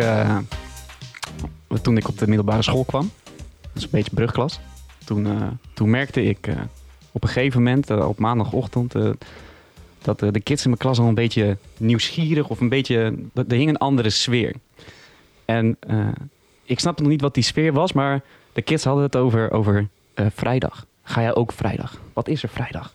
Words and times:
Eh, 0.00 0.38
toen 1.82 1.96
ik 1.96 2.08
op 2.08 2.18
de 2.18 2.26
middelbare 2.26 2.62
school 2.62 2.84
kwam, 2.84 3.10
dat 3.60 3.72
is 3.74 3.82
een 3.82 3.88
beetje 3.90 4.14
brugklas, 4.14 4.60
toen, 5.04 5.26
eh, 5.26 5.46
toen 5.74 5.90
merkte 5.90 6.22
ik 6.22 6.46
eh, 6.46 6.54
op 7.12 7.22
een 7.22 7.28
gegeven 7.28 7.62
moment, 7.62 7.90
op 7.90 8.18
maandagochtend, 8.18 8.94
dat 10.02 10.18
de 10.18 10.40
kids 10.40 10.62
in 10.62 10.70
mijn 10.70 10.82
klas 10.82 10.98
al 10.98 11.08
een 11.08 11.14
beetje 11.14 11.56
nieuwsgierig 11.76 12.48
of 12.48 12.60
een 12.60 12.68
beetje, 12.68 13.14
er 13.34 13.54
hing 13.54 13.68
een 13.68 13.78
andere 13.78 14.10
sfeer. 14.10 14.54
En 15.44 15.78
ik 16.64 16.80
snapte 16.80 17.02
nog 17.02 17.10
niet 17.10 17.20
wat 17.20 17.34
die 17.34 17.42
sfeer 17.42 17.72
was, 17.72 17.92
maar 17.92 18.22
de 18.52 18.62
kids 18.62 18.84
hadden 18.84 19.04
het 19.04 19.16
over, 19.16 19.50
over 19.50 19.88
vrijdag. 20.14 20.86
Ga 21.02 21.20
jij 21.20 21.34
ook 21.34 21.52
vrijdag? 21.52 22.00
Wat 22.12 22.28
is 22.28 22.42
er 22.42 22.48
vrijdag? 22.48 22.94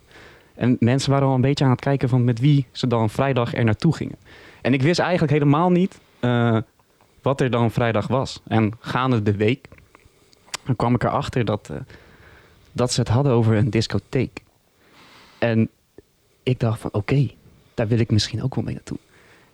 En 0.55 0.77
mensen 0.79 1.11
waren 1.11 1.27
al 1.27 1.35
een 1.35 1.41
beetje 1.41 1.65
aan 1.65 1.71
het 1.71 1.79
kijken 1.79 2.09
van 2.09 2.23
met 2.23 2.39
wie 2.39 2.65
ze 2.71 2.87
dan 2.87 3.09
vrijdag 3.09 3.53
er 3.53 3.63
naartoe 3.63 3.95
gingen. 3.95 4.17
En 4.61 4.73
ik 4.73 4.81
wist 4.81 4.99
eigenlijk 4.99 5.31
helemaal 5.31 5.69
niet 5.69 5.99
wat 7.25 7.41
er 7.41 7.49
dan 7.49 7.71
vrijdag 7.71 8.07
was. 8.07 8.41
En 8.47 8.73
gaande 8.79 9.21
de 9.21 9.35
week 9.35 9.67
dan 10.65 10.75
kwam 10.75 10.95
ik 10.95 11.03
erachter 11.03 11.45
dat, 11.45 11.69
eh, 11.69 11.77
dat 12.71 12.93
ze 12.93 12.99
het 12.99 13.09
hadden 13.09 13.31
over 13.31 13.55
een 13.55 13.69
discotheek. 13.69 14.41
En 15.37 15.69
ik 16.43 16.59
dacht 16.59 16.79
van 16.79 16.93
oké, 16.93 17.29
daar 17.73 17.87
wil 17.87 17.99
ik 17.99 18.11
misschien 18.11 18.43
ook 18.43 18.55
wel 18.55 18.63
mee 18.63 18.73
naartoe. 18.73 18.97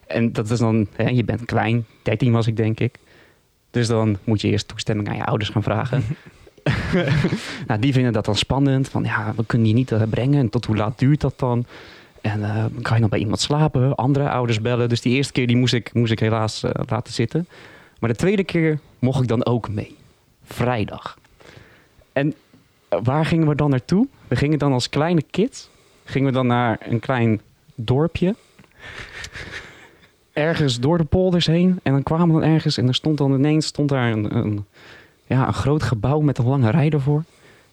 En 0.06 0.32
dat 0.32 0.50
is 0.50 0.58
dan, 0.58 0.86
hè, 0.96 1.08
je 1.08 1.24
bent 1.24 1.44
klein, 1.44 1.86
13 2.02 2.32
was 2.32 2.46
ik 2.46 2.56
denk 2.56 2.80
ik. 2.80 2.98
Dus 3.70 3.86
dan 3.86 4.18
moet 4.24 4.40
je 4.40 4.48
eerst 4.48 4.68
toestemming 4.68 5.08
aan 5.08 5.16
je 5.16 5.24
ouders 5.24 5.50
gaan 5.50 5.62
vragen. 5.62 6.02
nou, 7.66 7.80
die 7.80 7.92
vinden 7.92 8.12
dat 8.12 8.24
dan 8.24 8.36
spannend. 8.36 8.88
Van 8.88 9.04
ja, 9.04 9.32
we 9.36 9.46
kunnen 9.46 9.68
je 9.68 9.74
niet 9.74 9.92
eh, 9.92 10.02
brengen. 10.10 10.38
En 10.38 10.48
tot 10.48 10.64
hoe 10.64 10.76
laat 10.76 10.98
duurt 10.98 11.20
dat 11.20 11.38
dan? 11.38 11.66
En 12.22 12.44
eh, 12.44 12.64
kan 12.82 12.96
je 12.96 13.00
nog 13.00 13.10
bij 13.10 13.18
iemand 13.18 13.40
slapen? 13.40 13.94
Andere 13.94 14.30
ouders 14.30 14.60
bellen. 14.60 14.88
Dus 14.88 15.00
die 15.00 15.14
eerste 15.14 15.32
keer 15.32 15.46
die 15.46 15.56
moest 15.56 15.74
ik, 15.74 15.92
moest 15.92 16.12
ik 16.12 16.18
helaas 16.18 16.62
eh, 16.62 16.70
laten 16.88 17.12
zitten. 17.12 17.48
Maar 18.00 18.10
de 18.10 18.16
tweede 18.16 18.44
keer 18.44 18.78
mocht 18.98 19.22
ik 19.22 19.28
dan 19.28 19.46
ook 19.46 19.68
mee. 19.68 19.96
Vrijdag. 20.44 21.18
En 22.12 22.34
eh, 22.88 22.98
waar 23.02 23.26
gingen 23.26 23.48
we 23.48 23.54
dan 23.54 23.70
naartoe? 23.70 24.08
We 24.28 24.36
gingen 24.36 24.58
dan 24.58 24.72
als 24.72 24.88
kleine 24.88 25.22
kids. 25.30 25.70
Gingen 26.04 26.28
we 26.28 26.34
dan 26.34 26.46
naar 26.46 26.78
een 26.80 27.00
klein 27.00 27.40
dorpje. 27.74 28.34
Ergens 30.32 30.80
door 30.80 30.98
de 30.98 31.04
polders 31.04 31.46
heen. 31.46 31.80
En 31.82 31.92
dan 31.92 32.02
kwamen 32.02 32.34
we 32.34 32.40
dan 32.40 32.50
ergens. 32.50 32.76
En 32.76 32.88
er 32.88 32.94
stond 32.94 33.18
dan 33.18 33.34
ineens 33.34 33.66
stond 33.66 33.88
daar 33.88 34.12
een, 34.12 34.36
een, 34.36 34.64
ja, 35.26 35.46
een 35.46 35.54
groot 35.54 35.82
gebouw 35.82 36.20
met 36.20 36.38
een 36.38 36.46
lange 36.46 36.70
rij 36.70 36.90
ervoor. 36.90 37.24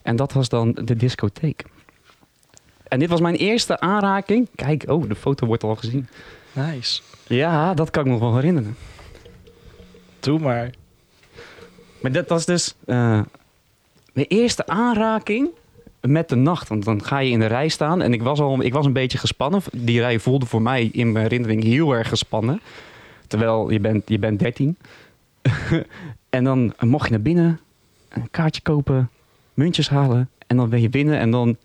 En 0.01 0.15
dat 0.15 0.33
was 0.33 0.49
dan 0.49 0.71
de 0.71 0.95
discotheek. 0.95 1.63
En 2.89 2.99
dit 2.99 3.09
was 3.09 3.21
mijn 3.21 3.35
eerste 3.35 3.79
aanraking. 3.79 4.47
Kijk, 4.55 4.83
oh, 4.87 5.09
de 5.09 5.15
foto 5.15 5.45
wordt 5.45 5.63
al 5.63 5.75
gezien. 5.75 6.07
Nice. 6.51 7.01
Ja, 7.27 7.73
dat 7.73 7.89
kan 7.89 8.05
ik 8.05 8.11
nog 8.11 8.19
wel 8.19 8.35
herinneren. 8.35 8.75
Doe 10.19 10.39
maar. 10.39 10.69
Maar 12.01 12.11
dat 12.11 12.29
was 12.29 12.45
dus 12.45 12.75
eh, 12.85 13.21
mijn 14.13 14.27
eerste 14.27 14.67
aanraking 14.67 15.49
met 16.01 16.29
de 16.29 16.35
nacht. 16.35 16.67
Want 16.67 16.85
dan 16.85 17.03
ga 17.03 17.19
je 17.19 17.31
in 17.31 17.39
de 17.39 17.45
rij 17.45 17.67
staan. 17.67 18.01
En 18.01 18.13
ik 18.13 18.21
was, 18.21 18.39
al, 18.39 18.63
ik 18.63 18.73
was 18.73 18.85
een 18.85 18.93
beetje 18.93 19.17
gespannen. 19.17 19.61
Die 19.73 19.99
rij 19.99 20.19
voelde 20.19 20.45
voor 20.45 20.61
mij 20.61 20.89
in 20.91 21.11
mijn 21.11 21.23
herinnering 21.23 21.63
heel 21.63 21.91
erg 21.91 22.09
gespannen. 22.09 22.61
Terwijl 23.27 23.69
je 23.69 23.79
bent, 23.79 24.09
je 24.09 24.19
bent 24.19 24.39
13. 24.39 24.77
en 26.29 26.43
dan 26.43 26.73
mocht 26.79 27.05
je 27.05 27.11
naar 27.11 27.21
binnen, 27.21 27.59
een 28.09 28.27
kaartje 28.31 28.61
kopen, 28.61 29.09
muntjes 29.53 29.89
halen. 29.89 30.29
En 30.47 30.57
dan 30.57 30.69
ben 30.69 30.81
je 30.81 30.89
binnen. 30.89 31.19
En 31.19 31.31
dan, 31.31 31.57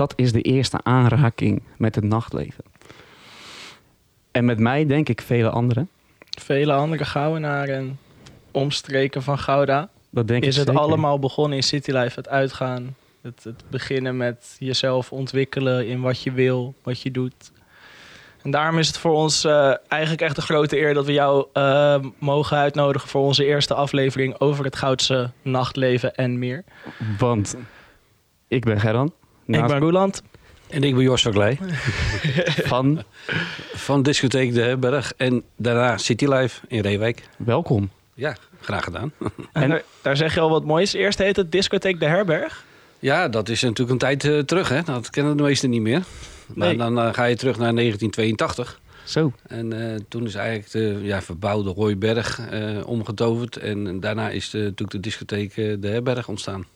dat 0.00 0.12
is 0.16 0.32
de 0.32 0.42
eerste 0.42 0.80
aanraking 0.82 1.62
met 1.76 1.94
het 1.94 2.04
nachtleven. 2.04 2.64
En 4.30 4.44
met 4.44 4.58
mij 4.58 4.86
denk 4.86 5.08
ik 5.08 5.20
vele 5.20 5.50
anderen. 5.50 5.88
Vele 6.38 6.72
andere 6.72 7.04
Gouwenaren 7.04 7.76
en 7.76 7.98
omstreken 8.50 9.22
van 9.22 9.38
Gouda. 9.38 9.88
Dat 10.10 10.28
denk 10.28 10.42
is 10.42 10.48
ik 10.48 10.54
het 10.58 10.66
zeker. 10.68 10.82
allemaal 10.82 11.18
begonnen 11.18 11.56
in 11.56 11.62
Citylife, 11.62 12.18
het 12.18 12.28
uitgaan. 12.28 12.96
Het, 13.22 13.44
het 13.44 13.62
beginnen 13.70 14.16
met 14.16 14.56
jezelf 14.58 15.12
ontwikkelen 15.12 15.86
in 15.86 16.00
wat 16.00 16.22
je 16.22 16.32
wil, 16.32 16.74
wat 16.82 17.00
je 17.00 17.10
doet. 17.10 17.52
En 18.42 18.50
daarom 18.50 18.78
is 18.78 18.86
het 18.86 18.98
voor 18.98 19.14
ons 19.14 19.44
eh, 19.44 19.74
eigenlijk 19.88 20.22
echt 20.22 20.36
een 20.36 20.42
grote 20.42 20.78
eer 20.78 20.94
dat 20.94 21.06
we 21.06 21.12
jou 21.12 21.46
eh, 21.52 22.04
mogen 22.18 22.56
uitnodigen 22.56 23.08
voor 23.08 23.22
onze 23.22 23.44
eerste 23.44 23.74
aflevering 23.74 24.40
over 24.40 24.64
het 24.64 24.76
Goudse 24.76 25.30
nachtleven 25.42 26.14
en 26.14 26.38
meer. 26.38 26.64
Want 27.18 27.56
ik 28.48 28.64
ben 28.64 28.80
Gerran. 28.80 29.12
Ik 29.54 29.66
ben 29.66 29.78
Roeland. 29.78 30.22
En 30.68 30.82
ik 30.82 30.94
ben 30.94 31.02
Jos 31.04 31.22
Verkleij 31.22 31.58
van 32.72 33.02
van 33.72 34.02
discotheek 34.02 34.54
De 34.54 34.60
Herberg 34.60 35.12
en 35.16 35.42
daarna 35.56 35.96
Citylife 35.98 36.60
in 36.68 36.80
Reewijk. 36.80 37.22
welkom. 37.36 37.90
Ja, 38.14 38.36
graag 38.60 38.84
gedaan. 38.84 39.12
En, 39.52 39.68
daar, 39.68 39.82
daar 40.02 40.16
zeg 40.16 40.34
je 40.34 40.40
al 40.40 40.50
wat 40.50 40.64
moois. 40.64 40.92
Eerst 40.92 41.18
heet 41.18 41.36
het 41.36 41.52
Discotheek 41.52 42.00
de 42.00 42.06
Herberg. 42.06 42.64
Ja, 42.98 43.28
dat 43.28 43.48
is 43.48 43.62
natuurlijk 43.62 43.90
een 43.90 43.98
tijd 43.98 44.24
eh, 44.24 44.38
terug, 44.38 44.68
hè. 44.68 44.82
Dat 44.82 45.10
kennen 45.10 45.36
de 45.36 45.42
meesten 45.42 45.70
niet 45.70 45.80
meer. 45.80 46.02
Maar 46.54 46.68
Nee. 46.68 46.76
dan 46.76 46.98
eh, 46.98 47.12
ga 47.14 47.24
je 47.24 47.36
terug 47.36 47.58
naar 47.58 47.74
1982. 47.74 48.80
Zo. 49.04 49.32
En 49.46 49.92
eh, 49.92 49.98
toen 50.08 50.26
is 50.26 50.34
eigenlijk 50.34 50.70
de 50.70 50.98
ja, 51.02 51.22
verbouwde 51.22 51.70
Hooiberg 51.70 52.40
eh 52.50 52.86
omgetoverd. 52.86 53.56
En 53.56 54.00
daarna 54.00 54.28
is 54.30 54.50
de, 54.50 54.58
natuurlijk 54.58 54.90
de 54.90 55.00
discotheek 55.00 55.54
De 55.54 55.88
Herberg 55.88 56.28
ontstaan. 56.28 56.66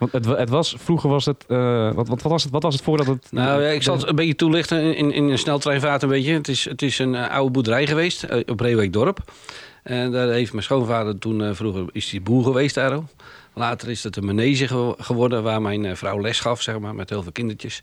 Want 0.00 0.12
het, 0.12 0.24
het 0.26 0.48
was, 0.48 0.74
vroeger 0.78 1.10
was 1.10 1.24
het, 1.24 1.44
eh, 1.48 1.92
wat, 1.92 2.08
wat, 2.08 2.22
wat 2.22 2.32
was 2.32 2.42
het, 2.42 2.52
wat 2.52 2.62
was 2.62 2.74
het 2.74 2.82
voordat 2.82 3.06
het... 3.06 3.26
Nou, 3.30 3.62
ja, 3.62 3.68
ik 3.68 3.82
zal 3.82 3.96
het 3.96 4.08
een 4.08 4.14
beetje 4.14 4.34
toelichten 4.34 4.94
in, 4.96 5.12
in 5.12 5.24
een 5.28 5.38
sneltreinvaart 5.38 6.02
een 6.02 6.08
beetje. 6.08 6.32
Het 6.32 6.48
is, 6.48 6.64
het 6.64 6.82
is 6.82 6.98
een 6.98 7.14
eh, 7.14 7.30
oude 7.30 7.50
boerderij 7.50 7.86
geweest 7.86 8.22
eh, 8.22 8.40
op 8.46 8.60
Reewijk-dorp. 8.60 9.32
En 9.82 10.10
daar 10.12 10.28
heeft 10.28 10.52
mijn 10.52 10.64
schoonvader 10.64 11.18
toen, 11.18 11.54
vroeger 11.54 11.84
is 11.92 12.10
hij 12.10 12.22
boer 12.22 12.44
geweest 12.44 12.74
daar 12.74 12.92
ook. 12.94 13.04
Later 13.54 13.90
is 13.90 14.02
het 14.02 14.16
een 14.16 14.24
manege 14.24 14.68
ge- 14.68 14.94
geworden 14.98 15.42
waar 15.42 15.62
mijn 15.62 15.96
vrouw 15.96 16.20
les 16.20 16.40
gaf, 16.40 16.62
zeg 16.62 16.78
maar, 16.78 16.94
met 16.94 17.08
heel 17.10 17.22
veel 17.22 17.32
kindertjes. 17.32 17.82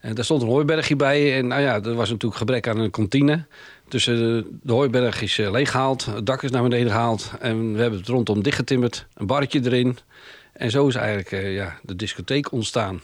En 0.00 0.14
daar 0.14 0.24
stond 0.24 0.42
een 0.42 0.48
hooibergje 0.48 0.96
bij. 0.96 1.36
En 1.38 1.46
nou 1.46 1.62
ja, 1.62 1.74
er 1.82 1.94
was 1.94 2.10
natuurlijk 2.10 2.36
gebrek 2.40 2.68
aan 2.68 2.78
een 2.78 2.90
kantine. 2.90 3.44
Dus 3.88 4.04
de 4.04 4.44
hooiberg 4.66 5.22
is 5.22 5.38
eh, 5.38 5.50
leeggehaald, 5.50 6.04
het 6.04 6.26
dak 6.26 6.42
is 6.42 6.50
naar 6.50 6.62
beneden 6.62 6.90
gehaald. 6.92 7.30
En 7.40 7.72
we 7.74 7.80
hebben 7.80 7.98
het 7.98 8.08
rondom 8.08 8.42
dichtgetimmerd, 8.42 9.06
een 9.14 9.26
barretje 9.26 9.60
erin. 9.64 9.98
En 10.52 10.70
zo 10.70 10.88
is 10.88 10.94
eigenlijk 10.94 11.32
eh, 11.32 11.54
ja, 11.54 11.78
de 11.82 11.96
discotheek 11.96 12.52
ontstaan. 12.52 13.02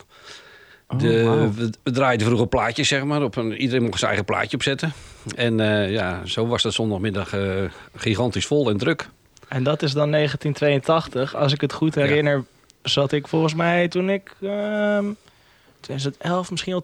Oh, 0.88 0.98
De, 0.98 1.22
we, 1.54 1.70
we 1.82 1.90
draaiden 1.90 2.26
vroeger 2.26 2.48
plaatjes, 2.48 2.88
zeg 2.88 3.04
maar. 3.04 3.22
Op 3.22 3.36
een, 3.36 3.52
iedereen 3.52 3.82
mocht 3.82 3.98
zijn 3.98 4.10
eigen 4.10 4.26
plaatje 4.26 4.56
opzetten. 4.56 4.92
En 5.36 5.60
eh, 5.60 5.90
ja, 5.90 6.26
zo 6.26 6.46
was 6.46 6.62
dat 6.62 6.72
zondagmiddag 6.72 7.32
eh, 7.32 7.64
gigantisch 7.96 8.46
vol 8.46 8.70
en 8.70 8.76
druk. 8.76 9.08
En 9.48 9.62
dat 9.62 9.82
is 9.82 9.92
dan 9.92 10.10
1982. 10.10 11.36
Als 11.36 11.52
ik 11.52 11.60
het 11.60 11.72
goed 11.72 11.94
herinner, 11.94 12.44
zat 12.82 13.12
ik 13.12 13.28
volgens 13.28 13.54
mij 13.54 13.88
toen 13.88 14.10
ik 14.10 14.34
ehm 14.42 15.06
2011, 15.80 16.50
misschien 16.50 16.74
al 16.74 16.82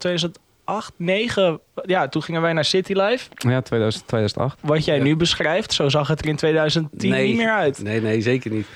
2008, 0.64 0.92
9. 0.96 1.60
Ja, 1.86 2.08
toen 2.08 2.22
gingen 2.22 2.42
wij 2.42 2.52
naar 2.52 2.64
City 2.64 2.92
Life. 2.92 3.28
Ja, 3.36 3.60
2000, 3.60 4.06
2008. 4.06 4.58
Wat 4.62 4.84
jij 4.84 4.96
Ja. 4.96 5.02
nu 5.02 5.16
beschrijft, 5.16 5.72
zo 5.72 5.88
zag 5.88 6.08
het 6.08 6.20
er 6.20 6.28
in 6.28 6.36
2010 6.36 7.10
Nee. 7.10 7.26
niet 7.26 7.36
meer 7.36 7.50
uit. 7.52 7.82
Nee, 7.82 8.00
nee, 8.00 8.20
zeker 8.20 8.50
niet. 8.50 8.66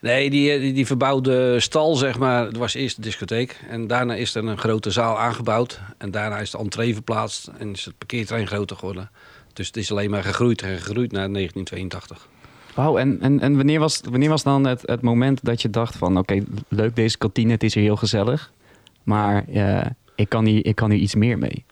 Nee, 0.00 0.30
die, 0.30 0.52
eh, 0.52 0.60
die, 0.60 0.72
die 0.72 0.86
verbouwde 0.86 1.60
stal, 1.60 1.94
zeg 1.96 2.18
maar, 2.18 2.46
het 2.46 2.56
was 2.56 2.74
eerst 2.74 2.96
de 2.96 3.02
discotheek. 3.02 3.60
En 3.68 3.86
daarna 3.86 4.14
is 4.14 4.34
er 4.34 4.44
een 4.44 4.58
grote 4.58 4.90
zaal 4.90 5.18
aangebouwd. 5.18 5.80
En 5.98 6.10
daarna 6.10 6.38
is 6.38 6.50
de 6.50 6.58
entree 6.58 6.92
verplaatst 6.94 7.50
en 7.58 7.72
is 7.72 7.84
het 7.84 7.98
parkeerterrein 7.98 8.46
groter 8.46 8.76
geworden. 8.76 9.10
Dus 9.52 9.66
het 9.66 9.76
is 9.76 9.90
alleen 9.90 10.10
maar 10.10 10.22
gegroeid 10.22 10.62
en 10.62 10.78
gegroeid 10.78 11.12
naar 11.12 11.32
1982. 11.32 12.28
Wauw, 12.74 12.98
en, 12.98 13.18
en, 13.20 13.40
en 13.40 13.56
wanneer, 13.56 13.78
was, 13.80 14.00
wanneer 14.10 14.28
was 14.28 14.42
dan 14.42 14.66
het, 14.66 14.82
het 14.84 15.00
moment 15.02 15.44
dat 15.44 15.62
je 15.62 15.70
dacht 15.70 15.96
van... 15.96 16.18
Oké, 16.18 16.42
leuk 16.68 16.96
deze 16.96 17.18
kantine, 17.18 17.52
het 17.52 17.62
is 17.62 17.74
hier 17.74 17.82
heel 17.82 17.96
gezellig. 17.96 18.50
Maar 19.02 19.44
eh, 19.52 19.80
ik, 20.20 20.28
kan 20.28 20.44
hier, 20.44 20.66
ik 20.66 20.74
kan 20.74 20.90
hier 20.90 21.00
iets 21.00 21.14
meer 21.14 21.38
mee. 21.38 21.64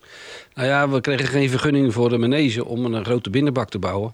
Nou 0.55 0.69
ja, 0.69 0.89
we 0.89 1.01
kregen 1.01 1.27
geen 1.27 1.51
vergunning 1.51 1.93
voor 1.93 2.09
de 2.09 2.19
manege 2.19 2.65
om 2.65 2.85
een 2.85 3.05
grote 3.05 3.31
binnenbak 3.31 3.69
te 3.69 3.79
bouwen. 3.79 4.13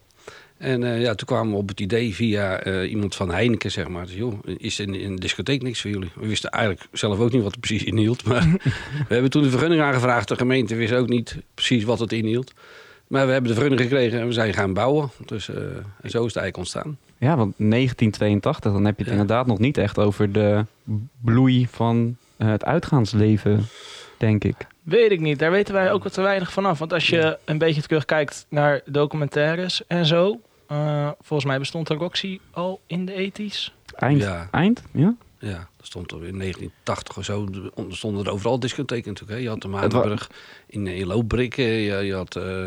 En 0.58 0.84
eh, 0.84 1.00
ja, 1.00 1.14
toen 1.14 1.26
kwamen 1.26 1.52
we 1.52 1.58
op 1.58 1.68
het 1.68 1.80
idee 1.80 2.14
via 2.14 2.60
eh, 2.60 2.90
iemand 2.90 3.14
van 3.14 3.30
Heineken, 3.30 3.70
zeg 3.70 3.88
maar. 3.88 4.06
Dus, 4.06 4.14
joh, 4.14 4.38
is 4.56 4.80
in, 4.80 4.94
in 4.94 5.14
de 5.14 5.20
discotheek 5.20 5.62
niks 5.62 5.80
voor 5.80 5.90
jullie? 5.90 6.10
We 6.14 6.26
wisten 6.26 6.50
eigenlijk 6.50 6.86
zelf 6.92 7.18
ook 7.18 7.32
niet 7.32 7.42
wat 7.42 7.50
het 7.50 7.60
precies 7.60 7.84
inhield. 7.84 8.24
Maar 8.24 8.42
we 9.08 9.14
hebben 9.14 9.30
toen 9.30 9.42
de 9.42 9.50
vergunning 9.50 9.82
aangevraagd. 9.82 10.28
De 10.28 10.36
gemeente 10.36 10.74
wist 10.74 10.92
ook 10.92 11.08
niet 11.08 11.36
precies 11.54 11.84
wat 11.84 11.98
het 11.98 12.12
inhield. 12.12 12.52
Maar 13.08 13.26
we 13.26 13.32
hebben 13.32 13.50
de 13.50 13.56
vergunning 13.56 13.88
gekregen 13.90 14.20
en 14.20 14.26
we 14.26 14.32
zijn 14.32 14.54
gaan 14.54 14.72
bouwen. 14.72 15.10
Dus 15.26 15.48
eh, 15.48 15.56
en 15.56 16.10
zo 16.10 16.24
is 16.26 16.34
het 16.34 16.42
eigenlijk 16.42 16.56
ontstaan. 16.56 16.98
Ja, 17.18 17.36
want 17.36 17.54
1982, 17.56 18.72
dan 18.72 18.84
heb 18.84 18.96
je 18.98 19.04
het 19.04 19.12
Ja. 19.12 19.20
inderdaad 19.20 19.46
nog 19.46 19.58
niet 19.58 19.78
echt 19.78 19.98
over 19.98 20.32
de 20.32 20.64
bloei 21.20 21.66
van 21.70 22.16
het 22.36 22.64
uitgaansleven, 22.64 23.66
denk 24.24 24.44
ik. 24.44 24.66
Weet 24.82 25.10
ik 25.10 25.20
niet, 25.20 25.38
daar 25.38 25.50
weten 25.50 25.74
wij 25.74 25.92
ook 25.92 26.02
wat 26.02 26.12
te 26.12 26.20
weinig 26.22 26.52
van 26.52 26.64
af. 26.66 26.78
Want 26.78 26.92
als 26.92 27.06
je 27.08 27.38
een 27.44 27.58
beetje 27.58 27.82
terugkijkt 27.82 28.46
naar 28.48 28.80
documentaires 28.84 29.86
en 29.86 30.06
zo. 30.06 30.40
eh, 30.68 31.10
volgens 31.20 31.48
mij 31.48 31.58
bestond 31.58 31.86
de 31.86 31.94
Roxy 31.94 32.38
al 32.50 32.80
in 32.86 33.04
de 33.06 33.12
80s. 33.32 33.72
Eind? 33.94 34.20
Ja. 34.22 34.48
Eind? 34.50 34.82
Ja? 34.92 35.14
Ja, 35.38 35.68
dat 35.76 35.86
stond 35.86 36.10
er 36.10 36.16
in 36.26 36.38
1980 36.38 37.16
of 37.16 37.24
zo. 37.24 37.48
Er 37.76 37.96
stonden 37.96 38.24
er 38.24 38.30
overal 38.32 38.58
discotheken 38.60 39.08
natuurlijk. 39.12 39.38
Hè. 39.38 39.44
Je 39.44 39.50
had 39.50 39.62
de 39.62 39.68
Maandenburg 39.68 40.30
in, 40.66 40.86
in 40.86 41.06
Loopbrik. 41.06 41.56
eh, 41.58 41.86
Je, 41.86 42.06
je 42.06 42.14
had 42.14 42.36
eh, 42.36 42.66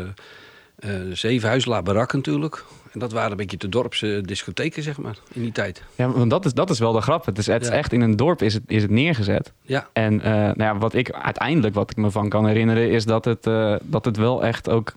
Eh 0.78 0.90
Zevenhuis, 1.12 1.64
La 1.64 1.82
Barak 1.82 2.12
natuurlijk. 2.12 2.64
En 2.92 3.00
dat 3.00 3.12
waren 3.12 3.30
een 3.30 3.36
beetje 3.36 3.56
de 3.56 3.68
dorpse 3.68 4.20
discotheken, 4.24 4.82
zeg 4.82 4.98
maar, 4.98 5.16
in 5.32 5.42
die 5.42 5.52
tijd. 5.52 5.82
Ja, 5.94 6.10
want 6.10 6.30
dat 6.30 6.44
is, 6.44 6.52
dat 6.54 6.70
is 6.70 6.78
wel 6.78 6.92
de 6.92 7.00
grap. 7.00 7.26
Het 7.26 7.38
is, 7.38 7.46
het 7.46 7.62
is 7.62 7.68
Ja. 7.68 7.74
echt 7.74 7.92
in 7.92 8.00
een 8.00 8.16
dorp 8.16 8.42
is 8.42 8.54
het, 8.54 8.62
is 8.66 8.82
het 8.82 8.90
neergezet. 8.90 9.52
Ja, 9.62 9.88
En 9.92 10.20
eh, 10.20 10.32
nou 10.32 10.62
ja, 10.62 10.78
wat 10.78 10.94
ik 10.94 11.10
uiteindelijk, 11.12 11.74
wat 11.74 11.90
ik 11.90 11.96
me 11.96 12.10
van 12.10 12.28
kan 12.28 12.46
herinneren, 12.46 12.90
is 12.90 13.04
dat 13.04 13.24
het, 13.24 13.46
eh, 13.46 13.74
dat 13.82 14.04
het 14.04 14.16
wel 14.16 14.44
echt 14.44 14.68
ook 14.68 14.92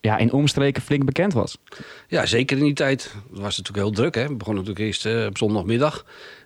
ja, 0.00 0.16
in 0.18 0.32
omstreken 0.32 0.82
flink 0.82 1.04
bekend 1.04 1.32
was. 1.32 1.58
ja 2.08 2.26
zeker 2.26 2.56
in 2.58 2.64
die 2.64 2.72
tijd. 2.74 3.02
Het 3.30 3.40
was 3.40 3.56
natuurlijk 3.58 3.86
heel 3.86 3.94
druk, 3.96 4.14
hè. 4.14 4.26
We 4.28 4.34
begonnen 4.34 4.64
natuurlijk 4.64 5.04
eerst 5.04 5.26
op 5.28 5.38
zondagmiddag. 5.38 6.04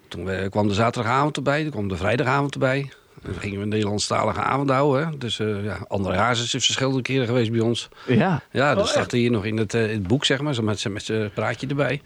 Toen 0.09 0.49
kwam 0.51 0.69
de 0.69 0.75
zaterdagavond 0.75 1.37
erbij, 1.37 1.63
toen 1.63 1.71
kwam 1.71 1.89
de 1.89 1.97
vrijdagavond 1.97 2.53
erbij. 2.55 2.91
Dan 3.33 3.41
gingen 3.41 3.57
we 3.57 3.63
een 3.63 3.69
Nederlandstalige 3.69 4.41
avond 4.41 4.71
houden. 4.71 5.07
Hè. 5.09 5.19
Dus 5.19 5.39
eh 5.39 5.65
ja, 5.65 5.79
André 5.89 6.17
Hazes 6.17 6.55
is 6.55 6.65
verschillende 6.65 7.03
keren 7.03 7.27
geweest 7.27 7.51
bij 7.51 7.61
ons. 7.61 7.89
Ja, 8.07 8.43
Ja, 8.53 8.75
dat 8.75 8.85
Oh, 8.85 8.91
staat 8.91 9.13
hier 9.13 9.31
nog 9.31 9.45
in 9.45 9.57
het, 9.57 9.75
eh, 9.75 9.83
in 9.91 9.99
het 9.99 10.07
boek, 10.07 10.25
zeg 10.25 10.41
maar, 10.41 10.55
zo 10.55 10.63
met, 10.63 10.89
met 10.89 11.03
zijn 11.03 11.33
praatje 11.33 11.67
erbij. 11.67 12.01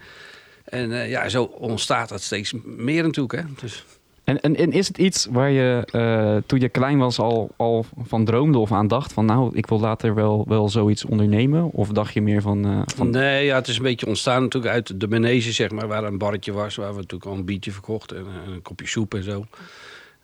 En 0.63 0.91
eh, 0.91 1.09
ja, 1.09 1.29
zo 1.29 1.43
ontstaat 1.43 2.09
dat 2.09 2.21
steeds 2.21 2.53
meer 2.63 3.03
natuurlijk. 3.03 3.33
Hè. 3.33 3.41
Dus, 3.61 3.85
En, 4.23 4.41
en, 4.41 4.55
en 4.55 4.71
is 4.71 4.87
het 4.87 4.97
iets 4.97 5.27
waar 5.31 5.49
je 5.51 5.83
eh, 5.91 6.35
toen 6.45 6.59
je 6.59 6.69
klein 6.69 6.97
was 6.97 7.19
al, 7.19 7.49
al 7.57 7.85
van 8.03 8.25
droomde 8.25 8.57
of 8.57 8.71
aan 8.71 8.87
dacht 8.87 9.13
van 9.13 9.25
nou, 9.25 9.49
ik 9.55 9.67
wil 9.67 9.79
later 9.79 10.13
wel, 10.15 10.45
wel 10.47 10.69
zoiets 10.69 11.05
ondernemen? 11.05 11.63
Of 11.71 11.89
dacht 11.89 12.13
je 12.13 12.21
meer 12.21 12.41
van... 12.41 12.65
eh, 12.65 12.81
van 12.95 13.09
Nee, 13.09 13.45
ja, 13.45 13.55
het 13.55 13.67
is 13.67 13.77
een 13.77 13.83
beetje 13.83 14.05
ontstaan 14.07 14.41
natuurlijk 14.41 14.73
uit 14.73 14.99
de 14.99 15.07
Menege, 15.07 15.51
zeg 15.51 15.71
maar, 15.71 15.87
waar 15.87 16.03
een 16.03 16.17
barretje 16.17 16.51
was, 16.51 16.75
waar 16.75 16.89
we 16.93 16.95
natuurlijk 17.01 17.31
al 17.31 17.37
een 17.37 17.45
biertje 17.45 17.71
verkochten 17.71 18.17
en 18.17 18.51
een 18.53 18.61
kopje 18.61 18.87
soep 18.87 19.13
en 19.13 19.23
zo. 19.23 19.45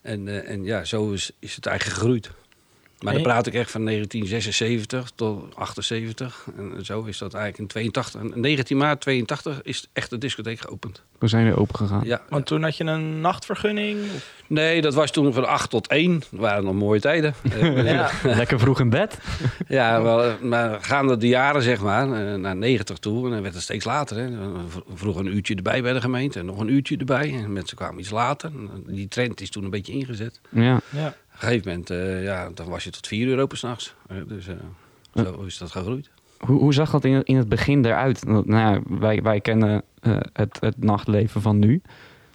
En, 0.08 0.28
eh, 0.28 0.50
en 0.50 0.64
ja, 0.64 0.84
zo 0.84 1.12
is, 1.12 1.32
is 1.40 1.56
het 1.56 1.66
eigenlijk 1.66 2.00
gegroeid. 2.00 2.32
Maar 3.04 3.14
dan 3.14 3.22
praat 3.22 3.48
ik 3.48 3.54
echt 3.54 3.72
van 3.72 3.86
1976 3.86 5.12
tot 5.16 5.56
78. 5.56 6.46
En 6.58 6.86
zo 6.86 7.04
is 7.04 7.18
dat 7.18 7.34
eigenlijk 7.34 7.64
in 7.64 7.68
82. 7.92 8.22
En 8.22 8.40
19 8.42 8.78
maart 8.78 9.02
82 9.02 9.62
is 9.64 9.90
echt 9.94 10.10
de 10.10 10.18
discotheek 10.18 10.60
geopend. 10.60 11.04
Toen 11.20 11.30
zijn 11.30 11.44
we 11.46 11.50
weer 11.50 11.60
open 11.60 11.76
gegaan. 11.76 12.02
Ja. 12.06 12.22
Want 12.30 12.46
toen 12.46 12.64
had 12.64 12.78
je 12.78 12.84
een 12.84 13.22
nachtvergunning. 13.22 14.00
Of- 14.16 14.36
Nee, 14.48 14.82
dat 14.82 14.94
was 14.94 15.12
toen 15.12 15.34
van 15.34 15.48
8 15.48 15.70
tot 15.70 15.88
1. 15.88 16.20
Dat 16.20 16.40
waren 16.40 16.64
nog 16.64 16.74
mooie 16.74 17.00
tijden. 17.00 17.34
Eh, 17.52 17.86
Ja. 17.94 18.10
Lekker 18.24 18.60
vroeg 18.60 18.80
in 18.80 18.90
bed. 18.90 19.18
Ja, 19.68 20.02
wel, 20.02 20.24
eh, 20.24 20.34
maar 20.42 20.78
gaande 20.84 21.18
de 21.18 21.28
jaren, 21.28 21.62
zeg 21.62 21.82
maar, 21.82 22.12
eh, 22.28 22.36
naar 22.40 22.56
90 22.56 22.98
toe, 22.98 23.26
en 23.26 23.32
dan 23.32 23.42
werd 23.42 23.54
het 23.54 23.64
steeds 23.64 23.86
later. 23.86 24.18
Hè. 24.18 24.30
Vroeger 24.94 25.26
een 25.26 25.36
uurtje 25.36 25.56
erbij 25.56 25.82
bij 25.82 25.94
de 25.94 26.02
gemeente 26.02 26.40
en 26.40 26.46
nog 26.46 26.60
een 26.60 26.68
uurtje 26.72 26.98
erbij. 26.98 27.34
En 27.44 27.54
mensen 27.54 27.78
kwamen 27.78 28.00
iets 28.00 28.10
later. 28.10 28.52
Die 28.86 29.08
trend 29.08 29.42
is 29.42 29.50
toen 29.50 29.64
een 29.64 29.70
beetje 29.70 29.94
ingezet. 29.94 30.42
Ja. 30.50 30.80
Ja. 30.90 31.16
Op 31.38 31.44
een 31.44 31.50
gegeven 31.50 31.70
moment, 31.70 31.90
eh, 31.90 32.24
ja, 32.24 32.50
dan 32.54 32.70
was 32.70 32.84
je 32.84 32.90
tot 32.90 33.08
4 33.08 33.28
uur 33.28 33.40
open 33.40 33.58
s'nachts. 33.58 33.94
Uh, 34.12 34.18
dus 34.28 34.48
eh, 34.48 34.56
zo 35.24 35.42
is 35.46 35.58
dat 35.58 35.72
gegroeid. 35.72 36.10
Hoe, 36.38 36.60
hoe 36.60 36.74
zag 36.74 36.92
dat 36.92 37.04
in, 37.06 37.24
in 37.24 37.36
het 37.38 37.50
begin 37.50 37.86
eruit? 37.86 38.26
Nou 38.26 38.46
ja, 38.52 38.82
wij, 39.00 39.22
wij 39.22 39.42
kennen 39.42 39.84
eh, 40.00 40.18
het, 40.34 40.58
het 40.60 40.84
nachtleven 40.84 41.42
van 41.42 41.60
nu. 41.60 41.82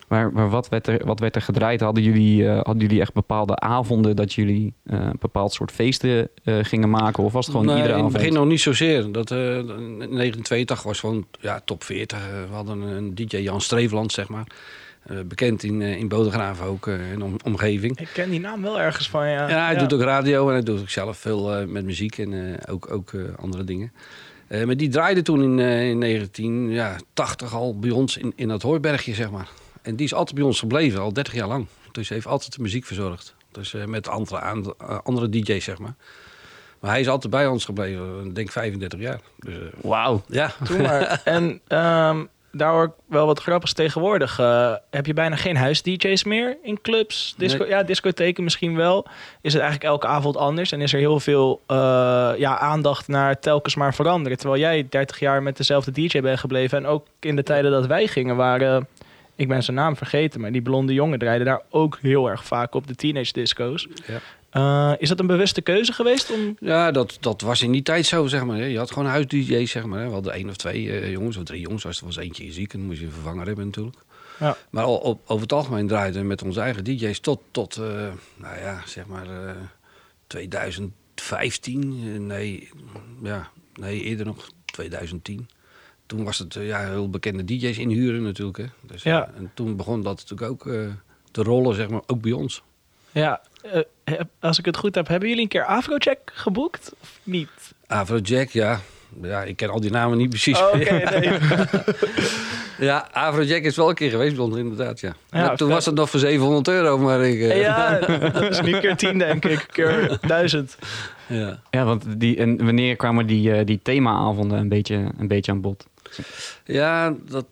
Maar, 0.09 0.33
maar 0.33 0.51
wat, 0.51 0.69
werd 0.69 0.87
er, 0.87 1.07
wat 1.07 1.21
werd 1.21 1.37
er 1.37 1.43
gedraaid? 1.43 1.81
Hadden 1.81 2.03
jullie, 2.03 2.49
eh, 2.49 2.55
hadden 2.55 2.79
jullie 2.79 3.01
echt 3.01 3.13
bepaalde 3.13 3.59
avonden 3.59 4.17
dat 4.17 4.33
jullie 4.33 4.75
eh, 4.85 4.99
een 4.99 5.17
bepaald 5.19 5.53
soort 5.53 5.71
feesten 5.73 6.29
eh, 6.45 6.59
gingen 6.63 6.91
maken? 6.91 7.25
Of 7.25 7.33
was 7.33 7.47
het 7.47 7.55
gewoon 7.55 7.71
Nee, 7.71 7.77
iedere 7.83 7.99
in 7.99 8.05
het 8.05 8.09
avond? 8.15 8.23
begin 8.25 8.39
nog 8.41 8.49
niet 8.51 8.61
zozeer. 8.61 9.13
Dat, 9.13 9.31
eh, 9.31 9.57
in 9.59 9.67
1982 9.67 10.83
was 10.83 11.01
gewoon 11.01 11.27
ja, 11.41 11.61
top 11.65 11.85
40. 11.85 12.19
Eh, 12.19 12.25
we 12.49 12.55
hadden 12.55 12.81
een 12.81 13.15
DJ 13.15 13.37
Jan 13.37 13.61
Streefland, 13.61 14.13
zeg 14.13 14.29
maar. 14.29 14.47
Eh, 15.07 15.17
bekend 15.27 15.63
in, 15.63 15.83
eh, 15.83 15.97
in 15.97 16.09
Bodegraven 16.09 16.67
ook, 16.67 16.87
eh, 16.87 17.13
in 17.13 17.23
om, 17.23 17.37
omgeving. 17.45 17.99
Ik 18.01 18.09
ken 18.13 18.31
die 18.31 18.41
naam 18.41 18.63
wel 18.63 18.81
ergens 18.81 19.09
van, 19.11 19.29
ja. 19.29 19.49
Ja, 19.49 19.65
hij 19.67 19.77
doet 19.77 19.93
ook 19.93 20.01
radio 20.03 20.47
en 20.47 20.53
hij 20.53 20.63
doet 20.63 20.81
ook 20.81 20.89
zelf 20.91 21.19
veel 21.19 21.55
eh, 21.55 21.67
met 21.67 21.85
muziek 21.85 22.19
en 22.19 22.57
eh, 22.59 22.73
ook, 22.75 22.91
ook 22.91 23.13
eh, 23.13 23.21
andere 23.37 23.65
dingen. 23.65 23.93
Eh, 24.49 24.65
maar 24.65 24.77
die 24.77 24.89
draaide 24.89 25.23
toen 25.23 25.43
in, 25.43 25.59
eh, 25.59 25.89
in 25.89 25.99
1980 26.01 27.55
al 27.55 27.79
bij 27.79 27.91
ons 27.91 28.17
in, 28.17 28.33
in 28.37 28.49
dat 28.49 28.63
Hooibergje, 28.63 29.15
zeg 29.15 29.31
maar. 29.31 29.49
En 29.83 29.97
die 29.97 30.07
is 30.07 30.15
altijd 30.15 30.37
bij 30.37 30.45
ons 30.45 30.59
gebleven, 30.59 31.01
al 31.01 31.13
30 31.13 31.35
jaar 31.35 31.49
lang. 31.49 31.67
Dus 31.93 32.09
hij 32.09 32.17
heeft 32.17 32.29
altijd 32.29 32.55
de 32.55 32.63
muziek 32.63 32.85
verzorgd. 32.85 33.35
Dus 33.53 33.75
eh, 33.75 33.85
met 33.85 34.09
andere, 34.09 34.41
aan, 34.41 34.77
andere 35.05 35.29
DJ's, 35.29 35.65
zeg 35.65 35.79
maar. 35.79 35.95
Maar 36.81 36.91
hij 36.91 37.01
is 37.01 37.09
altijd 37.09 37.33
bij 37.33 37.47
ons 37.47 37.65
gebleven, 37.65 38.25
ik 38.27 38.35
denk 38.35 38.51
35 38.51 39.01
jaar. 39.01 39.21
Dus, 39.39 39.55
Wauw. 39.81 40.23
ja. 40.29 40.53
Toen 40.65 40.81
maar. 40.83 41.21
En 41.25 41.61
ehm, 41.69 42.25
daar 42.53 42.71
hoor 42.71 42.85
ik 42.85 42.91
wel 43.07 43.27
wat 43.27 43.41
grappigs 43.41 43.73
tegenwoordig. 43.73 44.39
eh, 44.39 44.73
heb 44.91 45.07
je 45.07 45.15
bijna 45.15 45.37
geen 45.37 45.57
huis-DJ's 45.57 46.25
meer 46.25 46.57
in 46.63 46.81
clubs? 46.81 47.35
Disco, 47.37 47.59
Nee. 47.59 47.69
Ja, 47.69 47.83
discotheken 47.83 48.45
misschien 48.45 48.77
wel. 48.77 49.07
Is 49.41 49.53
het 49.53 49.63
eigenlijk 49.63 49.93
elke 49.93 50.07
avond 50.07 50.37
anders? 50.37 50.73
En 50.73 50.81
is 50.81 50.93
er 50.93 50.99
heel 50.99 51.21
veel 51.21 51.61
eh, 51.67 51.77
ja, 52.37 52.59
aandacht 52.59 53.09
naar 53.09 53.39
telkens 53.39 53.75
maar 53.75 53.95
veranderen? 53.95 54.39
Terwijl 54.39 54.61
jij 54.61 54.87
30 54.89 55.19
jaar 55.19 55.43
met 55.43 55.57
dezelfde 55.57 55.91
DJ 55.91 56.21
bent 56.21 56.39
gebleven. 56.39 56.79
En 56.79 56.87
ook 56.87 57.07
in 57.21 57.37
de 57.37 57.43
tijden 57.43 57.71
dat 57.71 57.87
wij 57.87 58.07
gingen 58.07 58.37
waren... 58.37 58.89
Ik 59.37 59.49
ben 59.49 59.63
zijn 59.63 59.77
naam 59.77 59.97
vergeten, 59.97 60.41
maar 60.41 60.53
die 60.53 60.63
blonde 60.63 60.93
jongen 60.93 61.19
draaide 61.19 61.45
daar 61.45 61.63
ook 61.71 61.99
heel 62.03 62.31
erg 62.31 62.45
vaak 62.45 62.75
op 62.75 62.87
de 62.87 62.95
teenage 62.95 63.33
disco's. 63.33 63.89
Ja. 64.07 64.19
Eh, 64.53 64.93
is 64.99 65.09
dat 65.09 65.21
een 65.21 65.27
bewuste 65.27 65.61
keuze 65.61 65.93
geweest? 65.93 66.31
Om... 66.33 66.57
Ja, 66.61 66.91
dat, 66.91 67.17
dat 67.21 67.41
was 67.41 67.63
in 67.63 67.73
die 67.73 67.83
tijd 67.83 68.07
zo, 68.07 68.27
zeg 68.27 68.45
maar. 68.45 68.69
Je 68.69 68.79
had 68.79 68.91
gewoon 68.91 69.09
huis-dj's, 69.09 69.71
zeg 69.71 69.85
maar. 69.85 70.07
We 70.07 70.13
hadden 70.13 70.33
één 70.33 70.49
of 70.49 70.57
twee 70.57 70.91
eh, 71.01 71.11
jongens, 71.11 71.37
of 71.37 71.45
drie 71.45 71.61
jongens. 71.61 71.87
Als 71.87 71.99
er 72.01 72.05
was 72.07 72.17
eentje 72.17 72.53
ziek, 72.53 72.73
dan 72.73 72.81
moest 72.81 73.01
je 73.01 73.07
een 73.07 73.13
vervanger 73.13 73.47
hebben 73.47 73.65
natuurlijk. 73.65 73.97
Ja. 74.39 74.57
Maar 74.71 74.85
al, 74.85 74.97
op, 74.97 75.21
over 75.27 75.43
het 75.43 75.53
algemeen 75.53 75.87
draaiden 75.87 76.21
we 76.21 76.27
met 76.27 76.43
onze 76.43 76.61
eigen 76.61 76.85
DJ's 76.85 77.21
tot, 77.21 77.41
tot 77.51 77.77
eh, 77.77 77.85
nou 78.37 78.59
ja, 78.59 78.83
zeg 78.87 79.07
maar 79.07 79.47
eh, 79.47 79.55
2015. 80.27 82.01
Eh, 82.15 82.21
nee, 82.21 82.69
ja, 83.23 83.51
nee, 83.75 84.03
eerder 84.03 84.27
nog 84.27 84.49
2010. 84.65 85.49
Toen 86.07 86.25
was 86.25 86.39
het 86.39 86.55
ja, 86.55 86.81
heel 86.89 87.11
bekende 87.11 87.45
DJ's 87.45 87.79
inhuren 87.79 88.23
natuurlijk. 88.23 88.59
Hè. 88.59 88.65
Dus, 88.81 89.03
Ja. 89.03 89.33
en 89.37 89.51
toen 89.55 89.77
begon 89.77 90.03
dat 90.03 90.17
natuurlijk 90.17 90.51
ook 90.51 90.75
te 91.31 91.43
rollen, 91.43 91.75
zeg 91.75 91.89
maar, 91.89 92.03
ook 92.07 92.21
bij 92.21 92.33
ons. 92.33 92.63
Ja, 93.13 93.41
eh, 93.63 94.15
als 94.41 94.59
ik 94.59 94.65
het 94.65 94.77
goed 94.77 94.95
heb, 94.95 95.09
hebben 95.09 95.29
jullie 95.29 95.43
een 95.43 95.49
keer 95.49 95.65
Afrojack 95.65 96.19
geboekt 96.25 96.93
of 97.01 97.19
niet? 97.23 97.75
Afrojack, 97.87 98.49
ja. 98.49 98.81
Ja, 99.23 99.43
ik 99.43 99.57
ken 99.57 99.71
al 99.71 99.81
die 99.81 99.91
namen 99.91 100.19
niet 100.19 100.29
precies. 100.29 100.59
Oh, 100.59 100.73
nee. 100.73 101.39
ja, 102.89 103.09
Afrojack 103.13 103.63
is 103.63 103.77
wel 103.77 103.89
een 103.89 103.95
keer 103.95 104.11
geweest 104.11 104.37
bij 104.37 104.45
inderdaad, 104.45 105.01
ja. 105.01 105.55
toen 105.55 105.69
was 105.69 105.87
het 105.87 105.95
nog 105.95 106.11
voor 106.11 106.21
700 106.21 106.69
euro, 106.69 106.99
maar 106.99 107.25
ik... 107.25 107.41
Eh, 107.41 107.61
ja, 107.61 107.99
dat 108.33 108.51
is 108.51 108.61
nu 108.61 108.79
keer 108.81 108.97
10, 108.97 109.19
denk 109.19 109.45
ik. 109.45 109.67
Keer 109.73 110.19
1000. 110.21 110.77
Ja, 111.27 111.63
ja 111.71 111.85
want 111.85 112.05
die, 112.21 112.37
en 112.37 112.65
wanneer 112.65 112.97
kwamen 112.97 113.27
die, 113.27 113.53
eh, 113.53 113.67
die 113.67 113.81
themaavonden 113.83 114.59
een 114.59 114.69
beetje, 114.69 115.09
een 115.19 115.29
beetje 115.29 115.53
aan 115.53 115.61
bod? 115.61 115.87
Ja, 116.65 117.15
dat 117.29 117.47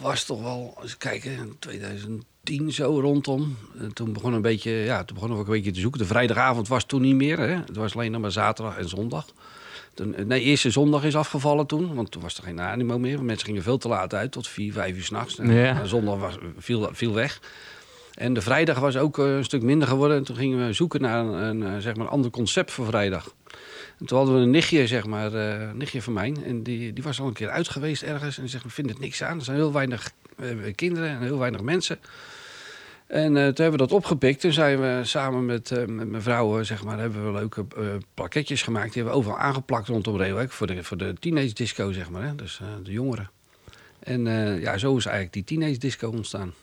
was 0.00 0.24
toch 0.24 0.42
wel, 0.42 0.78
eens 0.82 0.96
kijken, 0.96 1.56
2000 1.58 2.24
tien 2.42 2.72
zo 2.72 3.00
rondom. 3.00 3.56
Eh, 3.78 3.86
toen, 3.86 4.12
begon 4.12 4.32
een 4.32 4.42
beetje, 4.42 4.70
ja, 4.70 5.04
toen 5.04 5.14
begonnen 5.14 5.36
we 5.36 5.42
ook 5.42 5.48
een 5.48 5.56
beetje 5.56 5.70
te 5.72 5.80
zoeken. 5.80 6.00
De 6.00 6.06
vrijdagavond 6.06 6.68
was 6.68 6.84
toen 6.84 7.02
niet 7.02 7.14
meer. 7.14 7.38
Hè? 7.38 7.54
Het 7.54 7.76
was 7.76 7.94
alleen 7.94 8.12
nog 8.12 8.20
maar 8.20 8.32
zaterdag 8.32 8.78
en 8.78 8.88
zondag. 8.88 9.26
Toen, 9.94 10.14
eh, 10.14 10.24
nee, 10.24 10.40
eerste 10.40 10.70
zondag 10.70 11.04
is 11.04 11.16
afgevallen 11.16 11.66
toen. 11.66 11.94
Want 11.94 12.10
toen 12.10 12.22
was 12.22 12.36
er 12.36 12.42
geen 12.42 12.60
animo 12.60 12.98
meer. 12.98 13.24
Mensen 13.24 13.46
gingen 13.46 13.62
veel 13.62 13.78
te 13.78 13.88
laat 13.88 14.14
uit, 14.14 14.32
tot 14.32 14.48
vier, 14.48 14.72
vijf 14.72 14.96
uur 14.96 15.04
s'nachts. 15.04 15.38
En, 15.38 15.52
ja. 15.52 15.80
Eh, 15.80 15.84
zondag 15.84 16.18
was, 16.18 16.38
viel, 16.58 16.88
viel 16.92 17.14
weg. 17.14 17.40
En 18.14 18.34
de 18.34 18.40
vrijdag 18.40 18.78
was 18.78 18.96
ook 18.96 19.18
een 19.18 19.44
stuk 19.44 19.62
minder 19.62 19.88
geworden. 19.88 20.16
En 20.16 20.24
toen 20.24 20.36
gingen 20.36 20.66
we 20.66 20.72
zoeken 20.72 21.00
naar 21.00 21.24
een, 21.24 21.60
een 21.60 21.82
zeg 21.82 21.96
maar, 21.96 22.08
ander 22.08 22.30
concept 22.30 22.70
voor 22.70 22.86
vrijdag. 22.86 23.34
En 24.00 24.06
toen 24.06 24.16
hadden 24.18 24.36
we 24.36 24.40
een 24.40 24.50
nichtje, 24.50 24.86
zeg 24.86 25.06
maar, 25.06 25.34
eh, 25.34 25.60
een 25.68 25.76
nichtje 25.76 26.02
van 26.02 26.12
mij. 26.12 26.34
En 26.44 26.62
die, 26.62 26.92
die 26.92 27.02
was 27.04 27.20
al 27.20 27.26
een 27.26 27.32
keer 27.32 27.48
uit 27.50 27.68
geweest 27.68 28.02
ergens. 28.02 28.36
En 28.36 28.42
die 28.42 28.50
zegt, 28.50 28.64
we 28.64 28.70
vinden 28.70 28.92
het 28.94 29.02
niks 29.02 29.22
aan. 29.22 29.38
Er 29.38 29.44
zijn 29.44 29.56
heel 29.56 29.72
weinig 29.72 30.10
eh, 30.38 30.48
kinderen 30.74 31.08
en 31.08 31.20
heel 31.20 31.38
weinig 31.38 31.60
mensen. 31.60 31.98
En 33.06 33.26
eh, 33.36 33.42
toen 33.44 33.64
hebben 33.64 33.70
we 33.70 33.76
dat 33.76 33.92
opgepikt. 33.92 34.40
Toen 34.40 34.52
zijn 34.52 34.80
we 34.80 35.00
samen 35.04 35.46
met, 35.46 35.70
met 35.86 36.08
mijn 36.08 36.22
vrouw, 36.22 36.58
eh, 36.58 36.64
zeg 36.64 36.84
maar, 36.84 36.98
hebben 36.98 37.26
we 37.32 37.38
leuke 37.38 37.64
eh 37.76 37.84
plakketjes 38.14 38.62
gemaakt. 38.62 38.92
Die 38.92 39.02
hebben 39.02 39.12
we 39.12 39.18
overal 39.18 39.38
aangeplakt 39.38 39.88
rondom 39.88 40.16
Reeuwijk. 40.16 40.52
Voor 40.52 40.66
de, 40.66 40.84
voor 40.84 40.96
de 40.96 41.14
teenage 41.20 41.52
disco, 41.54 41.92
zeg 41.92 42.10
maar. 42.10 42.22
Hè? 42.22 42.34
Dus 42.34 42.60
de 42.82 42.92
jongeren. 42.92 43.30
En 43.98 44.24
ja, 44.60 44.78
zo 44.78 44.96
is 44.96 45.04
eigenlijk 45.04 45.34
die 45.34 45.44
teenage 45.58 45.78
disco 45.78 46.08
ontstaan. 46.10 46.54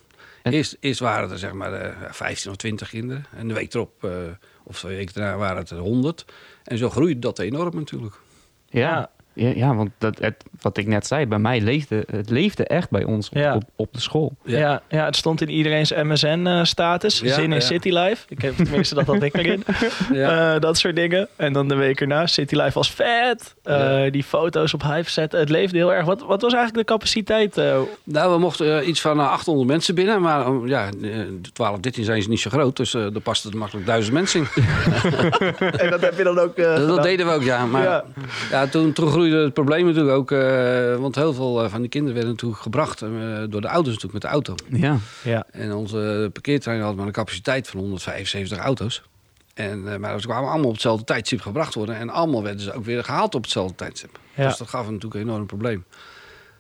En- 0.44 0.54
Eerst, 0.54 0.78
eerst 0.80 1.00
waren 1.00 1.32
er 1.32 1.40
zeg 1.40 1.54
maar 1.54 1.74
eh, 1.74 2.12
15 2.12 2.52
of 2.52 2.58
20 2.58 2.90
kinderen. 2.90 3.26
En 3.36 3.48
de 3.48 3.54
week 3.54 3.74
erop, 3.74 4.08
of 4.64 4.80
twee 4.80 4.96
weken 4.96 5.14
daarna, 5.14 5.38
waren 5.38 5.58
het 5.58 5.70
er 5.70 5.78
100. 5.78 6.26
En 6.68 6.78
zo 6.78 6.90
groeide 6.90 7.20
dat 7.20 7.40
enorm 7.40 7.76
natuurlijk. 7.76 8.20
Ja, 8.70 9.12
ja, 9.38 9.52
ja 9.56 9.76
want 9.76 9.90
dat, 9.98 10.20
het, 10.20 10.36
wat 10.62 10.78
ik 10.78 10.88
net 10.88 11.08
zei, 11.08 11.26
bij 11.26 11.40
mij 11.40 11.62
leefde 11.62 12.04
het 12.12 12.30
leefde 12.30 12.66
echt 12.66 12.90
bij 12.90 13.04
ons 13.04 13.30
op, 13.30 13.38
Ja. 13.38 13.56
op, 13.56 13.64
op 13.76 13.94
de 13.94 14.00
school. 14.02 14.36
Ja. 14.44 14.60
Ja. 14.60 14.82
Ja, 14.90 15.06
het 15.06 15.16
stond 15.16 15.42
in 15.42 15.50
iedereen's 15.50 15.92
MSN-status. 15.92 17.20
Ja, 17.20 17.34
Zin 17.34 17.44
in 17.44 17.50
ja. 17.54 17.60
City 17.60 17.90
Life. 17.90 18.26
Ik 18.30 18.42
heb 18.42 18.56
tenminste 18.56 18.96
dat 18.96 19.06
had 19.06 19.22
ik 19.24 19.34
erin. 19.38 19.64
Ja. 20.14 20.54
Eh, 20.56 20.62
dat 20.62 20.78
soort 20.78 20.96
dingen. 20.96 21.28
En 21.36 21.54
dan 21.54 21.68
de 21.68 21.76
week 21.76 22.02
erna, 22.02 22.28
City 22.28 22.56
Life 22.56 22.72
was 22.74 22.92
vet. 22.92 23.56
Eh, 23.64 23.76
Ja. 24.04 24.10
Die 24.10 24.24
foto's 24.24 24.74
op 24.74 24.82
Hive 24.84 25.10
zetten. 25.12 25.40
Het 25.40 25.50
leefde 25.50 25.78
heel 25.78 25.94
erg. 25.94 26.06
Wat, 26.06 26.22
wat 26.22 26.42
was 26.42 26.54
eigenlijk 26.54 26.88
de 26.88 26.94
capaciteit? 26.94 27.58
eh? 27.58 27.78
Nou, 28.04 28.34
we 28.34 28.40
mochten 28.40 28.80
eh, 28.82 28.88
iets 28.88 29.02
van 29.02 29.20
eh, 29.20 29.30
800 29.32 29.68
mensen 29.68 29.96
binnen. 29.96 30.22
Maar 30.22 30.46
eh, 30.46 30.54
ja, 30.66 30.90
eh, 31.02 31.10
12, 31.54 31.80
13 31.80 32.04
zijn 32.04 32.22
ze 32.22 32.30
niet 32.30 32.40
zo 32.40 32.50
groot. 32.50 32.76
Dus 32.78 32.94
eh 32.94 33.16
er 33.16 33.22
pasten 33.22 33.52
er 33.52 33.58
makkelijk 33.58 33.86
duizend 33.88 34.14
mensen 34.14 34.40
in. 34.40 34.48
en 35.82 35.90
dat 35.90 36.02
heb 36.02 36.18
je 36.18 36.24
dan 36.24 36.40
ook 36.40 36.56
eh, 36.58 36.66
dat 36.76 36.80
gedaan? 36.80 37.02
deden 37.02 37.26
we 37.26 37.32
ook, 37.32 37.44
ja. 37.44 37.66
Maar 37.66 37.84
Ja. 37.84 38.04
ja. 38.52 38.68
toen, 38.68 38.94
toen 38.94 39.10
groeide 39.10 39.27
groeide 39.28 39.46
het 39.46 39.54
probleem 39.54 39.86
natuurlijk 39.86 40.16
ook. 40.16 40.32
eh, 40.32 40.96
want 40.96 41.16
heel 41.16 41.34
veel 41.34 41.64
eh, 41.64 41.70
van 41.70 41.82
die 41.82 41.90
kinderen 41.90 42.16
werden 42.16 42.34
natuurlijk 42.34 42.62
gebracht 42.62 43.02
eh, 43.02 43.10
door 43.50 43.62
de 43.62 43.70
ouders 43.70 43.96
natuurlijk 43.96 44.14
met 44.14 44.22
de 44.22 44.28
auto. 44.28 44.56
Ja. 44.68 44.98
Ja. 45.24 45.46
En 45.52 45.74
onze 45.74 46.30
parkeerterrein 46.34 46.82
had 46.82 46.96
maar 46.96 47.06
een 47.06 47.12
capaciteit 47.12 47.68
van 47.68 47.80
175 47.80 48.58
auto's. 48.58 49.04
En, 49.58 49.94
eh, 49.94 50.00
maar 50.00 50.20
ze 50.22 50.28
kwamen 50.28 50.50
allemaal 50.50 50.68
op 50.68 50.74
hetzelfde 50.74 51.04
tijdstip 51.06 51.42
gebracht 51.42 51.74
worden. 51.74 51.96
En 51.96 52.10
allemaal 52.10 52.44
werden 52.44 52.62
ze 52.62 52.74
ook 52.74 52.86
weer 52.86 53.04
gehaald 53.04 53.36
op 53.36 53.42
hetzelfde 53.42 53.76
tijdstip. 53.76 54.20
Ja. 54.34 54.48
Dus 54.48 54.58
dat 54.58 54.70
gaf 54.70 54.86
natuurlijk 54.86 55.14
een 55.14 55.22
enorm 55.22 55.46
probleem. 55.46 55.86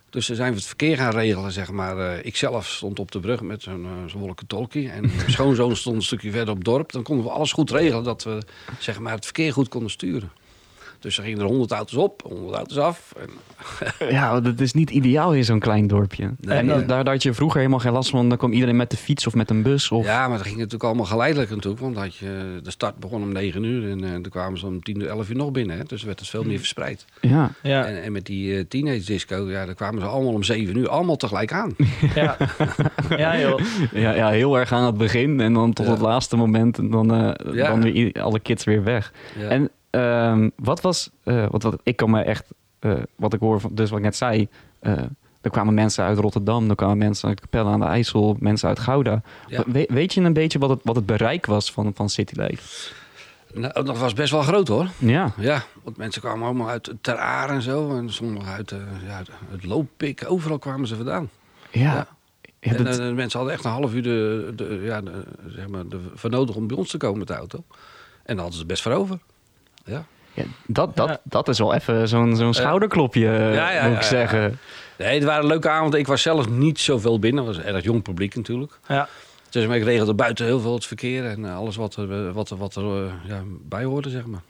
Dus 0.09 0.25
ze 0.25 0.35
zijn 0.35 0.51
we 0.51 0.57
het 0.57 0.67
verkeer 0.67 0.97
gaan 0.97 1.11
regelen, 1.11 1.51
zeg 1.51 1.71
maar. 1.71 1.97
Eh, 1.97 2.25
ik 2.25 2.35
zelf 2.35 2.67
stond 2.67 2.99
op 2.99 3.11
de 3.11 3.19
brug 3.19 3.41
met 3.41 3.61
zo'n 3.61 3.83
uh, 3.83 3.89
zo'n 4.09 4.21
wolkentolkie. 4.21 4.89
En 4.89 5.01
mijn 5.17 5.31
schoonzoon 5.31 5.75
stond 5.75 5.95
een 5.95 6.01
stukje 6.01 6.31
verder 6.31 6.49
op 6.49 6.55
het 6.55 6.65
dorp. 6.65 6.91
Dan 6.91 7.03
konden 7.03 7.25
we 7.25 7.31
alles 7.31 7.51
goed 7.51 7.71
regelen, 7.71 8.03
dat 8.03 8.23
we 8.23 8.41
zeg 8.79 8.99
maar, 8.99 9.13
het 9.13 9.25
verkeer 9.25 9.53
goed 9.53 9.67
konden 9.69 9.91
sturen. 9.91 10.31
Dus 10.99 11.17
er 11.17 11.23
gingen 11.23 11.39
er 11.39 11.45
100 11.45 11.71
auto's 11.71 11.95
op, 11.99 12.21
100 12.21 12.55
auto's 12.55 12.77
af. 12.77 13.13
En, 13.19 13.29
ja, 14.15 14.39
dat 14.41 14.59
is 14.59 14.73
niet 14.73 14.89
ideaal 14.89 15.33
in 15.33 15.45
zo'n 15.45 15.59
klein 15.59 15.87
dorpje. 15.87 16.31
Nee, 16.39 16.57
en 16.57 16.65
nee. 16.65 16.85
daar, 16.85 17.03
daar 17.03 17.13
had 17.13 17.23
je 17.23 17.33
vroeger 17.33 17.57
helemaal 17.59 17.79
geen 17.79 17.91
last 17.91 18.09
van. 18.09 18.29
Dan 18.29 18.37
kwam 18.37 18.51
iedereen 18.51 18.75
met 18.75 18.91
de 18.91 18.97
fiets 18.97 19.27
of 19.27 19.35
met 19.35 19.49
een 19.49 19.61
bus. 19.61 19.91
Of... 19.91 20.05
Ja, 20.05 20.27
maar 20.27 20.37
dat 20.37 20.45
ging 20.45 20.57
natuurlijk 20.57 20.83
allemaal 20.83 21.05
geleidelijk 21.05 21.49
natuurlijk. 21.49 21.81
Want 21.81 21.95
had 21.97 22.15
je, 22.15 22.59
de 22.63 22.71
start 22.71 22.97
begon 22.97 23.21
om 23.21 23.31
9 23.31 23.63
uur 23.63 23.91
en 23.91 24.03
eh, 24.03 24.11
dan 24.11 24.29
kwamen 24.29 24.59
ze 24.59 24.65
om 24.65 24.83
10 24.83 25.01
uur, 25.01 25.07
11 25.07 25.29
uur 25.29 25.35
nog 25.35 25.51
binnen. 25.51 25.77
Hè. 25.77 25.83
Dus 25.83 26.03
werd 26.03 26.19
het 26.19 26.29
veel 26.29 26.43
meer 26.43 26.57
verspreid. 26.57 27.05
Ja. 27.21 27.51
Ja. 27.63 27.85
En, 27.85 28.03
en 28.03 28.11
met 28.11 28.25
die 28.25 28.57
eh, 28.57 28.63
teenage 28.67 29.05
disco, 29.05 29.49
ja, 29.49 29.65
daar 29.65 29.75
kwamen 29.75 30.01
ze 30.01 30.07
allemaal 30.07 30.33
om 30.33 30.43
7 30.43 30.77
uur 30.77 30.89
allemaal 30.89 31.15
tegelijk 31.17 31.53
aan. 31.53 31.75
Ja. 32.15 32.37
ja, 33.17 33.39
joh. 33.39 33.59
Ja, 33.91 34.13
ja, 34.13 34.29
heel 34.29 34.57
erg 34.59 34.71
aan 34.71 34.85
het 34.85 34.97
begin. 34.97 35.39
En 35.39 35.53
dan 35.53 35.73
tot 35.73 35.85
Ja. 35.85 35.91
het 35.91 36.01
laatste 36.01 36.35
moment. 36.35 36.77
En 36.77 36.89
dan, 36.89 37.13
eh, 37.13 37.53
Ja. 37.55 37.67
dan 37.67 37.81
weer 37.81 38.21
alle 38.21 38.39
kids 38.39 38.63
weer 38.63 38.83
weg. 38.83 39.13
Ja. 39.39 39.47
En 39.47 39.69
ehm, 39.89 40.49
wat 40.55 40.81
was... 40.81 41.09
eh, 41.23 41.45
wat, 41.49 41.63
wat, 41.63 41.79
ik 41.83 41.95
kan 41.95 42.09
me 42.09 42.21
echt... 42.21 42.45
eh, 42.79 42.93
wat 43.15 43.33
ik 43.33 43.39
hoor, 43.39 43.59
van, 43.59 43.71
dus 43.75 43.89
wat 43.89 43.97
ik 43.99 44.05
net 44.05 44.15
zei... 44.15 44.47
eh, 44.79 44.93
er 45.41 45.49
kwamen 45.53 45.73
mensen 45.73 46.03
uit 46.05 46.17
Rotterdam. 46.17 46.69
Er 46.69 46.75
kwamen 46.75 46.97
mensen 46.97 47.29
uit 47.29 47.39
Capelle 47.39 47.69
aan 47.69 47.79
de 47.79 47.85
IJssel. 47.85 48.35
Mensen 48.39 48.69
uit 48.69 48.79
Gouda. 48.79 49.21
Ja. 49.47 49.63
We- 49.67 49.85
weet 49.89 50.13
je 50.13 50.21
een 50.21 50.33
beetje 50.33 50.59
wat 50.59 50.69
het, 50.69 50.79
wat 50.83 50.95
het 50.95 51.05
bereik 51.05 51.45
was 51.45 51.71
van, 51.71 51.91
van 51.95 52.09
Citylife? 52.09 52.93
Nou, 53.53 53.83
dat 53.85 53.97
was 53.97 54.13
best 54.13 54.31
wel 54.31 54.41
groot 54.41 54.67
hoor. 54.67 54.87
Ja. 54.97 55.33
Ja, 55.37 55.63
want 55.83 55.97
mensen 55.97 56.21
kwamen 56.21 56.45
allemaal 56.45 56.69
uit 56.69 56.93
Ter 57.01 57.17
Aar 57.17 57.49
en 57.49 57.61
zo. 57.61 57.97
En 57.97 58.09
sommigen 58.13 58.51
uit, 58.53 58.75
ja, 59.05 59.15
uit 59.15 59.29
het 59.51 59.65
Looppik. 59.65 60.23
Overal 60.27 60.59
kwamen 60.59 60.87
ze 60.87 60.95
vandaan. 60.95 61.29
Ja. 61.71 61.81
Ja. 61.81 62.07
Ja, 62.59 62.75
en 62.75 62.83
dat- 62.83 63.13
mensen 63.13 63.39
hadden 63.39 63.55
echt 63.55 63.65
een 63.65 63.71
half 63.71 63.93
uur 63.93 64.03
de, 64.03 64.53
de, 64.55 64.79
ja, 64.83 65.01
de, 65.01 65.23
zeg 65.47 65.67
maar, 65.67 65.87
de, 65.87 65.99
voor 66.13 66.29
nodig 66.29 66.55
om 66.55 66.67
bij 66.67 66.77
ons 66.77 66.89
te 66.89 66.97
komen 66.97 67.17
met 67.19 67.27
de 67.27 67.33
auto. 67.35 67.63
En 68.23 68.33
daar 68.35 68.37
hadden 68.37 68.59
ze 68.59 68.65
best 68.65 68.81
voor 68.81 68.91
over. 68.91 69.19
Ja. 69.87 70.05
ja, 70.33 70.43
dat, 70.65 70.95
dat, 70.95 71.07
Ja. 71.07 71.19
dat 71.23 71.47
is 71.47 71.57
wel 71.59 71.73
even 71.73 72.07
zo'n 72.07 72.35
zo'n 72.35 72.53
schouderklopje, 72.53 73.29
eh, 73.29 73.53
Ja, 73.53 73.71
ja, 73.71 73.83
moet 73.87 73.95
ik 73.95 74.01
ja. 74.01 74.07
zeggen. 74.07 74.59
Nee, 74.97 75.13
het 75.15 75.23
waren 75.23 75.45
leuke 75.47 75.69
avonden. 75.69 75.99
Ik 75.99 76.07
was 76.07 76.21
zelf 76.21 76.49
niet 76.49 76.79
zoveel 76.79 77.19
binnen. 77.19 77.45
Het 77.45 77.55
was 77.55 77.65
een 77.65 77.73
erg 77.75 77.83
jong 77.83 78.01
publiek 78.03 78.35
natuurlijk. 78.35 78.79
Ja. 78.87 79.07
Dus 79.49 79.65
ik 79.65 79.83
regelde 79.83 80.13
buiten 80.13 80.45
heel 80.45 80.59
veel 80.59 80.73
het 80.73 80.85
verkeer 80.85 81.25
en 81.25 81.45
eh, 81.45 81.55
alles 81.55 81.75
wat 81.75 81.95
er, 81.95 82.33
wat 82.33 82.49
er, 82.49 82.57
wat 82.57 82.75
er 82.75 82.83
eh, 82.83 83.11
ja, 83.27 83.41
bij 83.61 83.83
hoorde, 83.83 84.09
zeg 84.09 84.25
maar. 84.25 84.41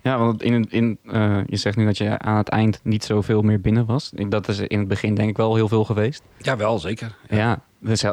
Ja, 0.00 0.18
want 0.18 0.42
in, 0.42 0.66
in, 0.70 0.98
eh, 1.10 1.38
je 1.46 1.56
zegt 1.56 1.76
nu 1.76 1.84
dat 1.84 1.98
je 1.98 2.18
aan 2.18 2.36
het 2.36 2.48
eind 2.48 2.80
niet 2.82 3.04
zoveel 3.04 3.42
meer 3.42 3.60
binnen 3.60 3.86
was. 3.86 4.10
Dat 4.28 4.48
is 4.48 4.58
in 4.58 4.78
het 4.78 4.88
begin 4.88 5.14
denk 5.14 5.28
ik 5.30 5.36
wel 5.36 5.54
heel 5.54 5.68
veel 5.68 5.84
geweest. 5.84 6.22
Ja, 6.38 6.56
wel, 6.56 6.78
zeker. 6.78 7.14
Ja, 7.28 7.62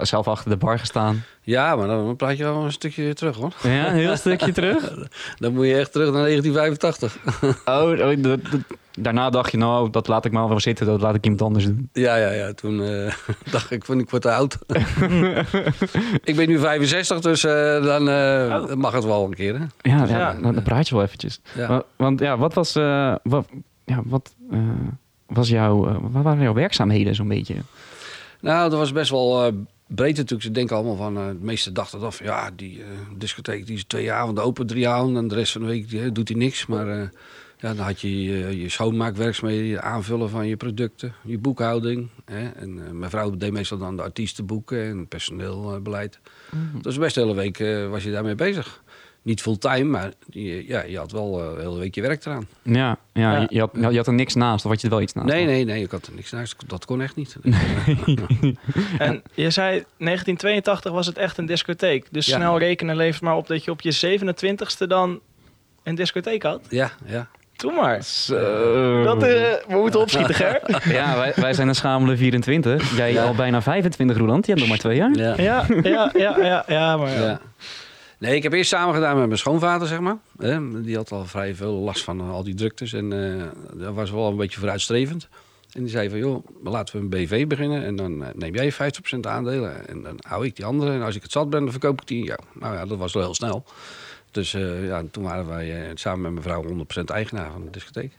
zelf 0.01 0.27
achter 0.27 0.49
de 0.49 0.57
bar 0.57 0.79
gestaan. 0.79 1.23
Ja, 1.41 1.75
maar 1.75 1.87
dan 1.87 2.15
praat 2.15 2.37
je 2.37 2.43
wel 2.43 2.63
een 2.63 2.71
stukje 2.71 3.13
terug, 3.13 3.35
hoor. 3.35 3.53
Ja, 3.63 3.87
een 3.89 3.95
heel 3.95 4.15
stukje 4.17 4.51
terug. 4.61 4.93
Dan 5.37 5.53
moet 5.53 5.65
je 5.65 5.75
echt 5.75 5.91
terug 5.91 6.11
naar 6.11 6.21
1985. 6.21 7.17
Oh, 7.65 7.89
oh, 7.99 8.33
daarna 8.99 9.29
dacht 9.29 9.51
je, 9.51 9.57
nou, 9.57 9.89
dat 9.89 10.07
laat 10.07 10.25
ik 10.25 10.31
maar 10.31 10.47
wel 10.47 10.59
zitten. 10.59 10.85
Dat 10.85 11.01
laat 11.01 11.15
ik 11.15 11.23
iemand 11.23 11.41
anders 11.41 11.65
doen. 11.65 11.89
Ja, 11.93 12.15
ja, 12.15 12.29
ja. 12.31 12.53
Toen 12.53 12.83
eh, 12.83 13.13
dacht 13.51 13.71
ik 13.71 13.85
van, 13.85 13.99
ik 13.99 14.09
word 14.09 14.21
te 14.21 14.31
oud. 14.31 14.57
ik 16.23 16.35
ben 16.35 16.47
nu 16.47 16.59
65, 16.59 17.19
dus 17.19 17.43
eh, 17.43 17.83
dan 17.83 18.09
eh, 18.09 18.61
Oh. 18.69 18.73
mag 18.73 18.93
het 18.93 19.03
wel 19.03 19.25
een 19.25 19.33
keer, 19.33 19.53
hè? 19.59 19.65
Ja, 19.89 20.05
ja, 20.05 20.17
Ja. 20.17 20.33
Dan, 20.33 20.53
dan 20.53 20.63
praat 20.63 20.87
je 20.87 20.95
wel 20.95 21.03
eventjes. 21.03 21.39
Ja. 21.55 21.67
Want, 21.67 21.83
want 21.95 22.19
ja, 22.19 22.37
wat 22.37 22.53
was, 22.53 22.75
eh, 22.75 23.15
wat, 23.23 23.47
ja, 23.85 24.01
wat, 24.05 24.35
eh, 24.51 24.59
was 25.27 25.49
jouw, 25.49 26.01
wat 26.01 26.23
waren 26.23 26.41
jouw 26.43 26.53
werkzaamheden 26.53 27.15
zo'n 27.15 27.27
beetje? 27.27 27.55
Nou, 28.43 28.69
dat 28.69 28.79
was 28.79 28.91
best 28.91 29.09
wel 29.09 29.45
eh, 29.45 29.53
breed 29.87 30.15
natuurlijk. 30.15 30.41
Ze 30.41 30.51
denken 30.51 30.75
allemaal 30.75 30.95
van, 30.95 31.17
eh, 31.17 31.27
de 31.27 31.37
meeste 31.39 31.71
dachten 31.71 31.99
dat 31.99 32.15
van, 32.15 32.25
ja, 32.25 32.51
die 32.55 32.81
eh, 32.81 32.87
discotheek 33.17 33.65
die 33.65 33.75
is 33.75 33.83
twee 33.83 34.11
avonden 34.11 34.43
open, 34.43 34.67
drie 34.67 34.87
avonden. 34.87 35.21
En 35.21 35.27
de 35.27 35.35
rest 35.35 35.51
van 35.51 35.61
de 35.61 35.67
week 35.67 35.89
die, 35.89 36.11
doet 36.11 36.27
hij 36.27 36.37
niks. 36.37 36.65
Maar 36.65 36.87
ja, 37.57 37.73
dan 37.73 37.77
had 37.77 38.01
je 38.01 38.23
je, 38.23 38.59
je 38.59 38.69
schoonmaakwerkzaamheden, 38.69 39.65
je 39.65 39.81
aanvullen 39.81 40.29
van 40.29 40.47
je 40.47 40.57
producten, 40.57 41.13
je 41.21 41.37
boekhouding. 41.37 42.09
Hè? 42.25 42.49
En 42.49 42.99
mijn 42.99 43.11
vrouw 43.11 43.37
deed 43.37 43.51
meestal 43.51 43.77
dan 43.77 43.95
de 43.95 44.01
artiestenboeken 44.01 44.83
en 44.83 45.07
personeelbeleid. 45.07 46.19
Dus 46.81 46.97
best 46.97 47.15
de 47.15 47.21
hele 47.21 47.35
week 47.35 47.57
was 47.89 48.03
je 48.03 48.11
daarmee 48.11 48.35
bezig. 48.35 48.83
Niet 49.23 49.41
fulltime, 49.41 49.83
maar 49.83 50.11
je, 50.29 50.67
ja, 50.67 50.83
je 50.83 50.97
had 50.97 51.11
wel 51.11 51.39
eh, 51.41 51.55
de 51.55 51.61
hele 51.61 51.77
week 51.79 51.95
je 51.95 52.01
werk 52.01 52.25
eraan. 52.25 52.47
Ja, 52.61 52.97
ja, 53.13 53.31
Ja. 53.33 53.39
Je, 53.39 53.47
je 53.49 53.59
had, 53.59 53.69
je 53.91 53.97
had 53.97 54.07
er 54.07 54.13
niks 54.13 54.33
naast, 54.33 54.65
of 54.65 54.71
had 54.71 54.81
je 54.81 54.87
er 54.87 54.93
wel 54.93 55.01
iets 55.03 55.13
naast? 55.13 55.27
Nee, 55.27 55.45
nee, 55.45 55.65
nee, 55.65 55.83
ik 55.83 55.91
had 55.91 56.05
er 56.07 56.13
niks 56.15 56.31
naast. 56.31 56.55
Dat 56.67 56.85
kon 56.85 57.01
echt 57.01 57.15
niet. 57.15 57.35
En 58.97 59.21
je 59.33 59.49
zei 59.49 59.69
1982 59.97 60.91
was 60.91 61.05
het 61.05 61.17
echt 61.17 61.37
een 61.37 61.45
discotheek. 61.45 62.07
Dus 62.11 62.25
Ja. 62.25 62.35
snel 62.35 62.57
rekenen 62.59 62.95
levert 62.95 63.21
maar 63.21 63.35
op 63.35 63.47
dat 63.47 63.63
je 63.63 63.71
op 63.71 63.81
je 63.81 64.19
27ste 64.19 64.87
dan 64.87 65.19
een 65.83 65.95
discotheek 65.95 66.43
had. 66.43 66.61
Ja, 66.69 66.91
ja. 67.05 67.27
Doe 67.55 67.71
maar. 67.71 68.03
Zo. 68.03 69.03
Dat, 69.03 69.23
eh, 69.23 69.29
we 69.67 69.75
moeten 69.81 69.99
opschieten, 70.05 70.35
Ger. 70.35 70.61
Ja, 70.93 71.15
wij, 71.17 71.33
wij 71.35 71.53
zijn 71.53 71.67
een 71.67 71.75
schamele 71.75 72.17
24. 72.17 72.95
Jij 72.97 73.13
Ja. 73.13 73.23
al 73.23 73.35
bijna 73.35 73.61
25, 73.61 74.17
Roland. 74.17 74.45
Je 74.45 74.51
hebt 74.51 74.59
nog 74.61 74.69
maar 74.69 74.79
twee 74.79 74.95
jaar. 74.97 75.15
ja. 75.17 75.33
Ja, 75.37 75.65
ja, 75.83 76.09
ja, 76.13 76.35
ja, 76.41 76.63
ja, 76.67 76.97
maar 76.97 77.11
ja. 77.11 77.21
Ja. 77.21 77.39
Nee, 78.23 78.35
ik 78.35 78.43
heb 78.43 78.53
eerst 78.53 78.69
samen 78.69 78.93
gedaan 78.93 79.17
met 79.17 79.25
mijn 79.25 79.39
schoonvader, 79.39 79.87
zeg 79.87 79.99
maar. 79.99 80.17
Die 80.83 80.95
had 80.95 81.11
al 81.11 81.25
vrij 81.25 81.55
veel 81.55 81.73
last 81.73 82.03
van 82.03 82.19
eh, 82.19 82.29
al 82.29 82.43
die 82.43 82.55
druktes. 82.55 82.93
En 82.93 83.37
eh 83.37 83.47
dat 83.73 83.93
was 83.93 84.11
wel 84.11 84.27
een 84.27 84.37
beetje 84.37 84.59
vooruitstrevend. 84.59 85.27
En 85.71 85.81
die 85.81 85.89
zei 85.89 86.09
van, 86.09 86.17
joh, 86.17 86.45
laten 86.63 86.95
we 86.95 87.01
een 87.01 87.09
BV 87.09 87.47
beginnen. 87.47 87.83
En 87.83 87.95
dan 87.95 88.23
eh, 88.23 88.29
neem 88.33 88.55
jij 88.55 88.73
50% 88.73 88.75
aandelen. 89.21 89.87
En 89.87 90.01
dan 90.01 90.17
hou 90.27 90.45
ik 90.45 90.55
die 90.55 90.65
andere. 90.65 90.91
En 90.91 91.01
als 91.01 91.15
ik 91.15 91.21
het 91.21 91.31
zat 91.31 91.49
ben, 91.49 91.61
dan 91.63 91.71
verkoop 91.71 92.01
ik 92.01 92.07
die 92.07 92.23
jou. 92.23 92.39
Nou 92.53 92.75
ja, 92.75 92.85
dat 92.85 92.97
was 92.97 93.13
wel 93.13 93.23
heel 93.23 93.35
snel. 93.35 93.63
Dus 94.31 94.51
ja, 94.81 95.03
toen 95.11 95.23
waren 95.23 95.47
wij 95.47 95.91
samen 95.93 96.21
met 96.21 96.45
mijn 96.45 96.63
vrouw 96.63 96.85
100% 97.01 97.03
eigenaar 97.05 97.51
van 97.51 97.65
de 97.65 97.69
discotheek. 97.69 98.11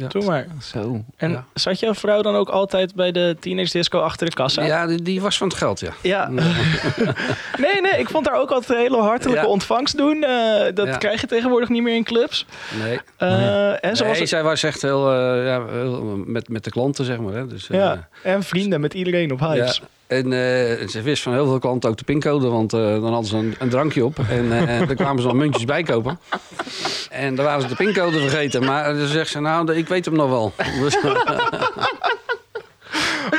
Ja. 0.00 0.08
Doe 0.08 0.24
maar. 0.24 0.46
Zo. 0.62 1.04
En 1.16 1.30
Ja. 1.30 1.44
zat 1.54 1.80
jouw 1.80 1.94
vrouw 1.94 2.22
dan 2.22 2.34
ook 2.36 2.48
altijd 2.48 2.94
bij 2.94 3.12
de 3.12 3.36
teenage 3.40 3.72
disco 3.72 4.00
achter 4.00 4.26
de 4.28 4.34
kassa? 4.34 4.62
Ja, 4.64 4.86
die, 4.86 5.02
die 5.02 5.20
was 5.20 5.36
van 5.38 5.48
het 5.48 5.56
geld, 5.56 5.80
ja. 5.80 5.92
Ja. 6.02 6.28
nee, 7.64 7.80
nee, 7.80 7.98
ik 7.98 8.08
vond 8.08 8.28
haar 8.28 8.40
ook 8.40 8.50
altijd 8.50 8.70
een 8.78 8.84
hele 8.84 9.00
hartelijke 9.00 9.42
Ja. 9.42 9.48
ontvangst 9.48 9.96
doen. 9.96 10.22
Eh, 10.24 10.74
dat 10.74 10.86
Ja. 10.86 10.96
krijg 10.96 11.20
je 11.20 11.26
tegenwoordig 11.26 11.68
niet 11.68 11.82
meer 11.82 11.94
in 11.94 12.04
clubs. 12.04 12.46
Nee. 12.82 13.00
Eh, 13.16 13.84
En, 13.84 13.96
ze 13.96 14.04
was 14.04 14.18
zij 14.18 14.42
was 14.42 14.62
echt 14.62 14.82
heel, 14.82 15.10
eh, 15.12 15.46
ja, 15.46 15.66
heel 15.66 16.22
met, 16.26 16.48
met 16.48 16.64
de 16.64 16.70
klanten, 16.70 17.04
zeg 17.04 17.18
maar. 17.18 17.32
Hè. 17.34 17.46
Dus, 17.46 17.70
eh, 17.70 17.78
ja, 17.78 18.08
en 18.22 18.42
vrienden 18.42 18.80
met 18.80 18.94
iedereen 18.94 19.32
op 19.32 19.40
huis. 19.40 19.82
Ja. 20.10 20.16
En 20.16 20.24
eh, 20.32 20.88
ze 20.88 21.02
wist 21.02 21.22
van 21.22 21.32
heel 21.32 21.46
veel 21.46 21.58
klanten 21.58 21.90
ook 21.90 21.96
de 21.96 22.04
pincode, 22.04 22.48
want 22.48 22.72
eh, 22.72 22.80
dan 22.80 23.02
hadden 23.12 23.24
ze 23.24 23.36
een, 23.36 23.54
een 23.58 23.68
drankje 23.68 24.04
op. 24.04 24.18
En 24.30 24.68
eh 24.68 24.86
daar 24.86 24.94
kwamen 24.94 25.22
ze 25.22 25.28
nog 25.28 25.36
muntjes 25.36 25.64
bij 25.64 25.82
kopen. 25.82 26.18
En 27.10 27.34
dan 27.34 27.44
waren 27.44 27.62
ze 27.62 27.68
de 27.68 27.74
pincode 27.74 28.18
vergeten. 28.18 28.64
Maar 28.64 28.94
dan 28.94 29.06
zegt 29.06 29.30
ze, 29.30 29.40
nou, 29.40 29.72
ik 29.74 29.88
weet 29.88 30.04
hem 30.04 30.14
nog 30.14 30.28
wel. 30.28 30.52
Dus, 30.80 30.96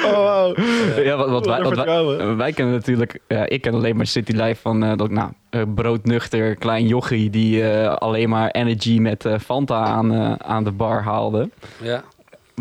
Oh, 0.06 0.14
wow. 0.14 0.58
Ja, 1.06 1.16
wat, 1.18 1.30
wat 1.30 1.46
wij, 1.46 1.62
Wat 1.64 2.36
wij, 2.36 2.52
kennen 2.54 2.74
natuurlijk... 2.76 3.20
ja, 3.28 3.46
ik 3.48 3.62
ken 3.62 3.74
alleen 3.74 3.96
maar 3.96 4.08
City 4.08 4.32
Life 4.32 4.62
van... 4.62 4.84
eh, 4.84 4.98
dat, 4.98 5.10
nou, 5.10 5.32
eh, 5.50 5.62
broodnuchter, 5.76 6.56
klein 6.56 6.88
jochie... 6.88 7.30
die 7.30 7.70
eh, 7.70 7.96
alleen 7.96 8.30
maar 8.30 8.50
energy 8.52 9.00
met 9.00 9.26
eh, 9.26 9.40
Fanta 9.40 9.84
aan, 9.84 10.14
eh, 10.14 10.34
aan 10.38 10.64
de 10.64 10.72
bar 10.72 11.04
haalde. 11.04 11.50
ja. 11.82 12.04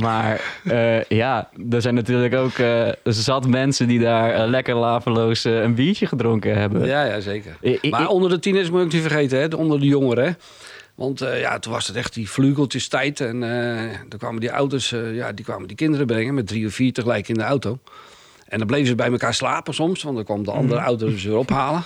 Maar 0.01 0.41
eh, 0.65 1.03
ja, 1.05 1.49
er 1.71 1.83
zijn 1.83 1.95
natuurlijk 1.95 2.35
ook 2.35 2.53
eh, 2.59 2.89
zat 3.05 3.47
mensen... 3.47 3.89
die 3.89 4.01
daar 4.01 4.31
eh, 4.35 4.49
lekker 4.49 4.75
laveloos 4.75 5.45
een 5.45 5.75
biertje 5.75 6.07
gedronken 6.07 6.57
hebben. 6.59 6.87
ja, 6.87 7.05
ja, 7.05 7.21
zeker. 7.21 7.57
I- 7.63 7.91
Maar 7.91 8.09
onder 8.09 8.31
de 8.31 8.39
tieners 8.39 8.71
moet 8.71 8.81
ook 8.83 8.93
niet 8.93 9.03
vergeten, 9.03 9.39
hè? 9.41 9.49
de- 9.49 9.57
onder 9.57 9.81
de 9.81 9.87
jongeren. 9.87 10.39
Want 10.95 11.19
ja, 11.19 11.59
toen 11.59 11.73
was 11.73 11.87
het 11.87 11.97
echt 11.97 12.15
die 12.15 12.31
vlugeltjes 12.31 12.89
tijd. 12.89 13.21
En 13.21 13.41
dan 14.09 14.19
kwamen 14.19 14.41
die 14.41 14.53
ouders, 14.53 14.95
ja, 15.13 15.33
die 15.33 15.45
kwamen 15.45 15.67
die 15.69 15.77
kinderen 15.77 16.07
brengen 16.07 16.35
met 16.35 16.47
drie 16.47 16.67
of 16.67 16.73
vier 16.75 16.93
tegelijk 16.93 17.29
in 17.29 17.35
de 17.35 17.43
auto. 17.43 17.79
En 18.49 18.59
dan 18.59 18.67
bleven 18.67 18.87
ze 18.87 18.95
bij 18.95 19.11
elkaar 19.11 19.35
slapen 19.35 19.75
soms, 19.75 20.03
want 20.03 20.17
dan 20.17 20.25
kwam 20.25 20.45
de 20.45 20.51
andere 20.51 20.81
auto 20.81 21.17
ze 21.17 21.29
weer 21.29 21.39
ophalen. 21.39 21.83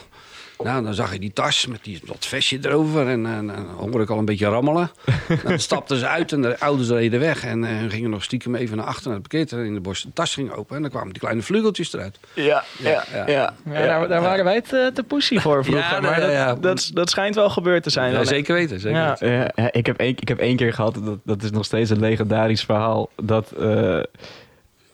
Nou, 0.62 0.84
dan 0.84 0.94
zag 0.94 1.12
je 1.12 1.18
die 1.18 1.32
tas 1.32 1.66
met 1.66 1.84
die, 1.84 2.00
dat 2.04 2.26
vestje 2.26 2.58
erover 2.62 3.08
en, 3.08 3.26
en, 3.26 3.46
dan 3.46 3.66
hoorde 3.78 4.02
ik 4.02 4.10
al 4.10 4.18
een 4.18 4.24
beetje 4.24 4.46
rammelen. 4.46 4.90
dan 5.44 5.58
stapten 5.58 5.96
ze 5.96 6.08
uit 6.08 6.32
en 6.32 6.42
de 6.42 6.60
ouders 6.60 6.88
reden 6.88 7.20
weg 7.20 7.44
en 7.44 7.64
eh, 7.64 7.70
gingen 7.88 8.10
nog 8.10 8.24
stiekem 8.24 8.54
even 8.54 8.76
naar 8.76 8.86
achter 8.86 9.04
naar 9.04 9.18
het 9.18 9.28
parkeerterrein 9.28 9.68
in 9.68 9.74
de 9.74 9.80
bos. 9.80 10.02
De 10.02 10.12
tas 10.12 10.34
ging 10.34 10.52
open 10.52 10.76
en 10.76 10.82
dan 10.82 10.90
kwamen 10.90 11.12
die 11.12 11.20
kleine 11.20 11.42
vlugeltjes 11.42 11.92
eruit. 11.92 12.18
Ja, 12.34 12.64
ja, 12.78 13.04
ja. 13.12 13.26
ja. 13.26 13.54
daar, 13.64 14.08
daar 14.08 14.22
waren 14.22 14.44
wij 14.44 14.60
te, 14.60 14.90
te 14.94 15.02
pussy 15.02 15.38
voor 15.38 15.64
vroeger. 15.64 15.90
Ja, 15.90 16.00
maar 16.00 16.20
ja, 16.20 16.26
dat, 16.26 16.32
ja. 16.32 16.54
Dat, 16.54 16.90
dat 16.94 17.10
schijnt 17.10 17.34
wel 17.34 17.50
gebeurd 17.50 17.82
te 17.82 17.90
zijn. 17.90 18.12
Dan. 18.12 18.26
zeker 18.26 18.54
weten, 18.54 18.80
zeker 18.80 18.98
Ja. 18.98 19.08
weten. 19.10 19.28
Ja, 19.30 19.50
ja, 19.54 19.72
ik, 19.72 19.86
heb 19.86 19.96
één, 19.96 20.16
ik 20.18 20.28
heb 20.28 20.38
één 20.38 20.56
keer 20.56 20.72
gehad, 20.72 20.94
dat, 21.04 21.18
dat 21.24 21.42
is 21.42 21.50
nog 21.50 21.64
steeds 21.64 21.90
een 21.90 22.00
legendarisch 22.00 22.64
verhaal. 22.64 23.10
Dat 23.16 23.52
eh, 23.52 24.00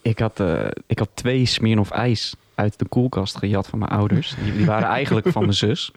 ik, 0.03 0.19
had, 0.19 0.41
eh, 0.41 0.67
ik 0.87 0.99
had 0.99 1.09
twee 1.15 1.47
Smirnoff 1.47 1.91
ijs 1.91 2.35
uit 2.61 2.79
de 2.79 2.85
koelkast 2.85 3.37
gejat 3.37 3.67
van 3.67 3.79
mijn 3.79 3.91
ouders. 3.91 4.35
Die, 4.45 4.57
die 4.57 4.67
waren 4.67 4.89
eigenlijk 4.89 5.29
van 5.29 5.43
mijn 5.43 5.55
zus. 5.55 5.91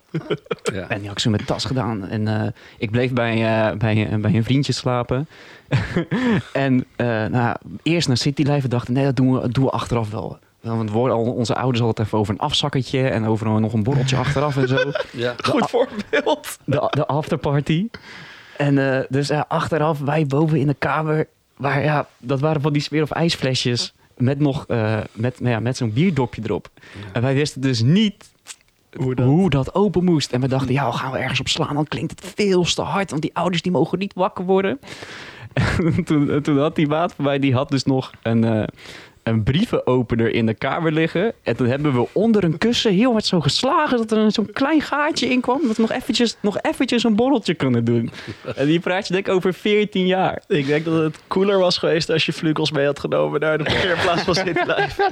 Ja. 0.74 0.88
En 0.90 0.98
die 0.98 1.08
had 1.08 1.18
ik 1.18 1.20
zo 1.20 1.30
met 1.30 1.46
tas 1.48 1.66
gedaan. 1.66 2.08
En 2.08 2.28
eh, 2.28 2.48
ik 2.78 2.92
bleef 2.92 3.12
bij, 3.14 3.34
eh, 3.34 3.78
bij, 3.78 4.08
eh, 4.10 4.18
bij 4.20 4.34
een 4.34 4.44
vriendje 4.44 4.74
slapen. 4.74 5.28
en 6.54 6.86
eh, 6.96 7.26
nou, 7.26 7.56
eerst 7.84 8.08
naar 8.08 8.18
City 8.18 8.42
Life 8.44 8.68
dachten, 8.68 8.94
nee, 8.94 9.04
dat 9.04 9.16
doen 9.16 9.40
we, 9.42 9.50
doen 9.50 9.64
we 9.64 9.70
achteraf 9.70 10.10
wel. 10.10 10.38
Want 10.62 10.92
we 10.92 10.98
al 10.98 11.34
onze 11.34 11.56
ouders 11.56 11.84
altijd 11.84 12.08
even 12.08 12.20
over 12.20 12.34
een 12.34 12.40
afzakkertje 12.40 13.08
en 13.08 13.26
over 13.26 13.48
een- 13.48 13.62
nog 13.62 13.74
een 13.74 13.84
borreltje 13.84 14.16
achteraf 14.16 14.58
en 14.58 14.68
zo. 14.68 14.78
Ja. 15.12 15.34
Goed 15.44 15.70
voorbeeld. 15.70 16.58
De, 16.66 16.88
de 16.90 17.06
afterparty. 17.08 17.88
En 18.58 18.94
eh, 18.98 19.04
dus 19.10 19.32
achteraf, 19.32 20.00
wij 20.00 20.26
boven 20.26 20.60
in 20.60 20.68
de 20.68 20.74
kamer. 20.74 21.28
Waar, 21.58 21.84
ja, 21.84 22.08
dat 22.18 22.40
waren 22.40 22.62
van 22.62 22.74
die 22.74 22.82
smeer 22.82 23.02
of 23.02 23.12
ijsflesjes. 23.12 23.94
Met 24.18 24.40
nog 24.40 24.66
eh, 24.68 25.00
met, 25.12 25.40
nou 25.40 25.52
ja, 25.52 25.60
met 25.60 25.78
zo'n 25.78 25.94
bierdopje 25.94 26.42
erop. 26.44 26.68
En 27.14 27.22
wij 27.22 27.34
wisten 27.34 27.62
dus 27.62 27.82
niet 27.82 28.32
hoe 29.22 29.50
dat? 29.50 29.76
open 29.76 30.04
moest. 30.04 30.32
En 30.32 30.42
we 30.42 30.48
dachten, 30.48 30.74
ja, 30.74 30.92
gaan 30.92 31.12
we 31.12 31.18
ergens 31.18 31.40
op 31.40 31.48
slaan? 31.48 31.76
Dan 31.76 31.88
klinkt 31.88 32.12
het 32.12 32.34
veel 32.36 32.64
te 32.64 32.82
hard. 32.82 33.10
Want 33.10 33.22
die 33.22 33.36
ouders 33.36 33.62
die 33.62 33.72
mogen 33.72 34.00
niet 34.00 34.14
wakker 34.14 34.46
worden. 34.46 34.80
En 35.96 36.04
toen, 36.04 36.42
toen 36.42 36.58
had 36.58 36.76
die 36.76 36.88
maat 36.88 37.14
van 37.14 37.26
mij, 37.26 37.40
die 37.40 37.54
had 37.54 37.70
dus 37.70 37.84
nog 37.84 38.12
een, 38.22 38.44
eh, 38.44 38.64
een 39.24 39.44
brievenopener 39.44 40.34
in 40.34 40.46
de 40.46 40.54
kamer 40.54 40.92
liggen. 40.92 41.34
En 41.44 41.56
toen 41.56 41.68
hebben 41.68 41.94
we 41.94 42.08
onder 42.12 42.44
een 42.44 42.58
kussen 42.58 42.94
heel 42.94 43.12
hard 43.12 43.26
zo 43.26 43.40
geslagen... 43.42 43.98
dat 43.98 44.12
er 44.12 44.18
een- 44.18 44.32
zo'n 44.32 44.52
klein 44.52 44.82
gaatje 44.82 45.30
in 45.30 45.42
kwam. 45.42 45.60
Dat 45.68 45.76
we 45.76 45.82
nog 45.82 45.92
eventjes, 45.92 46.36
nog 46.42 46.58
eventjes 46.62 47.04
een 47.04 47.16
borreltje 47.16 47.54
kunnen 47.54 47.86
doen. 47.86 48.12
En 48.56 48.66
die 48.66 48.80
praat 48.80 49.08
je 49.08 49.14
denk 49.14 49.28
ik 49.28 49.34
over 49.34 49.54
14 49.54 50.08
jaar. 50.08 50.42
Ik 50.48 50.66
denk 50.66 50.86
dat 50.86 51.04
het 51.04 51.20
cooler 51.28 51.60
was 51.60 51.78
geweest 51.78 52.10
als 52.10 52.26
je 52.26 52.34
vlugels 52.34 52.72
mee 52.72 52.86
had 52.86 53.00
genomen 53.00 53.40
naar 53.40 53.58
de 53.58 53.64
parkeerplaats 53.64 54.22
van 54.22 54.36
City 54.36 54.60
Life. 54.66 55.12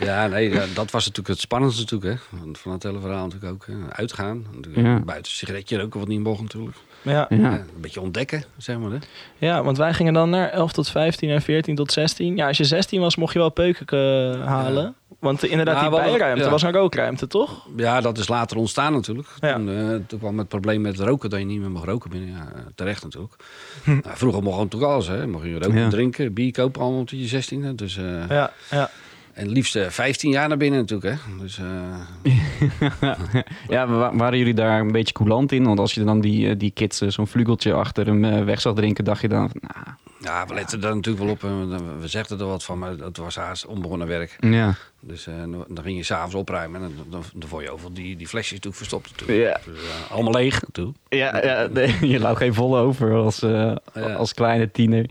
Ja, 0.00 0.26
nee, 0.26 0.50
dat 0.74 0.90
was 0.90 1.02
natuurlijk 1.06 1.28
het 1.28 1.38
spannendste 1.40 1.82
natuurlijk, 1.82 2.20
hè. 2.30 2.38
Want 2.40 2.58
Van 2.58 2.72
het 2.72 2.82
hele 2.82 3.00
verhaal 3.00 3.24
natuurlijk 3.26 3.52
ook. 3.52 3.66
Hè. 3.66 3.74
Uitgaan, 3.92 4.46
natuurlijk, 4.54 4.86
Ja. 4.86 4.98
buiten 5.00 5.32
sigaretje 5.32 5.78
roken 5.78 5.98
wat 5.98 6.08
niet 6.08 6.20
mocht 6.20 6.40
natuurlijk. 6.42 6.76
Ja. 7.02 7.26
Een 7.30 7.64
beetje 7.80 8.00
ontdekken, 8.00 8.44
zeg 8.56 8.78
maar. 8.78 8.90
Hè. 8.90 8.98
ja, 9.38 9.62
want 9.62 9.76
wij 9.76 9.94
gingen 9.94 10.12
dan 10.12 10.30
naar 10.30 10.50
11 10.50 10.72
tot 10.72 10.88
15 10.90 11.30
en 11.30 11.42
14 11.42 11.74
tot 11.74 11.92
16. 11.92 12.36
Ja, 12.36 12.46
als 12.46 12.56
je 12.56 12.64
16 12.64 13.00
was, 13.00 13.16
mocht 13.16 13.32
je 13.32 13.38
wel 13.38 13.50
peuken 13.50 13.98
eh, 14.40 14.46
halen. 14.46 14.94
Want 15.18 15.44
inderdaad, 15.44 15.74
Ja, 15.74 15.80
die 15.80 15.90
bijruimte 15.98 16.44
ja. 16.44 16.50
was 16.50 16.62
een 16.62 16.72
rookruimte, 16.72 17.26
toch? 17.26 17.66
Ja, 17.76 18.00
dat 18.00 18.18
is 18.18 18.28
later 18.28 18.56
ontstaan 18.56 18.92
natuurlijk. 18.92 19.28
Ja. 19.40 19.54
Toen, 19.54 19.68
eh, 19.68 19.96
toen 20.06 20.18
kwam 20.18 20.38
het 20.38 20.48
probleem 20.48 20.80
met 20.80 20.98
roken, 20.98 21.30
dat 21.30 21.38
je 21.38 21.44
niet 21.44 21.60
meer 21.60 21.70
mag 21.70 21.84
roken 21.84 22.10
binnen. 22.10 22.28
Ja, 22.28 22.48
eh, 22.54 22.60
terecht 22.74 23.02
natuurlijk. 23.02 23.34
Nou, 23.84 24.16
vroeger 24.16 24.42
mocht 24.42 24.56
je 24.56 24.62
natuurlijk 24.62 24.92
alles, 24.92 25.06
hè. 25.06 25.26
Mocht 25.26 25.44
je 25.44 25.52
roken, 25.52 25.78
Ja. 25.78 25.88
drinken, 25.88 26.32
bier 26.32 26.52
kopen, 26.52 26.82
allemaal 26.82 27.04
tot 27.04 27.18
je 27.30 27.42
16e. 27.42 27.74
Dus, 27.74 27.96
eh, 27.96 28.28
Ja, 28.28 28.52
ja. 28.70 28.90
En 29.38 29.48
liefst 29.48 29.76
eh, 29.76 29.86
15 29.88 30.30
jaar 30.30 30.48
naar 30.48 30.56
binnen 30.56 30.80
natuurlijk, 30.80 31.14
hè. 31.14 31.42
Dus, 31.42 31.58
eh, 31.58 33.12
Ja, 33.68 33.86
wa- 33.86 34.16
waren 34.16 34.38
jullie 34.38 34.54
daar 34.54 34.80
een 34.80 34.92
beetje 34.92 35.12
coulant 35.14 35.52
in? 35.52 35.64
Want 35.64 35.78
als 35.78 35.94
je 35.94 36.04
dan 36.04 36.20
die, 36.20 36.48
eh, 36.48 36.58
die 36.58 36.70
kids 36.70 37.00
eh, 37.00 37.08
zo'n 37.08 37.26
vlugeltje 37.26 37.72
achter 37.72 38.06
hem 38.06 38.24
eh, 38.24 38.44
weg 38.44 38.60
zag 38.60 38.74
drinken... 38.74 39.04
dacht 39.04 39.20
je 39.20 39.28
dan, 39.28 39.50
nou, 39.60 39.96
ja, 40.20 40.46
we 40.46 40.54
letten 40.54 40.80
daar 40.80 40.94
natuurlijk 40.94 41.24
wel 41.24 41.32
op. 41.32 41.44
en 41.44 42.00
we- 42.00 42.08
zegden 42.08 42.38
er 42.40 42.46
wat 42.46 42.64
van, 42.64 42.78
maar 42.78 42.96
dat 42.96 43.16
was 43.16 43.36
haast 43.36 43.66
onbegonnen 43.66 44.06
werk. 44.06 44.36
ja. 44.40 44.74
Dus 45.00 45.26
eh, 45.26 45.34
dan- 45.68 45.78
ging 45.82 45.96
je 45.96 46.02
s'avonds 46.02 46.34
opruimen 46.34 46.82
en 46.82 46.92
dan, 46.96 47.06
dan, 47.10 47.22
dan 47.34 47.48
vond 47.48 47.62
je 47.62 47.70
overal 47.70 47.92
die, 47.92 48.16
die 48.16 48.28
flesjes 48.28 48.50
natuurlijk 48.52 48.76
verstopt. 48.76 49.10
Natuurlijk. 49.10 49.48
Ja. 49.64 49.72
Dus, 49.72 49.80
eh, 49.82 50.10
allemaal 50.12 50.32
leeg 50.32 50.60
natuurlijk. 50.62 50.96
Ja, 51.08 51.44
ja 51.44 51.66
nee, 51.66 51.94
je 52.12 52.18
laat 52.18 52.36
geen 52.36 52.54
volle 52.54 52.80
over 52.80 53.12
als, 53.14 53.42
eh, 53.42 53.72
Ja. 53.94 54.14
als 54.14 54.34
kleine 54.34 54.70
tiener. 54.70 55.06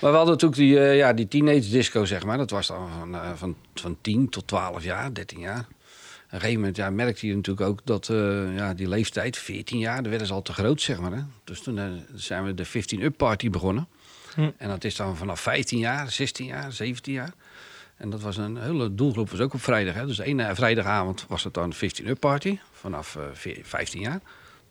Maar 0.00 0.10
we 0.10 0.16
hadden 0.16 0.34
natuurlijk 0.38 0.60
die, 0.60 0.74
ja, 0.80 1.12
die 1.12 1.28
teenage 1.28 1.70
disco, 1.70 2.04
zeg 2.04 2.24
maar. 2.24 2.36
Dat 2.36 2.50
was 2.50 2.66
dan 2.66 2.88
van, 2.98 3.16
van, 3.36 3.54
van 3.74 3.96
10 4.00 4.28
tot 4.28 4.46
12 4.46 4.82
jaar, 4.84 5.12
13 5.14 5.38
jaar. 5.40 5.58
Op 5.60 5.66
een 6.36 6.40
gegeven 6.40 6.60
moment 6.60 6.76
ja, 6.76 6.90
merkte 6.90 7.26
je 7.26 7.34
natuurlijk 7.34 7.68
ook 7.68 7.80
dat 7.84 8.06
ja, 8.56 8.74
die 8.74 8.88
leeftijd, 8.88 9.38
14 9.38 9.78
jaar, 9.78 10.00
daar 10.00 10.08
werden 10.10 10.26
ze 10.26 10.32
al 10.32 10.42
te 10.42 10.52
groot, 10.52 10.80
zeg 10.80 11.00
maar. 11.00 11.12
Hè? 11.12 11.20
Dus 11.44 11.60
toen 11.62 11.80
zijn 12.14 12.44
we 12.44 12.54
de 12.54 12.66
15-up 12.66 13.16
party 13.16 13.50
begonnen. 13.50 13.88
Hm. 14.34 14.50
En 14.56 14.68
dat 14.68 14.84
is 14.84 14.96
dan 14.96 15.16
vanaf 15.16 15.40
15 15.40 15.78
jaar, 15.78 16.10
16 16.10 16.46
jaar, 16.46 16.72
17 16.72 17.12
jaar. 17.12 17.32
En 17.96 18.10
dat 18.10 18.20
was 18.20 18.36
een 18.36 18.56
hele 18.56 18.94
doelgroep, 18.94 19.30
was 19.30 19.40
ook 19.40 19.54
op 19.54 19.62
vrijdag. 19.62 19.94
Hè? 19.94 20.06
Dus 20.06 20.18
ene 20.18 20.54
vrijdagavond 20.54 21.24
was 21.28 21.44
het 21.44 21.54
dan 21.54 21.74
15-up 21.74 22.20
party, 22.20 22.58
vanaf 22.72 23.16
eh, 23.16 23.22
veer- 23.32 23.60
15 23.62 24.00
jaar 24.00 24.20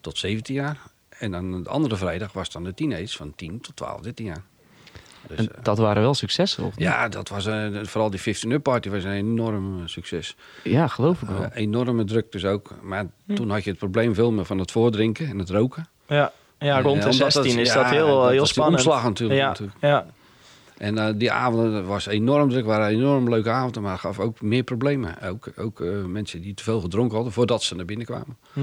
tot 0.02 0.18
17 0.18 0.56
jaar. 0.56 0.78
En 1.10 1.32
dan 1.32 1.64
de 1.64 1.70
andere 1.70 1.96
vrijdag 1.96 2.34
was 2.34 2.50
dan 2.52 2.64
de 2.64 2.74
teenage 2.74 3.18
van 3.18 3.34
10 3.36 3.62
tot 3.62 3.76
12, 3.76 4.02
13 4.02 4.26
jaar. 4.26 4.42
Dus, 5.28 5.38
En 5.38 5.56
eh, 5.56 5.64
dat 5.64 5.78
waren 5.78 6.02
wel 6.02 6.14
successen, 6.14 6.64
of 6.64 6.76
niet? 6.78 6.88
ja, 6.88 7.08
dat 7.10 7.30
was 7.30 7.46
eh, 7.46 7.68
vooral 7.84 8.10
die 8.10 8.20
15-up 8.20 8.64
party 8.64 8.90
was 8.90 9.04
een 9.04 9.12
enorm 9.12 9.80
eh, 9.82 9.88
succes. 9.88 10.36
Ja, 10.64 10.88
geloof 10.88 11.22
ik 11.22 11.28
wel. 11.28 11.44
Eh, 11.44 11.50
enorme 11.62 12.04
druk 12.04 12.32
dus 12.32 12.46
ook. 12.46 12.72
Maar 12.82 13.06
toen 13.36 13.50
had 13.50 13.64
je 13.64 13.70
het 13.70 13.80
probleem 13.80 14.14
veel 14.14 14.32
meer 14.32 14.46
van 14.46 14.58
het 14.60 14.72
voordrinken 14.72 15.28
en 15.28 15.40
het 15.40 15.50
roken. 15.50 15.88
Ja, 16.08 16.32
ja 16.60 16.82
rond 16.82 16.98
Eh, 16.98 17.04
de 17.04 17.10
omdat 17.10 17.32
16 17.34 17.56
dat- 17.56 17.66
is 17.66 17.74
dat 17.74 17.86
heel, 17.86 18.22
dat 18.22 18.32
heel 18.32 18.46
spannend. 18.46 18.76
omslag 18.78 19.04
natuurlijk, 19.04 19.40
Ja, 19.40 19.48
natuurlijk. 19.48 19.78
ja. 19.82 20.06
En 20.78 20.98
eh, 20.98 21.14
die 21.16 21.32
avonden 21.32 21.86
was 21.86 22.06
enorm 22.06 22.50
druk, 22.50 22.66
waren 22.66 22.88
enorm 22.88 23.30
leuke 23.30 23.50
avonden, 23.50 23.82
maar 23.82 23.98
gaf 23.98 24.20
ook 24.20 24.42
meer 24.42 24.64
problemen. 24.64 25.22
Ook, 25.22 25.48
ook 25.58 25.82
eh, 25.82 25.90
mensen 26.06 26.42
die 26.42 26.54
te 26.54 26.64
veel 26.64 26.80
gedronken 26.82 27.16
hadden 27.16 27.34
voordat 27.34 27.64
ze 27.64 27.76
naar 27.76 27.86
binnen 27.86 28.06
kwamen. 28.06 28.38
Hm. 28.54 28.60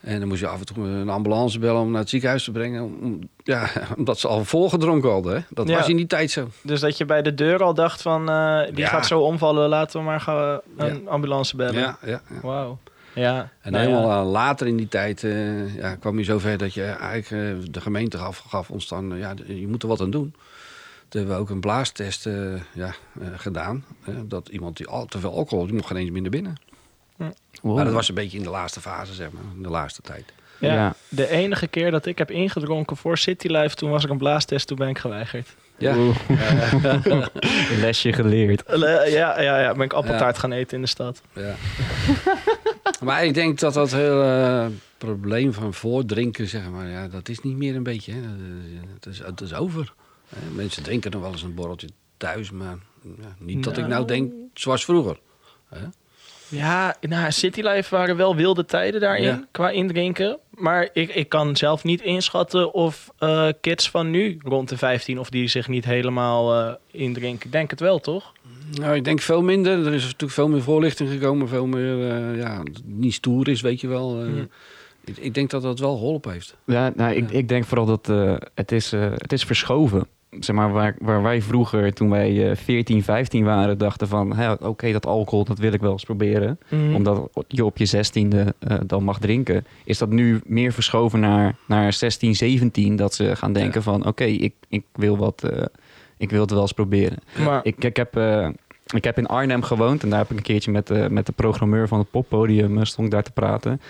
En 0.00 0.18
dan 0.18 0.28
moest 0.28 0.40
je 0.40 0.46
af 0.48 0.58
en 0.58 0.66
toe 0.66 0.86
een 0.88 1.08
ambulance 1.08 1.58
bellen 1.58 1.80
om 1.80 1.90
naar 1.90 2.00
het 2.00 2.08
ziekenhuis 2.08 2.44
te 2.44 2.50
brengen. 2.50 2.82
Om, 2.82 3.18
ja, 3.44 3.68
omdat 3.98 4.18
ze 4.18 4.28
al 4.28 4.44
volgedronken 4.44 5.10
hadden. 5.10 5.34
Hè? 5.34 5.40
Dat 5.50 5.68
Ja. 5.68 5.76
was 5.76 5.88
in 5.88 5.96
die 5.96 6.06
tijd 6.06 6.30
zo. 6.30 6.48
Dus 6.62 6.80
dat 6.80 6.96
je 6.98 7.04
bij 7.04 7.22
de 7.22 7.34
deur 7.34 7.62
al 7.62 7.74
dacht 7.74 8.02
van, 8.02 8.28
eh, 8.30 8.60
die 8.66 8.78
Ja. 8.78 8.88
gaat 8.88 9.06
zo 9.06 9.20
omvallen, 9.20 9.68
laten 9.68 9.98
we 10.00 10.04
maar 10.06 10.20
gaan 10.20 10.60
een 10.76 11.08
ambulance 11.08 11.56
bellen. 11.56 11.74
Ja, 11.80 11.98
ja. 12.04 12.20
Wauw. 12.42 12.78
Ja. 13.14 13.50
En 13.60 13.72
nou 13.72 13.84
helemaal 13.84 14.08
ja. 14.10 14.20
eh, 14.20 14.30
later 14.30 14.66
in 14.66 14.76
die 14.76 14.88
tijd 14.88 15.24
eh, 15.24 15.76
ja, 15.76 15.94
kwam 15.94 16.18
je 16.18 16.24
zover 16.24 16.58
dat 16.58 16.74
je 16.74 16.84
eigenlijk 16.84 17.30
eh, 17.64 17.70
de 17.72 17.80
gemeente 17.80 18.18
gaf, 18.18 18.38
gaf 18.38 18.70
ons 18.70 18.88
dan, 18.88 19.16
ja, 19.16 19.34
je 19.46 19.68
moet 19.68 19.82
er 19.82 19.88
wat 19.88 20.00
aan 20.00 20.10
doen. 20.10 20.34
Toen 21.08 21.20
hebben 21.22 21.34
we 21.36 21.42
ook 21.42 21.50
een 21.50 21.60
blaastest 21.60 22.26
eh, 22.26 22.34
ja, 22.72 22.94
eh, 23.20 23.26
gedaan. 23.36 23.84
hè, 24.02 24.26
dat 24.26 24.48
iemand 24.48 24.76
die 24.76 24.86
al 24.86 25.06
te 25.06 25.18
veel 25.18 25.34
alcohol, 25.34 25.58
had, 25.58 25.66
die 25.68 25.76
mocht 25.76 25.88
geen 25.88 25.96
eens 25.96 26.10
meer 26.10 26.22
naar 26.22 26.30
binnen. 26.30 26.54
Wow. 27.62 27.74
Maar 27.76 27.84
dat 27.84 27.94
was 27.94 28.08
een 28.08 28.14
beetje 28.14 28.38
in 28.38 28.44
de 28.44 28.50
laatste 28.50 28.80
fase, 28.80 29.14
zeg 29.14 29.30
maar, 29.30 29.42
in 29.56 29.62
de 29.62 29.68
laatste 29.68 30.02
tijd. 30.02 30.32
Ja, 30.58 30.74
Ja. 30.74 30.94
De 31.08 31.28
enige 31.28 31.66
keer 31.66 31.90
dat 31.90 32.06
ik 32.06 32.18
heb 32.18 32.30
ingedronken 32.30 32.96
voor 32.96 33.18
City 33.18 33.46
Life, 33.46 33.74
toen 33.76 33.90
was 33.90 34.04
ik 34.04 34.10
een 34.10 34.18
blaastest, 34.18 34.66
toen 34.66 34.76
ben 34.76 34.88
ik 34.88 34.98
geweigerd. 34.98 35.54
Ja. 35.78 35.94
Lesje 37.80 38.12
geleerd. 38.12 38.62
Eh, 38.62 38.80
ja, 39.12 39.40
ja, 39.40 39.60
ja, 39.60 39.72
ben 39.72 39.84
ik 39.84 39.92
appeltaart 39.92 40.38
gaan 40.38 40.52
eten 40.52 40.76
in 40.76 40.82
de 40.82 40.88
stad. 40.88 41.22
ja. 41.32 41.54
maar 43.04 43.24
ik 43.24 43.34
denk 43.34 43.58
dat 43.58 43.74
dat 43.74 43.90
hele 43.92 44.70
probleem 44.98 45.52
van 45.52 45.74
voordrinken, 45.74 46.48
zeg 46.48 46.68
maar, 46.70 46.88
ja, 46.88 47.08
dat 47.08 47.28
is 47.28 47.40
niet 47.40 47.56
meer 47.56 47.76
een 47.76 47.82
beetje. 47.82 48.12
Hè. 48.12 48.20
Dat 49.00 49.12
is, 49.12 49.18
het 49.18 49.40
is 49.40 49.54
over. 49.54 49.92
Hè, 50.28 50.50
Mensen 50.54 50.82
drinken 50.82 51.10
nog 51.10 51.20
wel 51.20 51.30
eens 51.32 51.42
een 51.42 51.54
borreltje 51.54 51.88
thuis, 52.16 52.50
maar 52.50 52.76
ja, 53.02 53.34
niet 53.38 53.64
dat 53.64 53.76
ik 53.76 53.86
nou 53.86 54.06
denk 54.06 54.32
zoals 54.54 54.84
vroeger. 54.84 55.18
Hè. 55.68 55.86
Ja, 56.48 56.96
nou, 57.00 57.32
City 57.32 57.60
Life 57.60 57.94
waren 57.96 58.16
wel 58.16 58.36
wilde 58.36 58.64
tijden 58.64 59.00
daarin 59.00 59.24
Ja. 59.24 59.44
qua 59.50 59.70
indrinken. 59.70 60.38
Maar 60.56 60.88
ik, 60.92 61.14
ik 61.14 61.28
kan 61.28 61.56
zelf 61.56 61.84
niet 61.84 62.00
inschatten 62.02 62.72
of 62.74 63.10
eh, 63.18 63.48
kids 63.60 63.90
van 63.90 64.10
nu 64.10 64.38
rond 64.42 64.68
de 64.68 64.76
15 64.76 65.18
of 65.18 65.30
die 65.30 65.48
zich 65.48 65.68
niet 65.68 65.84
helemaal 65.84 66.54
eh, 66.54 66.72
indrinken. 66.90 67.46
Ik 67.46 67.52
denk 67.52 67.70
het 67.70 67.80
wel, 67.80 67.98
toch? 67.98 68.32
Nou, 68.80 68.94
ik 68.94 69.04
denk 69.04 69.20
veel 69.20 69.42
minder. 69.42 69.86
Er 69.86 69.94
is 69.94 70.02
natuurlijk 70.04 70.32
veel 70.32 70.48
meer 70.48 70.62
voorlichting 70.62 71.10
gekomen. 71.10 71.48
Veel 71.48 71.66
meer, 71.66 72.10
eh, 72.10 72.38
ja, 72.38 72.62
niet 72.84 73.14
stoer 73.14 73.48
is, 73.48 73.60
weet 73.60 73.80
je 73.80 73.88
wel. 73.88 74.20
Eh, 74.20 74.26
Mhm. 74.28 74.44
ik, 75.04 75.16
ik 75.16 75.34
denk 75.34 75.50
dat 75.50 75.62
dat 75.62 75.78
wel 75.78 75.94
geholpen 75.96 76.32
heeft. 76.32 76.56
Ja, 76.66 76.92
nou, 76.96 77.14
ik, 77.14 77.30
Ja. 77.30 77.36
ik 77.38 77.48
denk 77.48 77.64
vooral 77.64 77.86
dat 77.86 78.08
eh, 78.08 78.36
het, 78.54 78.72
is, 78.72 78.92
eh, 78.92 79.10
het 79.14 79.32
is 79.32 79.44
verschoven. 79.44 80.06
Zeg 80.40 80.56
maar, 80.56 80.72
waar, 80.72 80.96
waar 80.98 81.22
wij 81.22 81.42
vroeger, 81.42 81.92
toen 81.92 82.10
wij 82.10 82.50
eh 82.50 82.56
14, 82.56 83.02
15 83.02 83.44
waren, 83.44 83.78
dachten 83.78 84.08
van... 84.08 84.34
oké, 84.60 84.92
dat 84.92 85.06
alcohol, 85.06 85.44
dat 85.44 85.58
wil 85.58 85.72
ik 85.72 85.80
wel 85.80 85.92
eens 85.92 86.04
proberen. 86.04 86.58
Mhm. 86.68 86.94
Omdat 86.94 87.28
je 87.48 87.64
op 87.64 87.76
je 87.78 87.88
16e 87.88 88.28
eh, 88.58 88.76
dan 88.86 89.04
mag 89.04 89.18
drinken. 89.18 89.66
Is 89.84 89.98
dat 89.98 90.10
nu 90.10 90.40
meer 90.44 90.72
verschoven 90.72 91.20
naar, 91.20 91.54
naar 91.66 91.92
16, 91.92 92.34
17? 92.34 92.96
Dat 92.96 93.14
ze 93.14 93.36
gaan 93.36 93.52
denken 93.52 93.74
Ja. 93.74 93.80
van... 93.82 94.06
oké, 94.06 94.24
ik, 94.24 94.54
ik, 94.68 94.84
wil 94.92 95.16
wat, 95.16 95.42
eh, 95.44 95.62
ik 96.18 96.30
wil 96.30 96.40
het 96.40 96.50
wel 96.50 96.60
eens 96.60 96.72
proberen. 96.72 97.18
Maar 97.44 97.60
Ik, 97.62 97.84
ik 97.84 97.96
heb... 97.96 98.16
eh, 98.16 98.48
ik 98.94 99.04
heb 99.04 99.18
in 99.18 99.26
Arnhem 99.26 99.62
gewoond 99.62 100.02
en 100.02 100.08
daar 100.10 100.18
heb 100.18 100.30
ik 100.30 100.36
een 100.36 100.42
keertje 100.42 100.70
met 100.70 100.86
de, 100.86 101.06
met 101.10 101.26
de 101.26 101.32
programmeur 101.32 101.88
van 101.88 101.98
het 101.98 102.10
poppodium 102.10 102.78
eh, 102.78 102.84
stond 102.84 103.06
ik 103.06 103.12
daar 103.12 103.22
te 103.22 103.30
praten. 103.32 103.80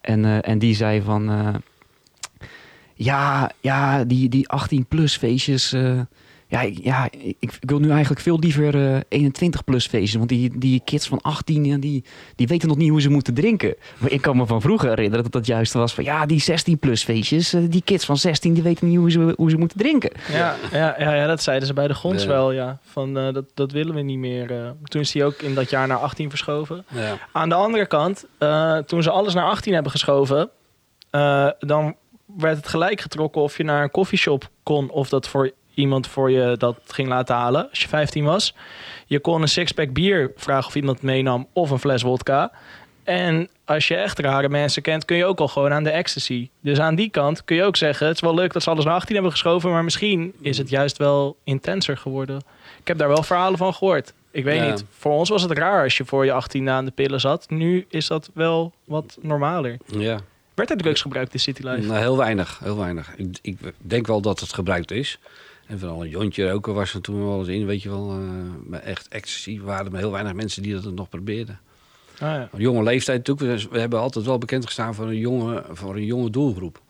En, 0.00 0.24
eh, 0.24 0.48
en 0.48 0.58
die 0.58 0.74
zei 0.74 1.02
van, 1.02 1.30
eh, 1.30 1.48
ja, 2.94 3.50
ja, 3.60 4.04
die, 4.04 4.28
die 4.28 4.46
18-plus 4.56 5.16
feestjes, 5.16 5.72
eh, 5.72 6.00
ja, 6.48 6.60
ik- 6.60 6.78
ja 6.84 7.08
ik, 7.10 7.36
ik 7.38 7.52
wil 7.60 7.78
nu 7.78 7.90
eigenlijk 7.90 8.20
veel 8.20 8.38
liever 8.38 9.02
21-plus 9.08 9.86
feestjes. 9.86 10.14
Want 10.14 10.28
die, 10.28 10.58
die 10.58 10.80
kids 10.84 11.08
van 11.08 11.20
18, 11.20 11.64
ja, 11.64 11.76
die, 11.76 12.04
die 12.36 12.46
weten 12.46 12.68
nog 12.68 12.76
niet 12.76 12.90
hoe 12.90 13.00
ze 13.00 13.08
moeten 13.10 13.34
drinken. 13.34 13.74
Maar 13.98 14.10
ik 14.10 14.20
kan 14.20 14.36
me 14.36 14.46
van 14.46 14.60
vroeger 14.60 14.88
herinneren 14.88 15.22
dat 15.22 15.32
dat 15.32 15.46
juist 15.46 15.72
was 15.72 15.94
van, 15.94 16.04
ja, 16.04 16.26
die 16.26 16.44
16-plus 16.50 17.04
feestjes, 17.04 17.52
eh, 17.52 17.60
die 17.68 17.82
kids 17.84 18.04
van 18.04 18.16
16, 18.16 18.54
die 18.54 18.62
weten 18.62 18.88
niet 18.88 18.96
hoe 18.98 19.10
ze, 19.10 19.34
hoe 19.36 19.50
ze 19.50 19.56
moeten 19.56 19.78
drinken. 19.78 20.10
Ja, 20.32 20.56
ja, 20.72 20.94
ja, 20.98 21.14
ja, 21.14 21.26
dat 21.26 21.42
zeiden 21.42 21.66
ze 21.66 21.74
bij 21.74 21.88
de 21.88 21.94
Gons 21.94 22.22
Ja. 22.22 22.28
wel, 22.28 22.52
ja. 22.52 22.78
Van, 22.82 23.18
eh, 23.18 23.32
dat, 23.32 23.44
dat 23.54 23.72
willen 23.72 23.94
we 23.94 24.00
niet 24.02 24.18
meer. 24.18 24.50
eh. 24.50 24.70
toen 24.84 25.00
is 25.00 25.12
hij 25.12 25.24
ook 25.24 25.42
in 25.42 25.54
dat 25.54 25.70
jaar 25.70 25.86
naar 25.86 25.98
18 25.98 26.28
verschoven. 26.30 26.84
Ja. 26.94 27.18
Aan 27.32 27.48
de 27.48 27.54
andere 27.54 27.86
kant, 27.86 28.24
eh, 28.38 28.76
toen 28.76 29.02
ze 29.02 29.10
alles 29.10 29.34
naar 29.34 29.44
18 29.50 29.72
hebben 29.74 29.92
geschoven, 29.92 30.50
eh, 31.10 31.48
dan 31.58 31.94
werd 32.38 32.56
het 32.56 32.68
gelijk 32.68 33.00
getrokken 33.00 33.42
of 33.42 33.56
je 33.56 33.64
naar 33.64 33.82
een 33.82 33.90
koffieshop 33.90 34.48
kon 34.62 34.90
of 34.90 35.08
dat 35.08 35.28
voor 35.28 35.50
iemand 35.74 36.06
voor 36.06 36.30
je 36.30 36.54
dat 36.58 36.78
ging 36.86 37.08
laten 37.08 37.34
halen 37.34 37.68
als 37.70 37.80
je 37.80 37.88
15 37.88 38.24
was. 38.24 38.54
Je 39.06 39.18
kon 39.20 39.42
een 39.42 39.48
sixpack 39.48 39.92
bier 39.92 40.32
vragen 40.36 40.66
of 40.66 40.74
iemand 40.74 41.02
meenam 41.02 41.46
of 41.52 41.70
een 41.70 41.78
fles 41.78 42.02
wodka. 42.02 42.52
En 43.04 43.48
als 43.64 43.88
je 43.88 43.96
echt 43.96 44.18
rare 44.18 44.48
mensen 44.48 44.82
kent, 44.82 45.04
kun 45.04 45.16
je 45.16 45.24
ook 45.24 45.40
al 45.40 45.48
gewoon 45.48 45.72
aan 45.72 45.82
de 45.84 45.90
ecstasy. 45.90 46.48
Dus 46.60 46.80
aan 46.80 46.94
die 46.94 47.10
kant 47.10 47.44
kun 47.44 47.56
je 47.56 47.62
ook 47.64 47.76
zeggen: 47.76 48.06
het 48.06 48.14
is 48.16 48.20
wel 48.22 48.34
leuk 48.34 48.52
dat 48.52 48.62
ze 48.62 48.70
alles 48.70 48.84
naar 48.84 48.94
18 48.94 49.14
hebben 49.14 49.32
geschoven, 49.32 49.70
maar 49.70 49.84
misschien 49.84 50.32
is 50.40 50.58
het 50.58 50.68
juist 50.70 50.96
wel 50.96 51.36
intenser 51.44 51.96
geworden. 51.96 52.36
Ik 52.80 52.88
heb 52.88 52.98
daar 52.98 53.08
wel 53.08 53.22
verhalen 53.22 53.58
van 53.58 53.74
gehoord. 53.74 54.12
Ik 54.30 54.44
weet 54.44 54.58
Ja. 54.60 54.70
niet. 54.70 54.84
Voor 54.90 55.12
ons 55.12 55.28
was 55.28 55.42
het 55.42 55.50
raar 55.58 55.82
als 55.82 55.96
je 55.96 56.04
voor 56.04 56.24
je 56.24 56.32
18 56.32 56.68
aan 56.68 56.84
de 56.84 56.90
pillen 56.90 57.20
zat. 57.20 57.50
Nu 57.50 57.86
is 57.88 58.06
dat 58.06 58.30
wel 58.34 58.72
wat 58.84 59.18
normaler. 59.20 59.76
ja. 59.86 60.18
Werd 60.62 60.74
er 60.74 60.80
drugs 60.80 61.00
gebruikt 61.02 61.32
in 61.32 61.40
City 61.40 61.62
Life? 61.62 61.86
Nou, 61.86 61.98
heel 61.98 62.16
weinig, 62.16 62.58
heel 62.58 62.76
weinig. 62.76 63.14
Ik, 63.16 63.38
ik 63.42 63.58
denk 63.78 64.06
wel 64.06 64.20
dat 64.20 64.40
het 64.40 64.52
gebruikt 64.52 64.90
is. 64.90 65.18
En 65.66 65.78
vooral 65.78 66.02
een 66.02 66.08
jontje 66.08 66.50
roken 66.50 66.74
was 66.74 66.94
er 66.94 67.00
toen 67.00 67.26
wel 67.26 67.38
eens 67.38 67.48
in, 67.48 67.66
weet 67.66 67.82
je 67.82 67.88
wel. 67.88 68.10
eh, 68.10 68.18
maar 68.66 68.80
echt 68.80 69.08
ecstasy 69.08 69.60
waren 69.60 69.92
er 69.92 69.98
heel 69.98 70.10
weinig 70.10 70.32
mensen 70.32 70.62
die 70.62 70.80
dat 70.80 70.94
nog 70.94 71.08
probeerden. 71.08 71.60
Ah, 72.14 72.18
ja. 72.20 72.48
Een 72.52 72.60
jonge 72.60 72.82
leeftijd 72.82 73.26
natuurlijk. 73.26 73.70
We 73.70 73.78
hebben 73.80 73.98
altijd 73.98 74.24
wel 74.24 74.38
bekend 74.38 74.64
gestaan 74.66 74.94
voor 74.94 75.06
een 75.06 75.18
jonge, 75.18 75.64
voor 75.70 75.96
een 75.96 76.04
jonge 76.04 76.30
doelgroep. 76.30 76.80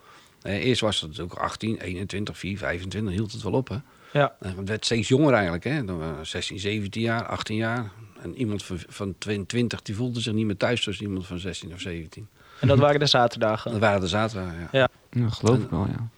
Eh, 0.42 0.64
eerst 0.64 0.80
was 0.80 1.00
het 1.00 1.10
natuurlijk 1.10 1.38
18, 1.38 1.78
21, 1.78 2.38
4, 2.38 2.58
25, 2.58 3.12
hield 3.12 3.32
het 3.32 3.42
wel 3.42 3.52
op. 3.52 3.68
Hè? 3.68 3.76
Ja. 4.12 4.36
Eh, 4.40 4.50
Het 4.56 4.68
werd 4.68 4.84
steeds 4.84 5.08
jonger 5.08 5.32
eigenlijk. 5.32 5.64
Hè? 5.64 5.84
Dan 5.84 5.98
waren 5.98 6.26
16, 6.26 6.58
17 6.58 7.02
jaar, 7.02 7.26
18 7.26 7.56
jaar. 7.56 7.90
En 8.22 8.36
iemand 8.36 8.62
van, 8.64 8.78
van 8.88 9.14
22 9.18 9.82
die 9.82 9.94
voelde 9.94 10.20
zich 10.20 10.32
niet 10.32 10.46
meer 10.46 10.56
thuis 10.56 10.82
tussen 10.82 11.04
iemand 11.04 11.26
van 11.26 11.38
16 11.38 11.72
of 11.72 11.80
17. 11.80 12.28
En 12.62 12.68
dat 12.68 12.78
waren 12.78 13.00
de 13.00 13.06
zaterdagen. 13.06 13.70
Dat 13.70 13.80
waren 13.80 14.00
de 14.00 14.08
zaterdag, 14.08 14.52
ja. 14.72 14.88
Ja, 15.10 15.28
geloof 15.28 15.58
ik 15.58 15.70
wel, 15.70 15.86
ja. 15.86 16.08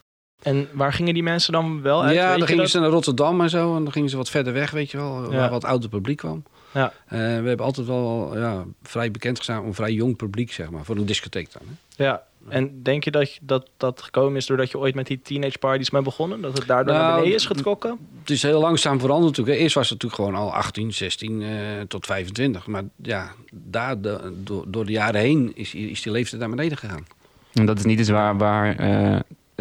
En 0.43 0.69
waar 0.73 0.93
gingen 0.93 1.15
die 1.15 1.23
mensen 1.23 1.53
dan 1.53 1.83
wel 1.83 2.03
uit? 2.03 2.15
ja, 2.15 2.37
dan 2.37 2.47
gingen 2.47 2.63
dat? 2.63 2.71
ze 2.71 2.79
naar 2.79 2.91
Rotterdam 2.91 3.41
en 3.41 3.51
zo. 3.51 3.77
En 3.77 3.83
dan 3.83 3.93
gingen 3.93 4.11
ze 4.11 4.17
wat 4.17 4.31
verder 4.31 4.53
weg, 4.53 4.71
weet 4.71 4.91
je 4.91 4.97
wel. 4.97 5.33
Ja. 5.33 5.39
Waar 5.39 5.51
wat 5.51 5.65
ouder 5.65 5.89
publiek 5.89 6.17
kwam. 6.17 6.43
Ja. 6.73 6.93
Eh, 7.07 7.19
we 7.19 7.49
hebben 7.49 7.67
altijd 7.67 7.87
wel 7.87 8.39
ja, 8.39 8.65
vrij 8.83 9.11
bekend 9.11 9.37
gestaan 9.37 9.63
om 9.63 9.75
vrij 9.75 9.93
jong 9.93 10.17
publiek, 10.17 10.53
zeg 10.53 10.71
maar. 10.71 10.85
Voor 10.85 10.97
een 10.97 11.07
discotheek 11.07 11.53
dan. 11.53 11.63
Hè? 11.67 12.05
Ja. 12.05 12.23
En 12.49 12.83
denk 12.83 13.05
je 13.05 13.11
dat, 13.11 13.33
je- 13.35 13.41
dat 13.43 13.69
dat 13.77 14.03
gekomen 14.03 14.37
is 14.37 14.47
doordat 14.47 14.71
je 14.71 14.79
ooit 14.79 14.95
met 14.95 15.07
die 15.07 15.21
teenage 15.23 15.59
parties 15.59 15.91
bent 15.91 16.05
begonnen? 16.05 16.41
Dat 16.41 16.59
het 16.59 16.67
daardoor 16.67 16.93
naar 16.95 17.03
Nou, 17.03 17.15
beneden 17.15 17.35
is 17.39 17.47
getrokken? 17.47 17.99
Het 18.21 18.31
is 18.31 18.43
heel 18.43 18.61
langzaam 18.61 19.01
veranderd 19.01 19.31
natuurlijk. 19.31 19.57
hè. 19.57 19.63
Eerst 19.63 19.75
was 19.75 19.91
het 19.91 20.03
natuurlijk 20.03 20.31
gewoon 20.31 20.47
al 20.49 20.55
18, 20.55 20.93
16 20.93 21.43
eh, 21.43 21.49
tot 21.89 22.07
25. 22.07 22.67
Maar 22.67 22.83
ja, 23.03 23.31
daar, 23.53 24.01
de- 24.01 24.33
door, 24.45 24.65
door 24.69 24.85
de 24.87 24.93
jaren 24.93 25.21
heen 25.21 25.53
is, 25.55 25.75
is 25.75 26.03
die 26.03 26.13
leeftijd 26.13 26.41
naar 26.41 26.51
beneden 26.51 26.79
gegaan. 26.79 27.07
En 27.53 27.67
dat 27.67 27.79
is 27.79 27.85
niet 27.85 27.99
eens 27.99 28.09
waar, 28.09 28.37
waar 28.39 28.77
eh, 28.77 29.15
eh, 29.15 29.21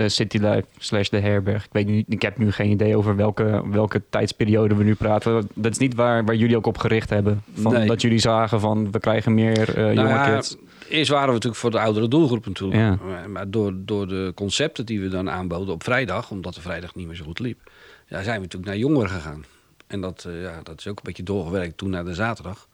City 0.10 0.38
Life 0.38 0.64
slash 0.78 1.10
de 1.10 1.20
herberg. 1.20 1.64
Ik 1.66 1.70
weet 1.72 1.88
niet, 1.88 2.06
ik 2.10 2.22
heb 2.22 2.38
nu 2.38 2.52
geen 2.52 2.70
idee 2.70 2.98
over 2.98 3.16
welke, 3.16 3.62
welke 3.72 4.02
tijdsperiode 4.10 4.76
we 4.76 4.84
nu 4.84 4.96
praten. 4.96 5.50
Dat 5.54 5.72
is 5.72 5.78
niet 5.78 5.96
waar, 5.96 6.26
waar 6.26 6.36
jullie 6.36 6.58
ook 6.58 6.66
op 6.66 6.78
gericht 6.78 7.10
hebben. 7.10 7.44
Van, 7.54 7.74
Nee. 7.74 7.88
Dat 7.88 8.02
jullie 8.02 8.20
zagen 8.20 8.60
van 8.60 8.92
we 8.92 9.00
krijgen 9.00 9.34
meer 9.34 9.72
Nou 9.76 9.94
jonge 9.94 10.08
ja, 10.10 10.36
kids. 10.36 10.56
Eerst 10.90 11.10
waren 11.10 11.28
we 11.28 11.34
natuurlijk 11.34 11.62
voor 11.62 11.72
de 11.72 11.80
oudere 11.80 12.08
doelgroep 12.08 12.46
natuurlijk. 12.46 12.80
Ja. 12.80 13.28
Maar- 13.28 13.50
door, 13.50 13.74
door 13.76 14.08
de 14.08 14.32
concepten 14.36 14.86
die 14.86 15.02
we 15.02 15.08
dan 15.08 15.30
aanboden 15.30 15.74
op 15.74 15.84
vrijdag, 15.84 16.32
omdat 16.32 16.54
de 16.54 16.62
vrijdag 16.62 16.96
niet 16.96 17.08
meer 17.08 17.16
zo 17.16 17.24
goed 17.24 17.40
liep, 17.40 17.60
ja, 18.08 18.24
zijn 18.24 18.36
we 18.36 18.42
natuurlijk 18.42 18.72
naar 18.72 18.78
jongeren 18.80 19.10
gegaan. 19.10 19.46
En 19.88 20.02
dat, 20.02 20.26
eh, 20.28 20.42
ja, 20.42 20.60
dat 20.64 20.80
is 20.80 20.88
ook 20.88 20.98
een 20.98 21.04
beetje 21.04 21.24
doorgewerkt 21.24 21.78
toen 21.78 21.90
naar 21.90 22.06
de 22.06 22.14
zaterdag. 22.14 22.68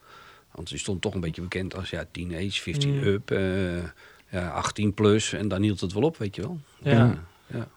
Want 0.51 0.69
die 0.69 0.77
stond 0.79 1.01
toch 1.01 1.13
een 1.13 1.19
beetje 1.19 1.41
bekend 1.41 1.75
als 1.75 1.89
ja, 1.89 2.03
teenage, 2.11 2.61
15 2.61 2.95
Mm. 2.95 3.03
up, 3.03 3.31
eh, 3.31 3.39
ja, 4.31 4.49
18 4.49 4.93
plus. 4.93 5.33
En 5.33 5.47
dan 5.47 5.61
hield 5.61 5.81
het 5.81 5.93
wel 5.93 6.03
op, 6.03 6.17
weet 6.17 6.35
je 6.35 6.41
wel. 6.41 6.59
Ja. 6.81 6.91
Ja. 6.91 7.15
ja. 7.47 7.67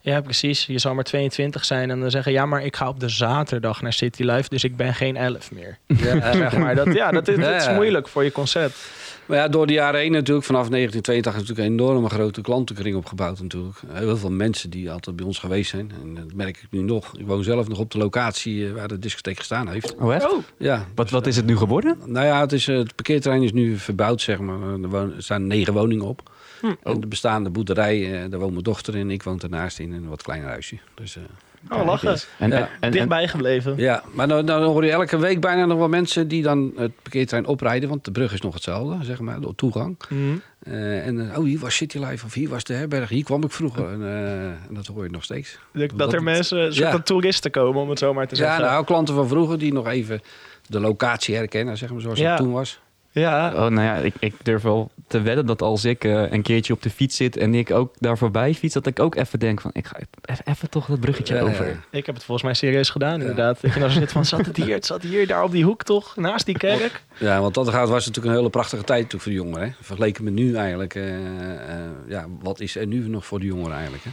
Ja, 0.00 0.20
precies. 0.20 0.66
Je 0.66 0.78
zou 0.78 0.94
maar 0.94 1.04
22 1.04 1.64
zijn 1.64 1.90
en 1.90 2.00
dan 2.00 2.10
zeggen... 2.10 2.32
ja, 2.32 2.46
maar 2.46 2.64
ik 2.64 2.76
ga 2.76 2.88
op 2.88 3.00
de 3.00 3.08
zaterdag 3.08 3.82
naar 3.82 3.92
City 3.92 4.22
Life... 4.22 4.48
dus 4.48 4.64
ik 4.64 4.76
ben 4.76 4.94
geen 4.94 5.16
11 5.16 5.50
meer. 5.52 5.78
Ja, 5.86 6.32
zeg 6.32 6.56
maar. 6.58 6.74
Dat, 6.74 6.94
ja, 6.94 7.10
dat 7.10 7.28
is, 7.28 7.36
dat 7.38 7.54
is 7.54 7.68
moeilijk 7.70 8.08
voor 8.08 8.24
je 8.24 8.32
concept. 8.32 8.90
Maar 9.26 9.38
ja, 9.38 9.48
door 9.48 9.66
de 9.66 9.72
jaren 9.72 10.00
heen 10.00 10.12
natuurlijk, 10.12 10.46
vanaf 10.46 10.68
1982 10.68 11.42
is 11.42 11.48
natuurlijk 11.48 11.68
een 11.68 11.86
enorme 11.86 12.08
grote 12.08 12.40
klantenkring 12.40 12.96
opgebouwd 12.96 13.40
natuurlijk. 13.40 13.80
Heel 13.86 14.16
veel 14.16 14.30
mensen 14.30 14.70
die 14.70 14.90
altijd 14.90 15.16
bij 15.16 15.26
ons 15.26 15.38
geweest 15.38 15.70
zijn. 15.70 15.92
En 16.02 16.14
dat 16.14 16.34
merk 16.34 16.56
ik 16.56 16.66
nu 16.70 16.80
nog. 16.80 17.16
Ik 17.18 17.26
woon 17.26 17.42
zelf 17.42 17.68
nog 17.68 17.78
op 17.78 17.90
de 17.90 17.98
locatie 17.98 18.66
eh, 18.66 18.72
waar 18.72 18.88
de 18.88 18.98
discotheek 18.98 19.38
gestaan 19.38 19.68
heeft. 19.68 19.94
Oh 19.94 20.14
echt? 20.14 20.32
Oh, 20.32 20.42
Ja, 20.58 20.86
Wat, 20.94 21.10
wat 21.10 21.26
is 21.26 21.36
het 21.36 21.46
nu 21.46 21.56
geworden? 21.56 21.98
Nou 22.06 22.26
ja, 22.26 22.40
het, 22.40 22.52
is, 22.52 22.68
eh, 22.68 22.76
het 22.76 22.94
parkeerterrein 22.94 23.42
is 23.42 23.52
nu 23.52 23.76
verbouwd, 23.76 24.20
zeg 24.20 24.38
maar. 24.38 24.60
Er, 24.60 24.88
wonen, 24.88 25.16
er 25.16 25.22
staan 25.22 25.46
negen 25.46 25.72
woningen 25.72 26.06
op. 26.06 26.32
Hm. 26.60 26.74
En 26.82 27.00
de 27.00 27.06
bestaande 27.06 27.50
boerderij, 27.50 28.22
eh, 28.22 28.30
daar 28.30 28.40
woont 28.40 28.52
mijn 28.52 28.64
dochter 28.64 28.96
in. 28.96 29.10
Ik 29.10 29.22
woon 29.22 29.40
ernaast 29.40 29.78
in 29.78 29.92
een 29.92 30.08
wat 30.08 30.22
kleiner 30.22 30.48
huisje. 30.48 30.78
Dus, 30.94 31.16
eh, 31.16 31.22
oh 31.70 31.84
lachen. 31.84 32.16
En, 32.38 32.50
Ja. 32.50 32.56
en, 32.56 32.68
en, 32.80 32.90
Dichtbij 32.90 33.28
gebleven. 33.28 33.74
ja, 33.76 34.02
maar 34.12 34.28
dan, 34.28 34.46
dan 34.46 34.62
hoor 34.62 34.84
je 34.84 34.90
elke 34.90 35.18
week 35.18 35.40
bijna 35.40 35.64
nog 35.64 35.78
wel 35.78 35.88
mensen 35.88 36.28
die 36.28 36.42
dan 36.42 36.72
het 36.76 36.92
parkeerterrein 37.02 37.46
oprijden. 37.46 37.88
Want 37.88 38.04
de 38.04 38.10
brug 38.10 38.32
is 38.32 38.40
nog 38.40 38.54
hetzelfde, 38.54 39.04
zeg 39.04 39.20
maar, 39.20 39.40
door 39.40 39.54
toegang. 39.54 39.96
Mhm. 40.08 40.20
Eh, 40.62 41.06
en 41.06 41.30
eh, 41.30 41.38
oh, 41.38 41.44
hier 41.44 41.58
was 41.58 41.74
City 41.76 41.98
Life 41.98 42.24
of 42.26 42.34
hier 42.34 42.48
was 42.48 42.64
de 42.64 42.72
herberg. 42.74 43.08
Hier 43.08 43.24
kwam 43.24 43.42
ik 43.44 43.50
vroeger. 43.50 43.88
En, 43.92 44.02
eh, 44.02 44.44
en 44.46 44.68
dat 44.70 44.86
hoor 44.86 45.04
je 45.04 45.10
nog 45.10 45.24
steeds. 45.24 45.58
Dat, 45.72 45.90
Dat- 45.94 46.12
er 46.12 46.22
mensen, 46.22 46.74
soort 46.74 46.92
ja. 46.92 46.98
toeristen 46.98 47.50
komen, 47.50 47.82
om 47.82 47.88
het 47.90 47.98
zo 47.98 48.14
maar 48.14 48.26
te 48.28 48.36
Ja, 48.36 48.40
zeggen. 48.44 48.64
nou, 48.64 48.84
klanten 48.84 49.14
van 49.14 49.28
vroeger 49.28 49.58
die 49.58 49.72
nog 49.72 49.86
even 49.86 50.20
de 50.66 50.80
locatie 50.80 51.34
herkennen, 51.36 51.76
zeg 51.76 51.90
maar, 51.90 52.00
zoals 52.00 52.18
Ja. 52.18 52.28
het 52.28 52.36
toen 52.38 52.52
was. 52.52 52.80
Ja, 53.10 53.48
oh, 53.52 53.58
nou 53.60 53.80
ja, 53.80 53.94
ik, 53.96 54.14
ik 54.18 54.34
durf 54.42 54.62
wel 54.62 54.90
te 55.06 55.20
wedden 55.20 55.46
dat 55.46 55.62
als 55.62 55.84
ik 55.84 56.04
eh, 56.04 56.30
een 56.32 56.42
keertje 56.42 56.72
op 56.72 56.82
de 56.82 56.90
fiets 56.90 57.16
zit 57.16 57.36
en 57.36 57.54
ik 57.54 57.70
ook 57.70 57.94
daar 57.98 58.18
voorbij 58.18 58.54
fiets, 58.54 58.74
dat 58.74 58.86
ik 58.86 59.00
ook 59.00 59.14
even 59.14 59.38
denk 59.38 59.60
van 59.60 59.70
ik 59.74 59.86
ga 59.86 59.96
even, 60.22 60.44
even 60.46 60.70
toch 60.70 60.86
dat 60.86 61.00
bruggetje 61.00 61.34
Ja, 61.34 61.40
ja. 61.40 61.46
over. 61.46 61.84
ik 61.90 62.06
heb 62.06 62.14
het 62.14 62.24
volgens 62.24 62.46
mij 62.46 62.54
serieus 62.54 62.90
gedaan, 62.90 63.20
inderdaad. 63.20 63.60
Dat 63.60 63.72
je 63.74 63.78
nou 63.80 63.90
zit 63.90 64.12
van, 64.12 64.24
zat 64.24 64.46
het 64.46 64.56
hier, 64.56 64.74
het 64.74 64.86
zat 64.86 65.02
hier, 65.02 65.26
daar 65.26 65.42
op 65.42 65.50
die 65.50 65.64
hoek 65.64 65.82
toch, 65.82 66.16
naast 66.16 66.46
die 66.46 66.58
kerk. 66.58 67.02
Ja, 67.18 67.40
want 67.40 67.54
dat 67.54 67.68
gaat 67.68 67.88
was 67.88 68.06
natuurlijk 68.06 68.34
een 68.34 68.38
hele 68.40 68.50
prachtige 68.50 68.84
tijd 68.84 69.02
natuurlijk 69.02 69.22
voor 69.22 69.32
de 69.32 69.38
jongeren. 69.38 69.66
Hè? 69.68 69.74
Vergeleken 69.80 70.24
met 70.24 70.32
nu 70.32 70.54
eigenlijk. 70.56 70.94
eh, 70.94 71.14
eh, 71.14 71.90
ja, 72.08 72.26
wat 72.42 72.60
is 72.60 72.76
er 72.76 72.86
nu 72.86 73.08
nog 73.08 73.26
voor 73.26 73.40
de 73.40 73.46
jongeren 73.46 73.72
eigenlijk? 73.74 74.04
Hè? 74.04 74.10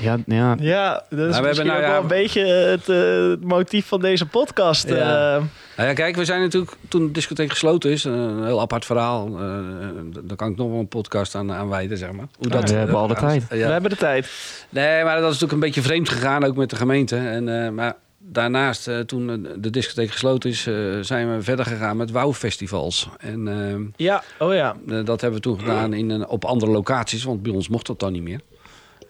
Ja, 0.00 0.16
ja. 0.26 0.56
Ja, 0.60 0.92
dat 1.10 1.18
is 1.18 1.24
hebben 1.32 1.42
misschien 1.42 1.66
nou 1.66 1.78
ook 1.78 1.84
ja- 1.86 1.92
wel 1.92 2.00
een 2.02 2.06
beetje 2.06 2.44
het, 2.46 2.88
eh, 2.88 3.28
het 3.30 3.44
motief 3.44 3.86
van 3.86 4.00
deze 4.00 4.26
podcast. 4.26 4.88
Ja. 4.88 5.34
eh. 5.36 5.42
Nou 5.76 5.88
ja, 5.88 5.94
kijk, 5.94 6.16
we 6.16 6.24
zijn 6.24 6.40
natuurlijk 6.40 6.72
toen 6.88 7.06
de 7.06 7.12
discotheek 7.12 7.50
gesloten 7.50 7.90
is, 7.90 8.04
een 8.04 8.44
heel 8.44 8.60
apart 8.60 8.84
verhaal. 8.84 9.26
eh, 9.26 9.48
daar 10.24 10.36
kan 10.36 10.50
ik 10.50 10.56
nog 10.56 10.70
wel 10.70 10.78
een 10.78 10.88
podcast 10.88 11.34
aan, 11.34 11.52
aan 11.52 11.68
wijden, 11.68 11.98
zeg 11.98 12.12
maar. 12.12 12.26
Hoe 12.38 12.48
we 12.48 12.72
hebben 12.74 12.96
al 12.96 13.06
de 13.06 13.14
tijd. 13.14 13.48
We 13.48 13.56
Ja. 13.56 13.70
hebben 13.70 13.90
de 13.90 13.96
tijd. 13.96 14.30
Nee, 14.68 15.04
maar 15.04 15.14
dat 15.14 15.22
is 15.22 15.38
natuurlijk 15.40 15.52
een 15.52 15.60
beetje 15.60 15.82
vreemd 15.82 16.08
gegaan, 16.08 16.44
ook 16.44 16.56
met 16.56 16.70
de 16.70 16.76
gemeente. 16.76 17.16
En, 17.16 17.64
eh, 17.64 17.70
maar 17.70 17.94
daarnaast, 18.18 18.88
eh, 18.88 18.98
toen 18.98 19.48
de 19.58 19.70
discotheek 19.70 20.10
gesloten 20.10 20.50
is, 20.50 20.62
zijn 21.00 21.36
we 21.36 21.42
verder 21.42 21.64
gegaan 21.64 21.96
met 21.96 22.10
wouwfestivals. 22.10 23.08
En 23.18 23.48
ehm, 23.48 23.82
Ja, 23.96 24.22
oh 24.38 24.54
ja. 24.54 24.76
Dat 24.86 25.20
hebben 25.20 25.32
we 25.32 25.40
toen 25.40 25.58
gedaan 25.58 25.92
in 25.92 26.26
op 26.26 26.44
andere 26.44 26.70
locaties, 26.72 27.24
want 27.24 27.42
bij 27.42 27.52
ons 27.52 27.68
mocht 27.68 27.86
dat 27.86 28.00
dan 28.00 28.12
niet 28.12 28.22
meer. 28.22 28.40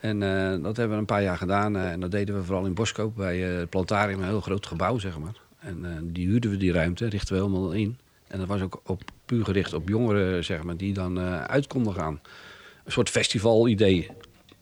En 0.00 0.22
eh, 0.22 0.62
dat 0.62 0.76
hebben 0.76 0.94
we 0.94 1.00
een 1.00 1.04
paar 1.04 1.22
jaar 1.22 1.36
gedaan. 1.36 1.76
eh, 1.76 1.90
en 1.90 2.00
dat 2.00 2.10
deden 2.10 2.34
we 2.34 2.44
vooral 2.44 2.66
in 2.66 2.74
Boskoop 2.74 3.16
bij 3.16 3.50
eh, 3.50 3.58
het 3.58 3.70
Plantarium, 3.70 4.18
een 4.18 4.28
heel 4.28 4.40
groot 4.40 4.66
gebouw, 4.66 4.98
zeg 4.98 5.18
maar. 5.18 5.36
En 5.58 6.08
die 6.12 6.26
huurden 6.26 6.50
we 6.50 6.56
die 6.56 6.72
ruimte, 6.72 7.08
richten 7.08 7.34
we 7.34 7.40
helemaal 7.42 7.72
in. 7.72 7.98
En 8.26 8.38
dat 8.38 8.48
was 8.48 8.60
ook 8.60 8.80
op, 8.84 9.02
puur 9.24 9.44
gericht 9.44 9.72
op 9.72 9.88
jongeren, 9.88 10.44
zeg 10.44 10.62
maar, 10.62 10.76
die 10.76 10.92
dan 10.92 11.18
uit 11.48 11.66
konden 11.66 11.94
gaan. 11.94 12.20
Een 12.84 12.92
soort 12.92 13.10
festival-idee. 13.10 14.10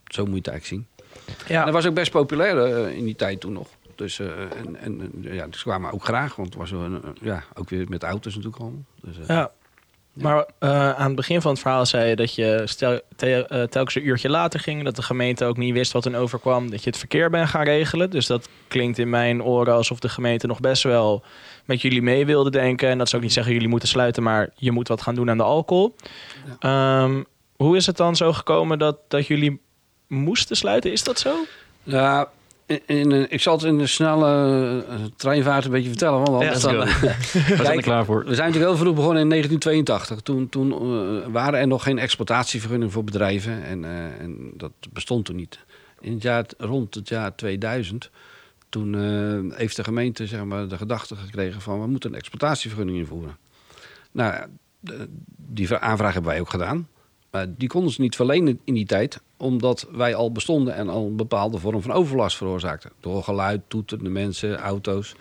Zo 0.04 0.24
moet 0.24 0.32
je 0.32 0.38
het 0.38 0.48
eigenlijk 0.48 0.66
zien. 0.66 0.86
En 1.26 1.54
Ja, 1.54 1.64
dat 1.64 1.72
was 1.72 1.86
ook 1.86 1.94
best 1.94 2.10
populair 2.10 2.88
in 2.90 3.04
die 3.04 3.16
tijd 3.16 3.40
toen 3.40 3.52
nog. 3.52 3.68
Dus, 3.96 4.18
eh, 4.18 4.40
en, 4.40 4.76
en, 4.76 5.00
en, 5.00 5.12
ja, 5.20 5.46
dus 5.46 5.62
kwamen 5.62 5.92
ook 5.92 6.04
graag, 6.04 6.36
want 6.36 6.48
het 6.48 6.58
was 6.58 6.70
een, 6.70 7.02
ja, 7.20 7.44
ook 7.54 7.68
weer 7.70 7.86
met 7.88 8.02
auto's 8.02 8.34
natuurlijk 8.34 8.62
al. 8.62 8.84
Dus, 9.02 9.16
ja. 9.26 9.50
Maar 10.22 10.46
eh, 10.58 10.90
aan 10.92 11.06
het 11.06 11.16
begin 11.16 11.40
van 11.40 11.50
het 11.50 11.60
verhaal 11.60 11.86
zei 11.86 12.08
je 12.08 12.16
dat 12.16 12.34
je 12.34 12.62
stel, 12.64 13.00
te- 13.16 13.46
eh, 13.46 13.62
telkens 13.62 13.94
een 13.94 14.06
uurtje 14.06 14.28
later 14.28 14.60
ging. 14.60 14.84
Dat 14.84 14.96
de 14.96 15.02
gemeente 15.02 15.44
ook 15.44 15.56
niet 15.56 15.72
wist 15.72 15.92
wat 15.92 16.04
er 16.04 16.16
overkwam. 16.16 16.70
Dat 16.70 16.82
je 16.84 16.90
het 16.90 16.98
verkeer 16.98 17.30
bent 17.30 17.48
gaan 17.48 17.64
regelen. 17.64 18.10
Dus 18.10 18.26
dat 18.26 18.48
klinkt 18.68 18.98
in 18.98 19.10
mijn 19.10 19.42
oren 19.42 19.74
alsof 19.74 19.98
de 19.98 20.08
gemeente 20.08 20.46
nog 20.46 20.60
best 20.60 20.82
wel 20.82 21.22
met 21.64 21.82
jullie 21.82 22.02
mee 22.02 22.26
wilde 22.26 22.50
denken. 22.50 22.88
En 22.88 22.98
dat 22.98 23.06
zou 23.08 23.16
ook 23.16 23.26
niet 23.28 23.36
zeggen 23.36 23.52
jullie 23.52 23.68
moeten 23.68 23.88
sluiten, 23.88 24.22
maar 24.22 24.50
je 24.54 24.72
moet 24.72 24.88
wat 24.88 25.02
gaan 25.02 25.14
doen 25.14 25.30
aan 25.30 25.36
de 25.36 25.42
alcohol. 25.42 25.94
Ehm, 26.58 27.22
hoe 27.56 27.76
is 27.76 27.86
het 27.86 27.96
dan 27.96 28.16
zo 28.16 28.32
gekomen 28.32 28.78
dat, 28.78 28.98
dat 29.08 29.26
jullie 29.26 29.60
moesten 30.06 30.56
sluiten? 30.56 30.92
Is 30.92 31.04
dat 31.04 31.18
zo? 31.18 31.34
Ja, 31.82 32.28
in, 32.86 33.12
eh, 33.12 33.24
ik 33.28 33.40
zal 33.40 33.56
het 33.56 33.64
in 33.64 33.78
een 33.78 33.88
snelle 33.88 34.84
eh, 34.88 34.94
treinvaart 35.16 35.64
een 35.64 35.70
beetje 35.70 35.88
vertellen. 35.88 36.18
Want 36.18 36.28
anders 36.28 36.62
Ja, 36.62 36.70
dan, 36.72 36.78
let's 36.78 36.92
go. 36.92 37.06
eh, 37.06 37.48
We 37.58 37.64
zijn 37.64 37.76
er 37.76 37.82
klaar 37.82 38.04
voor. 38.04 38.18
We 38.24 38.34
zijn 38.34 38.46
natuurlijk 38.46 38.72
heel 38.72 38.76
vroeg 38.84 38.94
begonnen 38.94 39.22
in 39.22 39.28
1982. 39.28 40.20
Toen, 40.20 40.48
toen 40.48 41.32
waren 41.32 41.60
er 41.60 41.66
nog 41.66 41.82
geen 41.82 41.98
exploitatievergunningen 41.98 42.92
voor 42.92 43.04
bedrijven. 43.04 43.64
En, 43.64 43.84
en 44.20 44.50
dat 44.56 44.72
bestond 44.92 45.24
toen 45.24 45.36
niet. 45.36 45.58
In 46.00 46.12
het 46.12 46.22
jaar, 46.22 46.44
rond 46.58 46.94
het 46.94 47.08
jaar 47.08 47.34
2000, 47.34 48.10
toen 48.68 48.94
heeft 49.52 49.76
de 49.76 49.84
gemeente 49.84 50.26
zeg 50.26 50.44
maar, 50.44 50.68
de 50.68 50.76
gedachte 50.76 51.16
gekregen 51.16 51.60
van... 51.60 51.80
we 51.80 51.86
moeten 51.86 52.10
een 52.10 52.18
exploitatievergunning 52.18 52.98
invoeren. 52.98 53.36
Nou, 54.12 54.46
de- 54.80 55.08
die 55.36 55.74
aanvraag 55.76 56.12
hebben 56.12 56.30
wij 56.30 56.40
ook 56.40 56.50
gedaan. 56.50 56.88
Maar 57.30 57.46
die 57.56 57.68
konden 57.68 57.92
ze 57.92 58.00
niet 58.00 58.16
verlenen 58.16 58.60
in 58.64 58.74
die 58.74 58.86
tijd, 58.86 59.20
omdat 59.36 59.86
wij 59.92 60.14
al 60.14 60.32
bestonden 60.32 60.74
en 60.74 60.88
al 60.88 61.06
een 61.06 61.16
bepaalde 61.16 61.58
vorm 61.58 61.82
van 61.82 61.92
overlast 61.92 62.36
veroorzaakten. 62.36 62.90
Door 63.00 63.22
geluid, 63.22 63.60
toetende 63.68 64.10
mensen, 64.10 64.56
auto's. 64.58 65.14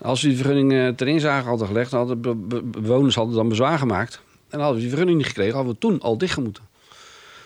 Als 0.00 0.22
we 0.22 0.28
die 0.28 0.36
vergunning 0.36 0.72
eh, 0.72 0.88
ter 0.88 1.08
inzage 1.08 1.48
hadden 1.48 1.66
gelegd, 1.66 1.90
hadden 1.90 2.20
be- 2.20 2.34
be- 2.34 2.62
bewoners 2.62 3.14
hadden 3.14 3.34
dan 3.34 3.48
bezwaar 3.48 3.78
gemaakt. 3.78 4.20
En 4.48 4.58
hadden 4.58 4.74
we 4.74 4.80
die 4.80 4.88
vergunning 4.90 5.18
niet 5.18 5.26
gekregen, 5.26 5.54
hadden 5.54 5.72
we 5.72 5.78
toen 5.78 6.00
al 6.00 6.18
dicht 6.18 6.38
moeten. 6.38 6.62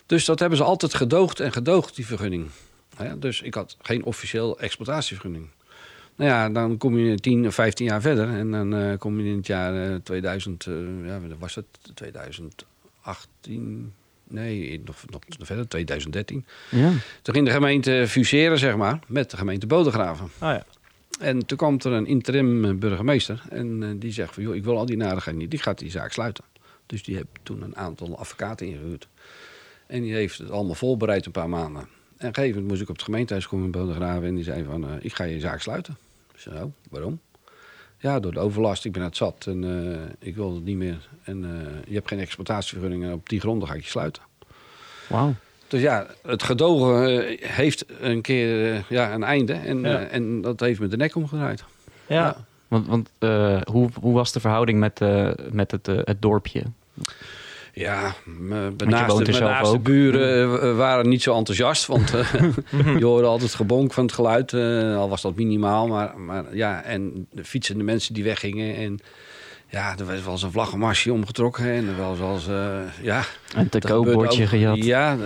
Dus 0.07 0.24
dat 0.24 0.38
hebben 0.38 0.59
ze 0.59 0.64
altijd 0.64 0.94
gedoogd 0.94 1.40
en 1.40 1.53
gedoogd, 1.53 1.96
die 1.96 2.07
vergunning. 2.07 2.46
Dus 3.16 3.40
ik 3.42 3.55
had 3.55 3.77
geen 3.83 4.05
officieel 4.05 4.59
exploitatievergunning. 4.61 5.48
Nou 6.16 6.31
ja, 6.31 6.48
dan 6.51 6.77
kom 6.77 6.98
je 6.98 7.14
10 7.18 7.46
of 7.46 7.55
15 7.55 7.87
jaar 7.87 8.01
verder 8.01 8.29
en 8.29 8.51
dan 8.51 8.74
eh, 8.74 8.98
kom 8.98 9.20
je 9.20 9.31
in 9.31 9.37
het 9.37 9.46
jaar 9.46 9.90
eh, 9.90 9.94
2000, 10.03 10.66
eh, 10.66 10.74
ja, 11.05 11.20
was 11.38 11.55
het 11.55 11.64
2018, 11.94 13.92
nee, 14.28 14.82
nog, 14.84 15.04
nog 15.10 15.22
verder, 15.38 15.68
2013. 15.68 16.46
Ja. 16.70 16.90
Toen 17.22 17.34
ging 17.34 17.46
de 17.46 17.52
gemeente 17.52 18.04
fuseren, 18.08 18.58
zeg 18.58 18.76
maar, 18.76 18.98
met 19.06 19.30
de 19.30 19.36
gemeente 19.36 19.66
Bodegraven. 19.66 20.24
Oh 20.24 20.30
ja. 20.40 20.64
En 21.20 21.46
toen 21.46 21.58
kwam 21.58 21.74
er 21.78 21.92
een 21.92 22.06
interim 22.06 22.78
burgemeester 22.78 23.42
en 23.50 23.82
eh, 23.82 23.88
die 23.96 24.12
zegt 24.12 24.34
van, 24.34 24.42
joh, 24.42 24.54
ik 24.54 24.64
wil 24.64 24.78
al 24.78 24.86
die 24.86 24.96
narigheid 24.96 25.36
niet, 25.36 25.50
die 25.50 25.58
gaat 25.58 25.78
die 25.78 25.90
zaak 25.90 26.12
sluiten. 26.12 26.44
Dus 26.86 27.02
die 27.02 27.14
heeft 27.14 27.28
toen 27.42 27.62
een 27.62 27.76
aantal 27.76 28.18
advocaten 28.18 28.66
ingehuurd. 28.66 29.08
En 29.86 30.02
die 30.02 30.14
heeft 30.14 30.38
het 30.38 30.50
allemaal 30.50 30.74
voorbereid 30.74 31.26
een 31.26 31.32
paar 31.32 31.48
maanden. 31.48 31.82
En 31.82 31.88
op 31.88 32.22
een 32.22 32.34
gegeven 32.34 32.50
moment 32.50 32.68
moest 32.68 32.82
ik 32.82 32.88
op 32.88 32.94
het 32.94 33.04
gemeentehuis 33.04 33.48
komen 33.48 33.64
in 33.64 33.70
Bodegraven 33.70 34.28
en 34.28 34.34
die 34.34 34.44
zei 34.44 34.64
van, 34.64 34.88
eh, 34.88 34.94
ik 35.00 35.14
ga 35.14 35.24
je 35.24 35.40
zaak 35.40 35.60
sluiten. 35.60 35.96
Ik 36.34 36.40
zei, 36.40 36.54
nou, 36.54 36.70
waarom? 36.90 37.20
Ja, 38.00 38.20
door 38.20 38.32
de 38.32 38.38
overlast, 38.40 38.84
ik 38.84 38.92
ben 38.92 39.02
het 39.02 39.16
zat 39.16 39.46
en 39.46 39.64
eh, 39.64 40.28
ik 40.28 40.37
wil 40.37 40.54
het 40.54 40.64
niet 40.64 40.76
meer. 40.76 41.08
En 41.22 41.44
eh, 41.44 41.50
je 41.88 41.94
hebt 41.94 42.08
geen 42.08 42.18
exploitatievergunning 42.18 43.04
en 43.04 43.12
op 43.12 43.28
die 43.28 43.40
gronden 43.40 43.68
ga 43.68 43.74
ik 43.74 43.82
je 43.82 43.88
sluiten. 43.90 44.22
Wauw. 45.08 45.34
Dus 45.68 45.80
ja, 45.80 46.06
het 46.22 46.42
gedogen 46.42 47.28
eh, 47.28 47.48
heeft 47.50 47.84
een 48.00 48.20
keer 48.20 48.84
ja, 48.88 49.12
een 49.14 49.22
einde. 49.24 49.52
En, 49.52 49.80
Ja. 49.80 50.00
en 50.06 50.40
dat 50.40 50.61
heeft 50.61 50.80
me 50.80 50.88
de 50.88 50.96
nek 50.96 51.14
omgedraaid. 51.14 51.64
Ja. 52.06 52.46
Want, 52.68 52.87
want 52.87 53.11
eh, 53.18 53.61
hoe, 53.70 53.88
hoe 54.00 54.14
was 54.14 54.32
de 54.32 54.40
verhouding 54.40 54.78
met, 54.78 55.00
eh, 55.00 55.30
met 55.50 55.70
het, 55.70 55.88
eh, 55.88 55.98
het 56.04 56.22
dorpje? 56.22 56.62
Ja, 57.78 58.14
mijn 58.24 58.74
je 58.76 58.84
naaste, 58.84 59.78
buren 59.78 60.60
eh, 60.62 60.76
waren 60.76 61.08
niet 61.08 61.22
zo 61.22 61.36
enthousiast. 61.36 61.86
Want 61.86 62.14
eh, 62.14 62.32
je 62.98 63.04
hoorde 63.04 63.26
altijd 63.26 63.54
gebonk 63.54 63.92
van 63.92 64.04
het 64.04 64.12
geluid. 64.14 64.52
eh, 64.52 64.96
al 64.96 65.08
was 65.08 65.22
dat 65.22 65.34
minimaal. 65.36 65.86
Maar, 65.86 66.18
maar 66.20 66.44
ja, 66.56 66.82
en 66.82 67.26
de 67.32 67.44
fietsende 67.44 67.84
mensen 67.84 68.14
die 68.14 68.24
weggingen. 68.24 68.76
En 68.76 68.98
ja, 69.70 69.94
er 69.98 70.04
was 70.04 70.22
wel 70.22 70.32
eens 70.32 70.42
een 70.42 70.52
vlaggenmarsje 70.52 71.12
omgetrokken. 71.12 71.64
En 71.64 71.88
er 71.88 71.96
was 71.96 72.18
wel 72.18 72.32
eens, 72.32 72.48
eh, 72.48 72.78
ja... 73.02 73.22
Een 73.54 73.68
te 73.68 73.78
Dat 73.78 73.90
gebeurde 73.90 74.10
koopbordje 74.10 74.42
ook- 74.42 74.48
gejat? 74.48 74.84
Ja, 74.84 75.16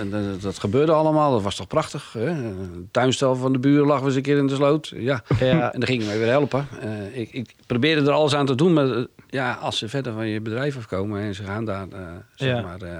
dat, 0.40 0.58
gebeurde 0.58 0.92
allemaal. 0.92 1.32
Dat 1.32 1.42
was 1.42 1.56
toch 1.56 1.66
prachtig. 1.66 2.12
Hè? 2.12 2.24
Het 2.30 2.92
tuinstel 2.92 3.34
van 3.36 3.52
de 3.52 3.58
buren 3.58 3.86
lag 3.86 4.02
eens 4.02 4.14
een 4.14 4.22
keer 4.22 4.36
in 4.38 4.46
de 4.46 4.54
sloot. 4.54 4.92
Ja. 4.96 5.22
Ja. 5.40 5.72
En 5.72 5.80
dan 5.80 5.88
gingen 5.88 6.06
wij 6.06 6.18
weer 6.18 6.28
helpen. 6.28 6.66
Eh, 6.80 7.20
ik, 7.20 7.32
ik 7.32 7.54
probeerde 7.66 8.00
er 8.00 8.10
alles 8.10 8.34
aan 8.34 8.46
te 8.46 8.54
doen. 8.54 8.72
Maar 8.72 8.90
eh, 8.90 9.02
ja, 9.32 9.52
als 9.52 9.78
ze 9.78 9.88
verder 9.88 10.12
van 10.12 10.28
je 10.28 10.40
bedrijf 10.40 10.76
afkomen 10.76 11.20
en 11.20 11.34
ze 11.34 11.44
gaan 11.44 11.64
daar 11.64 11.86
eh, 11.92 11.98
zeg 12.34 12.48
Ja. 12.48 12.60
maar, 12.60 12.80
eh, 12.82 12.96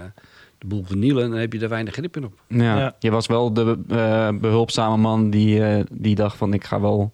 de 0.59 0.67
boel 0.67 0.85
vernielen, 0.87 1.31
dan 1.31 1.39
heb 1.39 1.53
je 1.53 1.59
er 1.61 1.69
weinig 1.69 1.95
grip 1.95 2.17
in 2.17 2.25
op. 2.25 2.33
Ja. 2.49 2.79
Ja. 2.79 2.95
Je 2.99 3.11
was 3.11 3.27
wel 3.27 3.53
de 3.53 3.79
eh, 3.89 4.29
behulpzame 4.41 4.97
man 4.97 5.31
die, 5.31 5.65
eh, 5.65 5.85
die 5.93 6.15
dacht 6.15 6.37
van 6.37 6.53
ik 6.55 6.65
ga 6.65 6.81
wel... 6.81 7.13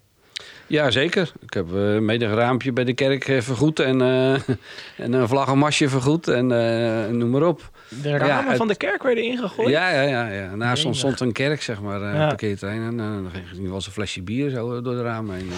Ja, 0.67 0.91
zeker. 0.91 1.33
Ik 1.41 1.53
heb 1.55 1.75
eh 1.75 1.99
mede 1.99 2.25
een 2.25 2.35
raampje 2.35 2.73
bij 2.73 2.85
de 2.85 2.95
kerk 2.95 3.25
vergoed 3.25 3.81
en, 3.81 4.01
eh, 4.03 4.33
en 5.05 5.13
een 5.13 5.29
vlaggenmasje 5.29 5.89
vergoed 5.89 6.29
en 6.29 6.53
eh, 6.53 7.11
noem 7.13 7.31
maar 7.31 7.43
op. 7.43 7.71
De 8.03 8.17
ramen 8.17 8.47
het- 8.49 8.57
van 8.57 8.69
de 8.69 8.77
kerk 8.77 9.03
werden 9.03 9.25
ingegooid? 9.25 9.69
Ja, 9.69 9.91
ja, 9.91 10.03
ja. 10.03 10.29
ja. 10.29 10.55
Naast 10.55 10.85
ons 10.85 10.99
stond 10.99 11.21
een 11.21 11.33
kerk, 11.33 11.63
zeg 11.63 11.81
maar, 11.81 12.03
eh 12.03 12.15
Ja. 12.15 12.27
parkeerterrein. 12.27 12.83
En 12.83 12.97
dan 12.97 13.29
ging 13.53 13.65
er 13.67 13.71
was 13.73 13.87
een 13.87 13.93
flesje 13.93 14.23
bier 14.23 14.51
zo 14.51 14.81
door 14.83 14.95
de 14.95 15.03
ramen 15.03 15.35
heen. 15.37 15.49
En, 15.51 15.57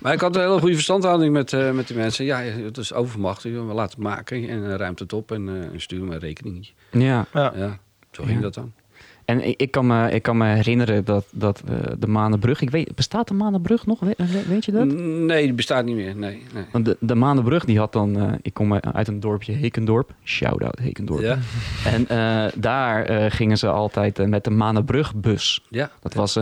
maar 0.00 0.12
ik 0.12 0.20
had 0.20 0.36
een 0.36 0.42
hele 0.42 0.58
goede 0.58 0.74
verstandhouding 0.74 1.32
met, 1.32 1.52
eh, 1.52 1.70
met 1.70 1.86
die 1.86 1.96
mensen. 1.96 2.24
Ja, 2.24 2.38
het 2.40 2.76
is 2.76 2.92
overmacht. 2.92 3.42
We 3.42 3.50
laten 3.50 3.94
het 3.94 3.98
maken 4.08 4.48
en 4.48 4.58
uh, 4.58 4.74
ruimt 4.74 4.98
het 4.98 5.12
op 5.12 5.32
en 5.32 5.48
uh, 5.48 5.64
stuur 5.76 6.04
me 6.04 6.14
een 6.14 6.20
rekeningetje. 6.20 6.72
Ja. 6.90 7.26
Ja. 7.32 7.52
Ja, 7.56 7.78
zo 8.10 8.22
ging 8.22 8.36
Ja. 8.36 8.42
dat 8.42 8.54
dan. 8.54 8.72
En 9.28 9.48
ik, 9.48 9.60
ik, 9.60 9.70
kan 9.70 9.86
me, 9.86 10.10
ik 10.10 10.22
kan 10.22 10.36
me 10.36 10.46
herinneren 10.46 11.04
dat, 11.04 11.26
dat 11.30 11.62
eh, 11.68 11.74
de 11.98 12.06
Manenbrug... 12.06 12.60
Ik 12.60 12.70
weet, 12.70 12.94
bestaat 12.94 13.28
de 13.28 13.34
Manenbrug 13.34 13.86
nog? 13.86 14.00
We- 14.00 14.14
we- 14.16 14.44
weet 14.48 14.64
je 14.64 14.72
dat? 14.72 14.84
Nee, 14.86 15.42
die 15.44 15.52
bestaat 15.52 15.84
niet 15.84 15.94
meer. 15.96 16.16
Nee, 16.16 16.42
nee. 16.54 16.64
Want 16.72 16.84
de, 16.84 16.96
de 17.00 17.14
Manenbrug 17.14 17.64
die 17.64 17.78
had 17.78 17.92
dan... 17.92 18.16
eh, 18.18 18.32
ik 18.42 18.54
kom 18.54 18.74
uit 18.74 19.08
een 19.08 19.20
dorpje 19.20 19.52
Hekendorp. 19.52 20.10
Shout-out 20.24 20.78
Hekendorp. 20.78 21.20
Ja, 21.20 21.38
En 21.94 22.08
eh, 22.08 22.52
daar 22.56 23.30
gingen 23.30 23.58
ze 23.58 23.68
altijd 23.68 24.26
met 24.28 24.44
de 24.44 24.50
Manenbrugbus. 24.50 25.60
ja, 25.68 25.90
Dat 26.00 26.14
was, 26.14 26.32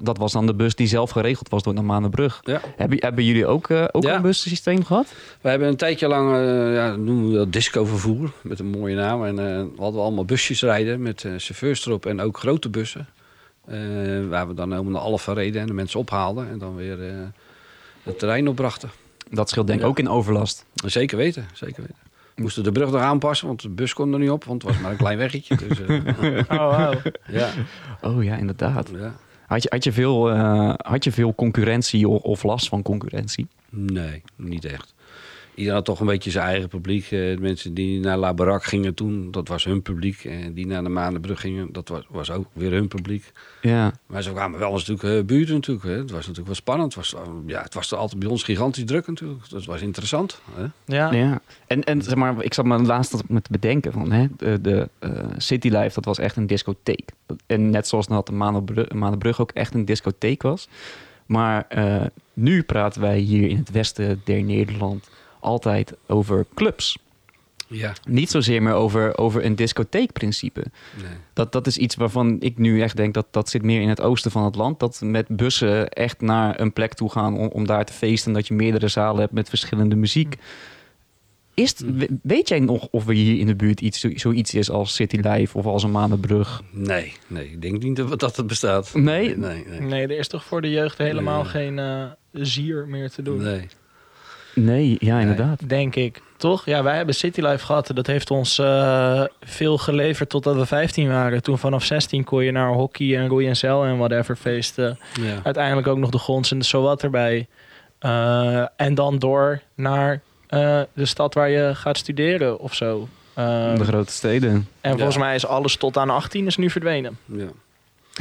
dat 0.00 0.18
was 0.18 0.32
dan 0.32 0.46
de 0.46 0.54
bus 0.54 0.74
die 0.74 0.86
zelf 0.86 1.10
geregeld 1.10 1.48
was 1.48 1.62
door 1.62 1.74
de 1.74 1.82
Manenbrug. 1.82 2.40
ja. 2.44 2.60
Hebben, 2.76 2.98
hebben 3.00 3.24
jullie 3.24 3.46
ook, 3.46 3.70
ook 3.92 4.02
Ja. 4.02 4.16
een 4.16 4.22
bussysteem 4.22 4.84
gehad? 4.84 5.12
We 5.40 5.48
hebben 5.48 5.68
een 5.68 5.76
tijdje 5.76 6.08
lang, 6.08 6.30
ja, 6.74 6.96
noemen 6.96 7.30
we 7.30 7.36
dat 7.36 7.52
discovervoer, 7.52 8.32
met 8.42 8.58
een 8.58 8.70
mooie 8.70 8.94
naam. 8.96 9.24
En 9.24 9.38
eh, 9.38 9.44
we 9.76 9.82
hadden 9.82 10.00
allemaal 10.02 10.24
busjes 10.24 10.62
rijden 10.62 11.02
met 11.02 11.20
chauffeurs 11.20 11.86
erop 11.86 12.06
en 12.06 12.20
ook 12.20 12.35
grote 12.38 12.68
bussen. 12.68 13.06
Eh, 13.66 13.78
waar 14.28 14.48
we 14.48 14.54
dan 14.54 14.70
helemaal 14.70 14.92
naar 14.92 15.00
Alphen 15.00 15.34
reden 15.34 15.60
en 15.60 15.66
de 15.66 15.72
mensen 15.72 16.00
ophaalden 16.00 16.50
en 16.50 16.58
dan 16.58 16.74
weer 16.76 17.08
eh, 17.08 17.14
het 18.02 18.18
terrein 18.18 18.48
opbrachten. 18.48 18.90
Dat 19.30 19.48
scheelt 19.50 19.66
denk 19.66 19.78
ik 19.78 19.84
Ja. 19.84 19.90
ook 19.90 19.98
in 19.98 20.08
overlast. 20.08 20.64
Zeker 20.74 21.16
weten, 21.16 21.46
zeker 21.52 21.80
weten. 21.82 21.96
We 22.34 22.42
moesten 22.42 22.62
de 22.64 22.72
brug 22.72 22.90
nog 22.90 23.00
aanpassen, 23.00 23.46
want 23.46 23.62
de 23.62 23.68
bus 23.68 23.92
kon 23.94 24.12
er 24.12 24.18
niet 24.18 24.30
op, 24.30 24.44
want 24.44 24.62
het 24.62 24.72
was 24.72 24.80
maar 24.80 24.90
een 24.90 24.96
klein 24.96 25.18
weggetje. 25.18 25.56
Dus, 25.56 25.80
eh, 25.80 25.96
Oh, 26.58 26.76
wauw. 26.76 26.94
ja, 27.28 27.50
Oh 28.00 28.24
ja, 28.24 28.36
inderdaad. 28.36 28.90
ja. 28.98 29.14
Had 29.46 29.62
je, 29.62 29.68
had 29.72 29.84
je, 29.84 29.92
veel, 29.92 30.30
eh, 30.30 30.72
had 30.76 31.04
je 31.04 31.12
veel 31.12 31.34
concurrentie 31.34 32.08
of 32.08 32.42
last 32.42 32.68
van 32.68 32.82
concurrentie? 32.82 33.46
Nee, 33.70 34.22
niet 34.36 34.64
echt. 34.64 34.94
Iedereen 35.56 35.76
had 35.76 35.84
toch 35.84 36.00
een 36.00 36.06
beetje 36.06 36.30
zijn 36.30 36.46
eigen 36.46 36.68
publiek. 36.68 37.04
Eh, 37.04 37.10
de 37.10 37.36
mensen 37.40 37.74
die 37.74 38.00
naar 38.00 38.16
La 38.16 38.34
Barak 38.34 38.64
gingen 38.64 38.94
toen, 38.94 39.30
dat 39.30 39.48
was 39.48 39.64
hun 39.64 39.82
publiek. 39.82 40.24
En 40.24 40.54
die 40.54 40.66
naar 40.66 40.82
de 40.82 40.88
Maandenbrug 40.88 41.40
gingen, 41.40 41.72
dat 41.72 41.88
was, 41.88 42.04
was 42.08 42.30
ook 42.30 42.46
weer 42.52 42.70
hun 42.70 42.88
publiek. 42.88 43.32
Ja. 43.62 43.92
Maar 44.06 44.22
ze 44.22 44.32
kwamen 44.32 44.58
wel 44.58 44.72
eens 44.72 44.86
natuurlijk 44.86 45.20
uh, 45.20 45.26
buurten 45.26 45.54
natuurlijk. 45.54 45.86
Hè. 45.86 45.92
Het 45.92 46.10
was 46.10 46.20
natuurlijk 46.20 46.46
wel 46.46 46.54
spannend. 46.54 46.94
Het 46.94 47.10
was, 47.10 47.14
uh, 47.14 47.32
ja, 47.46 47.62
het 47.62 47.74
was 47.74 47.90
er 47.90 47.98
altijd 47.98 48.20
bij 48.20 48.28
ons 48.28 48.42
gigantisch 48.42 48.84
druk 48.84 49.06
natuurlijk. 49.06 49.50
Dat 49.50 49.64
was 49.64 49.80
interessant. 49.80 50.40
Hè. 50.54 50.96
Ja. 50.96 51.12
ja. 51.12 51.40
En, 51.66 51.84
en 51.84 52.02
zeg 52.02 52.14
maar, 52.14 52.42
ik 52.42 52.54
zat 52.54 52.64
me 52.64 52.82
laatst 52.82 53.22
met 53.28 53.44
te 53.44 53.50
bedenken 53.50 53.92
van 53.92 54.12
hè, 54.12 54.26
de, 54.36 54.60
de 54.60 54.88
uh, 55.00 55.10
City 55.36 55.68
Life, 55.68 55.94
dat 55.94 56.04
was 56.04 56.18
echt 56.18 56.36
een 56.36 56.46
discotheek. 56.46 57.10
En 57.46 57.70
net 57.70 57.88
zoals 57.88 58.06
dat 58.06 58.26
de 58.26 58.32
Maandenbrug, 58.32 58.92
Maandenbrug 58.92 59.40
ook 59.40 59.50
echt 59.50 59.74
een 59.74 59.84
discotheek 59.84 60.42
was. 60.42 60.68
Maar 61.26 61.66
uh, 61.76 62.02
nu 62.32 62.62
praten 62.62 63.00
wij 63.00 63.18
hier 63.18 63.48
in 63.48 63.56
het 63.56 63.70
westen 63.70 64.20
der 64.24 64.42
Nederland 64.42 65.08
altijd 65.46 65.92
over 66.06 66.46
clubs. 66.54 66.98
Ja. 67.68 67.92
Niet 68.08 68.30
zozeer 68.30 68.62
meer 68.62 68.72
over, 68.72 69.18
over 69.18 69.44
een 69.44 69.56
discotheekprincipe. 69.56 70.64
Nee. 70.96 71.12
Dat, 71.32 71.52
dat 71.52 71.66
is 71.66 71.78
iets 71.78 71.94
waarvan 71.94 72.36
ik 72.40 72.58
nu 72.58 72.82
echt 72.82 72.96
denk 72.96 73.14
dat 73.14 73.26
dat 73.30 73.48
zit 73.48 73.62
meer 73.62 73.80
in 73.80 73.88
het 73.88 74.00
oosten 74.00 74.30
van 74.30 74.44
het 74.44 74.54
land. 74.54 74.80
Dat 74.80 75.00
met 75.04 75.28
bussen 75.28 75.88
echt 75.88 76.20
naar 76.20 76.60
een 76.60 76.72
plek 76.72 76.94
toe 76.94 77.10
gaan 77.10 77.38
om, 77.38 77.48
om 77.48 77.66
daar 77.66 77.84
te 77.84 77.92
feesten. 77.92 78.32
Dat 78.32 78.46
je 78.46 78.54
meerdere 78.54 78.88
zalen 78.88 79.20
hebt 79.20 79.32
met 79.32 79.48
verschillende 79.48 79.96
muziek. 79.96 80.36
Is 81.54 81.78
het, 81.78 82.08
weet 82.22 82.48
jij 82.48 82.60
nog 82.60 82.88
of 82.90 83.08
er 83.08 83.14
hier 83.14 83.38
in 83.38 83.46
de 83.46 83.54
buurt 83.54 83.80
iets, 83.80 84.00
zoiets 84.00 84.54
is 84.54 84.70
als 84.70 84.94
City 84.94 85.16
Life 85.16 85.58
of 85.58 85.66
als 85.66 85.82
een 85.82 85.90
Manenbrug? 85.90 86.62
Nee, 86.70 87.12
nee, 87.26 87.50
ik 87.50 87.62
denk 87.62 87.82
niet 87.82 87.96
dat, 87.96 88.20
dat 88.20 88.36
het 88.36 88.46
bestaat. 88.46 88.94
Nee? 88.94 89.36
Nee, 89.36 89.36
nee, 89.36 89.64
nee. 89.68 89.80
nee 89.80 90.02
er 90.02 90.18
is 90.18 90.28
toch 90.28 90.44
voor 90.44 90.60
de 90.60 90.70
jeugd 90.70 90.98
helemaal 90.98 91.42
nee. 91.42 91.50
geen 91.50 91.78
uh, 91.78 92.04
zier 92.32 92.88
meer 92.88 93.10
te 93.10 93.22
doen. 93.22 93.42
Nee. 93.42 93.68
Nee, 94.60 94.96
ja, 94.98 95.18
inderdaad. 95.18 95.68
Denk 95.68 95.94
ik. 95.94 96.22
Toch? 96.36 96.64
Ja, 96.64 96.82
wij 96.82 96.96
hebben 96.96 97.14
City 97.14 97.40
Life 97.40 97.64
gehad. 97.64 97.90
Dat 97.94 98.06
heeft 98.06 98.30
ons 98.30 98.58
eh, 98.58 99.24
veel 99.40 99.78
geleverd 99.78 100.28
totdat 100.28 100.56
we 100.56 100.66
15 100.66 101.08
waren. 101.08 101.42
Toen 101.42 101.58
vanaf 101.58 101.84
16 101.84 102.24
kon 102.24 102.44
je 102.44 102.50
naar 102.50 102.72
hockey 102.72 103.16
en 103.16 103.28
roei 103.28 103.46
en 103.46 103.56
zeil 103.56 103.84
en 103.84 103.98
whatever 103.98 104.36
feesten. 104.36 104.98
Ja. 105.20 105.40
Uiteindelijk 105.42 105.86
ook 105.86 105.98
nog 105.98 106.10
de 106.10 106.18
gons 106.18 106.50
en 106.50 106.58
de 106.58 106.64
zowat 106.64 107.02
erbij. 107.02 107.46
Eh, 107.98 108.64
en 108.76 108.94
dan 108.94 109.18
door 109.18 109.60
naar 109.74 110.20
eh, 110.46 110.80
de 110.92 111.06
stad 111.06 111.34
waar 111.34 111.50
je 111.50 111.74
gaat 111.74 111.96
studeren 111.96 112.58
of 112.58 112.74
zo. 112.74 113.08
Eh, 113.34 113.74
de 113.74 113.84
grote 113.84 114.12
steden. 114.12 114.68
en 114.80 114.92
volgens 114.92 115.18
mij 115.18 115.34
is 115.34 115.46
alles 115.46 115.76
tot 115.76 115.96
aan 115.96 116.10
18 116.10 116.46
is 116.46 116.56
nu 116.56 116.70
verdwenen. 116.70 117.18
Ja. 117.24 117.48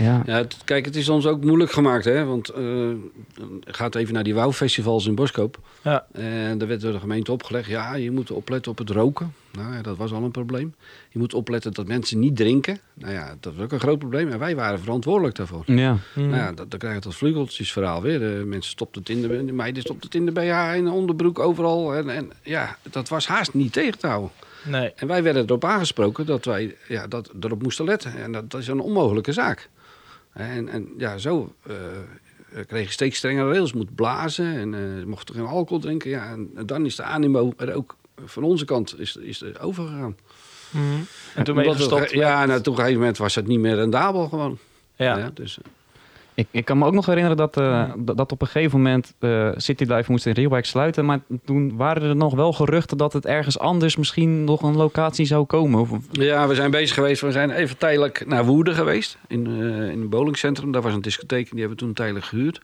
Ja. 0.01 0.21
Ja, 0.25 0.37
het- 0.37 0.57
kijk, 0.63 0.85
het 0.85 0.95
is 0.95 1.09
ons 1.09 1.25
ook 1.25 1.43
moeilijk 1.43 1.71
gemaakt, 1.71 2.05
hè? 2.05 2.25
Want 2.25 2.49
eh 2.49 2.63
gaat 3.65 3.95
even 3.95 4.13
naar 4.13 4.23
die 4.23 4.33
wouwfestivals 4.35 5.05
in 5.05 5.15
Boskoop. 5.15 5.57
Ja. 5.81 6.05
En 6.11 6.57
daar 6.57 6.67
werd 6.67 6.81
door 6.81 6.91
de 6.91 6.99
gemeente 6.99 7.31
opgelegd, 7.31 7.69
ja, 7.69 7.95
je 7.95 8.11
moet 8.11 8.31
opletten 8.31 8.71
op 8.71 8.77
het 8.77 8.89
roken. 8.89 9.33
Nou 9.51 9.73
ja, 9.73 9.81
dat 9.81 9.97
was 9.97 10.11
al 10.11 10.23
een 10.23 10.31
probleem. 10.31 10.75
Je 11.09 11.19
moet 11.19 11.33
opletten 11.33 11.73
dat 11.73 11.87
mensen 11.87 12.19
niet 12.19 12.35
drinken. 12.35 12.79
Nou 12.93 13.13
ja, 13.13 13.35
dat 13.39 13.53
was 13.55 13.63
ook 13.65 13.71
een 13.71 13.79
groot 13.79 13.99
probleem. 13.99 14.31
En 14.31 14.39
wij 14.39 14.55
waren 14.55 14.79
verantwoordelijk 14.79 15.35
daarvoor. 15.35 15.63
Ja. 15.65 15.97
Hmm. 16.13 16.29
Nou 16.29 16.35
ja, 16.41 16.51
dat, 16.51 16.69
dan 16.71 16.79
krijg 16.79 16.95
je 16.95 17.01
dat 17.01 17.15
vleugeltjesverhaal 17.15 18.01
weer. 18.01 18.19
De 18.19 18.43
mensen 18.45 18.71
stopten 18.71 19.01
het 19.01 19.09
in 19.09 19.21
de, 19.21 19.45
de 19.45 19.53
meiden 19.53 19.81
stopten 19.81 20.05
het 20.05 20.15
in 20.15 20.25
de 20.25 20.31
BH, 20.31 20.75
in 20.75 20.83
de 20.83 20.91
onderbroek, 20.91 21.39
overal. 21.39 21.93
En, 21.95 22.09
en 22.09 22.31
ja, 22.43 22.77
dat 22.89 23.09
was 23.09 23.27
haast 23.27 23.53
niet 23.53 23.73
tegen 23.73 23.97
te 23.99 24.07
houden. 24.07 24.31
Nee. 24.65 24.91
En 24.95 25.07
wij 25.07 25.23
werden 25.23 25.43
erop 25.45 25.65
aangesproken 25.65 26.25
dat 26.25 26.45
wij 26.45 26.75
ja, 26.87 27.07
dat, 27.07 27.31
erop 27.39 27.61
moesten 27.61 27.85
letten. 27.85 28.15
En 28.17 28.31
dat, 28.31 28.51
dat 28.51 28.61
is 28.61 28.67
een 28.67 28.79
onmogelijke 28.79 29.31
zaak. 29.33 29.69
En, 30.35 30.69
en 30.69 30.93
ja, 30.97 31.17
zo 31.17 31.53
eh, 31.67 31.75
kreeg 32.67 32.85
je 32.85 32.91
steeds 32.91 33.17
strengere 33.17 33.51
regels. 33.51 33.73
Moet 33.73 33.95
blazen 33.95 34.57
en 34.57 34.73
eh 34.73 35.05
mocht 35.05 35.31
geen 35.31 35.45
alcohol 35.45 35.79
drinken. 35.79 36.09
Ja, 36.09 36.31
en, 36.31 36.49
dan 36.65 36.85
is 36.85 36.95
de 36.95 37.03
animo 37.03 37.53
er 37.57 37.73
ook 37.73 37.95
van 38.25 38.43
onze 38.43 38.65
kant 38.65 38.99
is, 38.99 39.15
is 39.15 39.41
er 39.41 39.61
overgegaan. 39.61 40.15
Mhm. 40.69 40.83
En 41.35 41.43
toen 41.43 41.55
ben 41.55 41.63
je. 41.63 42.07
Ja, 42.11 42.43
en 42.43 42.55
op 42.57 42.67
een 42.67 42.75
gegeven 42.75 42.99
moment 42.99 43.17
was 43.17 43.35
het 43.35 43.47
niet 43.47 43.59
meer 43.59 43.75
rendabel 43.75 44.27
gewoon. 44.27 44.57
ja. 44.95 45.17
Ja, 45.17 45.31
dus, 45.33 45.57
eh, 45.57 45.63
Ik, 46.35 46.47
ik 46.51 46.65
kan 46.65 46.77
me 46.77 46.85
ook 46.85 46.93
nog 46.93 47.05
herinneren 47.05 47.37
dat, 47.37 47.57
eh, 47.57 47.91
dat 47.97 48.17
dat 48.17 48.31
op 48.31 48.41
een 48.41 48.47
gegeven 48.47 48.77
moment 48.81 49.13
eh 49.19 49.49
City 49.55 49.83
Life 49.83 50.11
moest 50.11 50.25
in 50.25 50.33
Reelwijk 50.33 50.65
sluiten. 50.65 51.05
Maar 51.05 51.19
toen 51.45 51.75
waren 51.75 52.03
er 52.03 52.15
nog 52.15 52.33
wel 52.35 52.53
geruchten 52.53 52.97
dat 52.97 53.13
het 53.13 53.25
ergens 53.25 53.59
anders 53.59 53.95
misschien 53.95 54.43
nog 54.43 54.61
een 54.61 54.75
locatie 54.75 55.25
zou 55.25 55.45
komen. 55.45 55.79
Of, 55.79 55.89
Ja, 56.11 56.47
we 56.47 56.55
zijn 56.55 56.71
bezig 56.71 56.95
geweest. 56.95 57.21
We 57.21 57.31
zijn 57.31 57.51
even 57.51 57.77
tijdelijk 57.77 58.25
naar 58.27 58.45
Woerden 58.45 58.73
geweest. 58.75 59.17
In, 59.27 59.45
eh, 59.47 59.53
in 59.91 60.01
een 60.01 60.09
bowlingcentrum. 60.09 60.71
Daar 60.71 60.81
was 60.81 60.93
een 60.93 61.01
discotheek. 61.01 61.49
Die 61.51 61.59
hebben 61.59 61.77
we 61.77 61.83
toen 61.83 61.93
tijdelijk 61.93 62.25
gehuurd. 62.25 62.61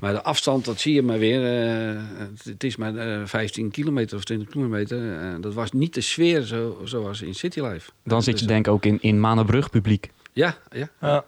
Maar 0.00 0.12
de 0.12 0.22
afstand, 0.22 0.64
dat 0.64 0.80
zie 0.80 0.94
je 0.94 1.02
maar 1.02 1.18
weer. 1.18 1.44
eh, 1.44 2.02
het, 2.18 2.44
het 2.44 2.64
is 2.64 2.76
maar 2.76 2.96
eh, 2.96 3.20
15 3.24 3.70
kilometer 3.70 4.16
of 4.16 4.24
20 4.24 4.48
kilometer. 4.48 5.12
Eh, 5.20 5.28
dat 5.40 5.54
was 5.54 5.72
niet 5.72 5.94
de 5.94 6.00
sfeer 6.00 6.42
zo, 6.42 6.80
zoals 6.84 7.22
in 7.22 7.34
City 7.34 7.60
Life. 7.60 7.90
dan 8.04 8.22
zit 8.22 8.32
Dus, 8.32 8.42
je 8.42 8.46
denk 8.48 8.66
ik 8.66 8.72
ook 8.72 8.84
in, 8.84 8.98
in 9.00 9.20
Manenbrug 9.20 9.70
publiek. 9.70 10.10
Ja, 10.32 10.56
ja. 10.70 10.88
Ja, 11.00 11.24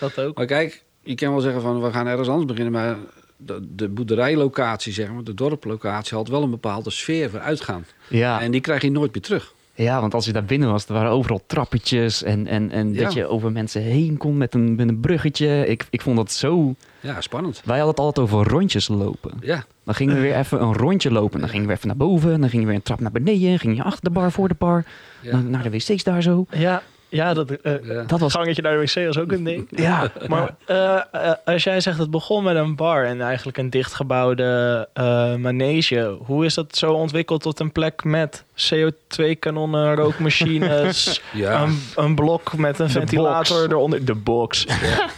dat 0.00 0.18
ook. 0.20 0.36
Maar 0.36 0.46
kijk, 0.46 0.84
je 1.06 1.14
kan 1.14 1.30
wel 1.30 1.40
zeggen 1.40 1.62
van 1.62 1.82
we 1.82 1.92
gaan 1.92 2.06
ergens 2.06 2.28
anders 2.28 2.46
beginnen. 2.46 2.72
Maar 2.72 2.96
de, 3.36 3.60
de 3.74 3.88
boerderijlocatie, 3.88 4.92
zeg 4.92 5.12
maar, 5.12 5.24
de 5.24 5.34
dorplocatie 5.34 6.16
had 6.16 6.28
wel 6.28 6.42
een 6.42 6.50
bepaalde 6.50 6.90
sfeer 6.90 7.30
voor 7.30 7.40
uitgaan. 7.40 7.84
Ja, 8.08 8.40
En 8.40 8.50
die 8.50 8.60
krijg 8.60 8.82
je 8.82 8.90
nooit 8.90 9.12
meer 9.14 9.22
terug. 9.22 9.52
ja, 9.74 10.00
want 10.00 10.14
als 10.14 10.24
je 10.26 10.32
daar 10.32 10.44
binnen 10.44 10.70
was, 10.70 10.86
er 10.86 10.92
waren 10.94 11.10
overal 11.10 11.42
trappetjes. 11.46 12.22
En, 12.22 12.46
en, 12.46 12.70
en 12.70 12.92
Ja. 12.94 13.02
dat 13.02 13.12
je 13.12 13.26
over 13.26 13.52
mensen 13.52 13.82
heen 13.82 14.16
kon 14.16 14.36
met 14.36 14.54
een, 14.54 14.74
met 14.74 14.88
een 14.88 15.00
bruggetje. 15.00 15.66
Ik, 15.66 15.86
ik 15.90 16.00
vond 16.00 16.16
dat 16.16 16.32
zo... 16.32 16.74
Ja, 17.00 17.20
spannend. 17.20 17.62
Wij 17.64 17.76
hadden 17.78 17.94
het 17.94 18.04
altijd 18.04 18.26
over 18.32 18.48
rondjes 18.52 18.88
lopen. 18.88 19.30
Ja, 19.40 19.64
Dan 19.84 19.94
gingen 19.94 20.14
we 20.14 20.20
weer 20.20 20.36
even 20.42 20.62
een 20.62 20.72
rondje 20.76 21.10
lopen. 21.12 21.40
Dan 21.40 21.48
gingen 21.48 21.66
we 21.66 21.72
even 21.72 21.86
naar 21.86 21.96
boven. 21.96 22.40
Dan 22.40 22.48
gingen 22.48 22.60
we 22.64 22.66
weer 22.66 22.74
een 22.74 22.82
trap 22.82 23.00
naar 23.00 23.12
beneden. 23.12 23.58
Ging 23.58 23.76
je 23.76 23.82
achter 23.82 24.04
de 24.04 24.10
bar, 24.10 24.32
voor 24.32 24.48
de 24.48 24.54
bar. 24.58 24.84
ja. 25.20 25.30
Dan 25.30 25.50
naar 25.50 25.62
de 25.62 25.70
wc's 25.70 26.02
daar 26.04 26.22
zo. 26.22 26.46
Ja, 26.50 26.82
ja 27.08 27.34
dat, 27.34 27.50
eh, 27.50 27.84
ja. 27.84 28.02
Dat 28.02 28.20
was... 28.20 28.32
gangetje 28.32 28.62
naar 28.62 28.72
de 28.72 28.78
wc 28.78 29.06
was 29.06 29.18
ook 29.18 29.32
een 29.32 29.44
ding. 29.44 29.68
Ja, 29.80 30.10
Maar 30.28 30.54
eh, 30.66 30.96
eh, 31.12 31.32
als 31.44 31.64
jij 31.64 31.80
zegt 31.80 31.98
het 31.98 32.10
begon 32.10 32.44
met 32.44 32.56
een 32.56 32.76
bar 32.76 33.04
en 33.04 33.20
eigenlijk 33.20 33.58
een 33.58 33.70
dichtgebouwde 33.70 34.88
eh 34.92 35.34
manege, 35.34 36.16
hoe 36.24 36.44
is 36.44 36.54
dat 36.54 36.76
zo 36.76 36.92
ontwikkeld 36.92 37.42
tot 37.42 37.60
een 37.60 37.72
plek 37.72 38.04
met 38.04 38.44
CO2-kanonnen, 38.56 39.94
rookmachines, 39.94 41.20
Ja. 41.32 41.62
een, 41.62 41.78
een 41.96 42.14
blok 42.14 42.56
met 42.56 42.78
een 42.78 42.86
De 42.86 42.92
ventilator 42.92 43.56
box. 43.58 43.72
eronder, 43.72 44.04
de 44.04 44.14
box, 44.14 44.66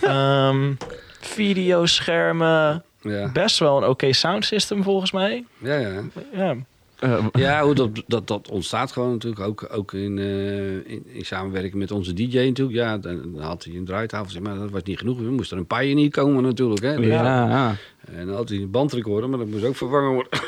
Ehm, 0.03 0.72
videoschermen, 1.20 2.83
Ja, 3.03 3.29
best 3.33 3.59
wel 3.59 3.77
een 3.83 3.88
oké 3.88 4.12
soundsystem 4.12 4.83
volgens 4.83 5.12
mij. 5.12 5.44
ja, 5.59 5.74
ja. 5.74 5.90
Ja, 6.33 6.55
eh, 6.99 7.27
Ja, 7.33 7.63
hoe 7.63 7.75
dat, 7.75 8.03
dat, 8.07 8.27
dat 8.27 8.49
ontstaat 8.49 8.93
gewoon 8.93 9.13
natuurlijk 9.13 9.43
ook, 9.43 9.69
ook 9.73 9.93
in, 9.93 10.19
eh, 10.19 10.75
in, 10.75 11.07
in 11.07 11.25
samenwerking 11.25 11.75
met 11.75 11.91
onze 11.91 12.13
DJ 12.13 12.39
natuurlijk. 12.39 12.79
Ja, 12.79 12.99
dan, 12.99 13.33
dan 13.33 13.43
had 13.43 13.65
hij 13.65 13.75
een 13.75 13.85
draaitafel, 13.85 14.31
zeg 14.31 14.43
maar 14.43 14.55
dat 14.55 14.71
was 14.71 14.83
niet 14.83 14.99
genoeg. 14.99 15.19
Er 15.19 15.33
moest 15.33 15.51
er 15.51 15.59
een 15.59 15.67
pioneer 15.67 16.11
komen 16.11 16.43
natuurlijk. 16.43 16.83
Hè. 16.83 16.93
ja, 16.93 17.49
ja. 17.49 17.77
En 18.13 18.27
dan 18.27 18.35
had 18.37 18.49
hij 18.49 18.59
een 18.59 18.71
bandrecorder, 18.71 19.29
maar 19.31 19.39
dat 19.39 19.49
moest 19.49 19.65
ook 19.65 19.77
vervangen 19.77 20.13
worden. 20.13 20.41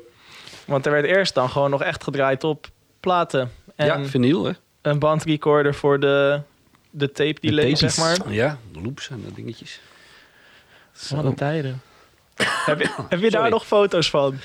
want 0.66 0.86
er 0.86 0.92
werd 0.92 1.04
eerst 1.04 1.34
dan 1.34 1.50
gewoon 1.50 1.70
nog 1.70 1.82
echt 1.82 2.04
gedraaid 2.04 2.44
op 2.44 2.66
platen 3.00 3.50
en 3.76 3.86
ja, 3.86 4.04
vinyl 4.04 4.44
hè. 4.44 4.52
een 4.82 4.98
bandrecorder 4.98 5.74
voor 5.74 6.00
de, 6.00 6.40
de 6.90 7.12
tape 7.12 7.40
delay, 7.40 7.72
tapejes. 7.72 7.94
zeg 7.94 8.18
maar. 8.18 8.32
Ja, 8.32 8.58
de 8.72 8.82
loops 8.82 9.10
en 9.10 9.20
dat 9.24 9.34
dingetjes. 9.34 9.80
Wat 11.10 11.24
een 11.24 11.34
tijden. 11.34 11.82
heb 12.66 12.80
je, 12.80 12.88
heb 13.08 13.20
je 13.20 13.30
daar 13.30 13.50
nog 13.50 13.66
foto's 13.66 14.10
van? 14.10 14.38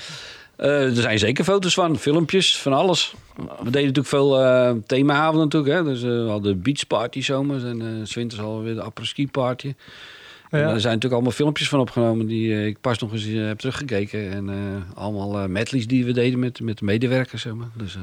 Eh, 0.56 0.84
er 0.96 1.02
zijn 1.02 1.18
zeker 1.18 1.44
foto's 1.44 1.74
van, 1.74 1.98
filmpjes, 1.98 2.58
van 2.58 2.72
alles. 2.72 3.14
We 3.36 3.42
deden 3.70 3.72
natuurlijk 3.72 4.06
veel 4.06 4.40
eh 4.42 4.72
themaavonden 4.86 5.42
natuurlijk. 5.44 5.74
Hè. 5.74 5.84
Dus 5.84 6.02
eh, 6.02 6.08
we 6.08 6.28
hadden 6.30 6.62
beachparty 6.62 7.22
zomers 7.22 7.62
en 7.62 7.80
eh, 7.80 7.86
s 8.04 8.14
winters 8.14 8.40
alweer 8.40 8.74
de 8.74 8.82
après-ski 8.82 9.28
party. 9.28 9.74
En 10.50 10.60
Ja. 10.60 10.64
er 10.64 10.80
zijn 10.80 10.94
natuurlijk 10.94 11.12
allemaal 11.12 11.32
filmpjes 11.32 11.68
van 11.68 11.80
opgenomen 11.80 12.26
die 12.26 12.66
ik 12.66 12.80
pas 12.80 12.98
nog 12.98 13.12
eens 13.12 13.24
heb 13.24 13.58
teruggekeken. 13.58 14.30
En 14.30 14.48
eh, 14.48 14.98
allemaal 14.98 15.38
eh 15.38 15.46
medleys 15.46 15.86
die 15.86 16.04
we 16.04 16.12
deden 16.12 16.38
met, 16.38 16.60
met 16.60 16.78
de 16.78 16.84
medewerkers. 16.84 17.42
Zeg 17.42 17.54
maar. 17.54 17.68
Dus 17.74 17.94
eh, 17.94 18.00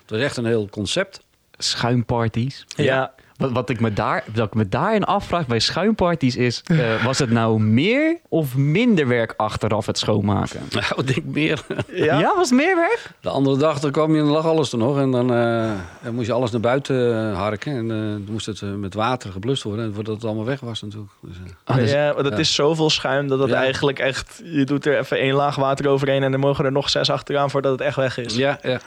het 0.00 0.10
was 0.10 0.20
echt 0.20 0.36
een 0.36 0.46
heel 0.46 0.68
concept. 0.70 1.20
Schuimparties. 1.58 2.64
Ja. 2.76 3.14
Wat, 3.38 3.52
wat, 3.52 3.70
ik 3.70 3.80
me 3.80 3.92
daar, 3.92 4.24
wat 4.34 4.46
ik 4.46 4.54
me 4.54 4.68
daarin 4.68 5.04
afvraag 5.04 5.46
bij 5.46 5.58
schuimparties 5.58 6.36
is... 6.36 6.62
eh, 6.64 7.04
was 7.04 7.18
het 7.18 7.30
nou 7.30 7.60
meer 7.60 8.16
of 8.28 8.56
minder 8.56 9.08
werk 9.08 9.34
achteraf 9.36 9.86
het 9.86 9.98
schoonmaken? 9.98 10.60
Nou, 10.76 10.84
ik 11.06 11.14
denk 11.14 11.26
meer. 11.26 11.62
Ja, 11.92 12.34
was 12.36 12.48
het 12.50 12.58
meer 12.58 12.76
werk? 12.76 13.10
De 13.20 13.28
andere 13.28 13.56
dag 13.56 13.80
dan 13.80 13.90
kwam 13.90 14.12
je 14.12 14.18
en 14.18 14.24
dan 14.24 14.32
lag 14.32 14.44
alles 14.46 14.72
er 14.72 14.78
nog. 14.78 14.98
En 14.98 15.10
dan, 15.10 15.34
eh, 15.34 15.70
dan 16.02 16.14
moest 16.14 16.26
je 16.26 16.32
alles 16.32 16.50
naar 16.50 16.60
buiten 16.60 17.30
eh, 17.30 17.36
harken. 17.36 17.72
En 17.72 17.90
eh, 17.90 17.96
dan 17.96 18.26
moest 18.30 18.46
het 18.46 18.60
met 18.62 18.94
water 18.94 19.32
geblust 19.32 19.62
worden. 19.62 19.84
En 19.84 19.94
voordat 19.94 20.14
het 20.14 20.24
allemaal 20.24 20.44
weg 20.44 20.60
was 20.60 20.82
natuurlijk. 20.82 21.12
Dus, 21.20 21.36
Ah, 21.64 21.76
dus- 21.76 21.90
ja, 21.90 22.06
want 22.14 22.24
het 22.24 22.34
ja. 22.34 22.40
is 22.40 22.54
zoveel 22.54 22.90
schuim 22.90 23.28
dat 23.28 23.38
het 23.38 23.48
Ja. 23.50 23.56
eigenlijk 23.56 23.98
echt... 23.98 24.40
Je 24.44 24.64
doet 24.64 24.86
er 24.86 24.98
even 24.98 25.18
één 25.18 25.34
laag 25.34 25.56
water 25.56 25.88
overheen 25.88 26.22
en 26.22 26.30
dan 26.30 26.40
mogen 26.40 26.64
er 26.64 26.72
nog 26.72 26.90
zes 26.90 27.10
achteraan 27.10 27.50
voordat 27.50 27.72
het 27.72 27.80
echt 27.80 27.96
weg 27.96 28.18
is. 28.18 28.36
Ja, 28.36 28.58
ja. 28.62 28.78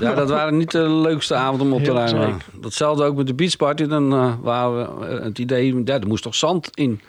Ja, 0.00 0.14
dat 0.14 0.28
waren 0.28 0.56
niet 0.56 0.70
de 0.70 0.88
leukste 0.88 1.34
avonden 1.34 1.66
om 1.66 1.72
op 1.72 1.84
te 1.84 1.92
ruimen. 1.92 2.40
Datzelfde 2.60 3.04
ook 3.04 3.16
met 3.16 3.26
de 3.26 3.34
beachparty. 3.34 3.86
Dan 3.86 4.12
eh, 4.12 4.32
waren 4.40 4.98
we 5.00 5.06
eh, 5.06 5.22
het 5.24 5.38
idee, 5.38 5.82
ja, 5.84 5.94
er 6.00 6.06
moest 6.06 6.22
toch 6.22 6.34
zand 6.34 6.68
in. 6.76 7.00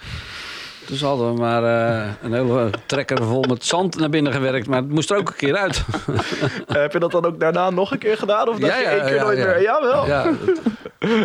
Dus 0.88 1.02
hadden 1.02 1.34
we 1.34 1.40
maar 1.40 1.64
eh, 1.64 2.12
een 2.22 2.34
hele 2.34 2.70
trekker 2.86 3.24
vol 3.24 3.42
met 3.50 3.66
zand 3.66 3.98
naar 4.00 4.10
binnen 4.10 4.34
gewerkt. 4.34 4.68
Maar 4.68 4.82
het 4.82 4.90
moest 4.90 5.12
er 5.12 5.18
ook 5.18 5.28
een 5.30 5.36
keer 5.36 5.56
uit. 5.56 5.86
Eh, 6.68 6.76
heb 6.82 6.94
je 6.94 7.00
dat 7.00 7.12
dan 7.12 7.26
ook 7.26 7.40
daarna 7.40 7.70
nog 7.70 7.92
een 7.92 7.98
keer 7.98 8.18
gedaan? 8.18 8.48
Of 8.50 8.58
dat 8.60 8.70
Ja, 8.70 8.78
je 8.78 8.84
ja, 8.84 8.90
één 8.90 9.06
keer 9.06 9.16
ja, 9.16 9.24
nooit 9.24 9.38
ja. 9.38 9.46
meer... 9.46 9.62
Jawel, 9.62 10.06
Ja, 10.08 10.24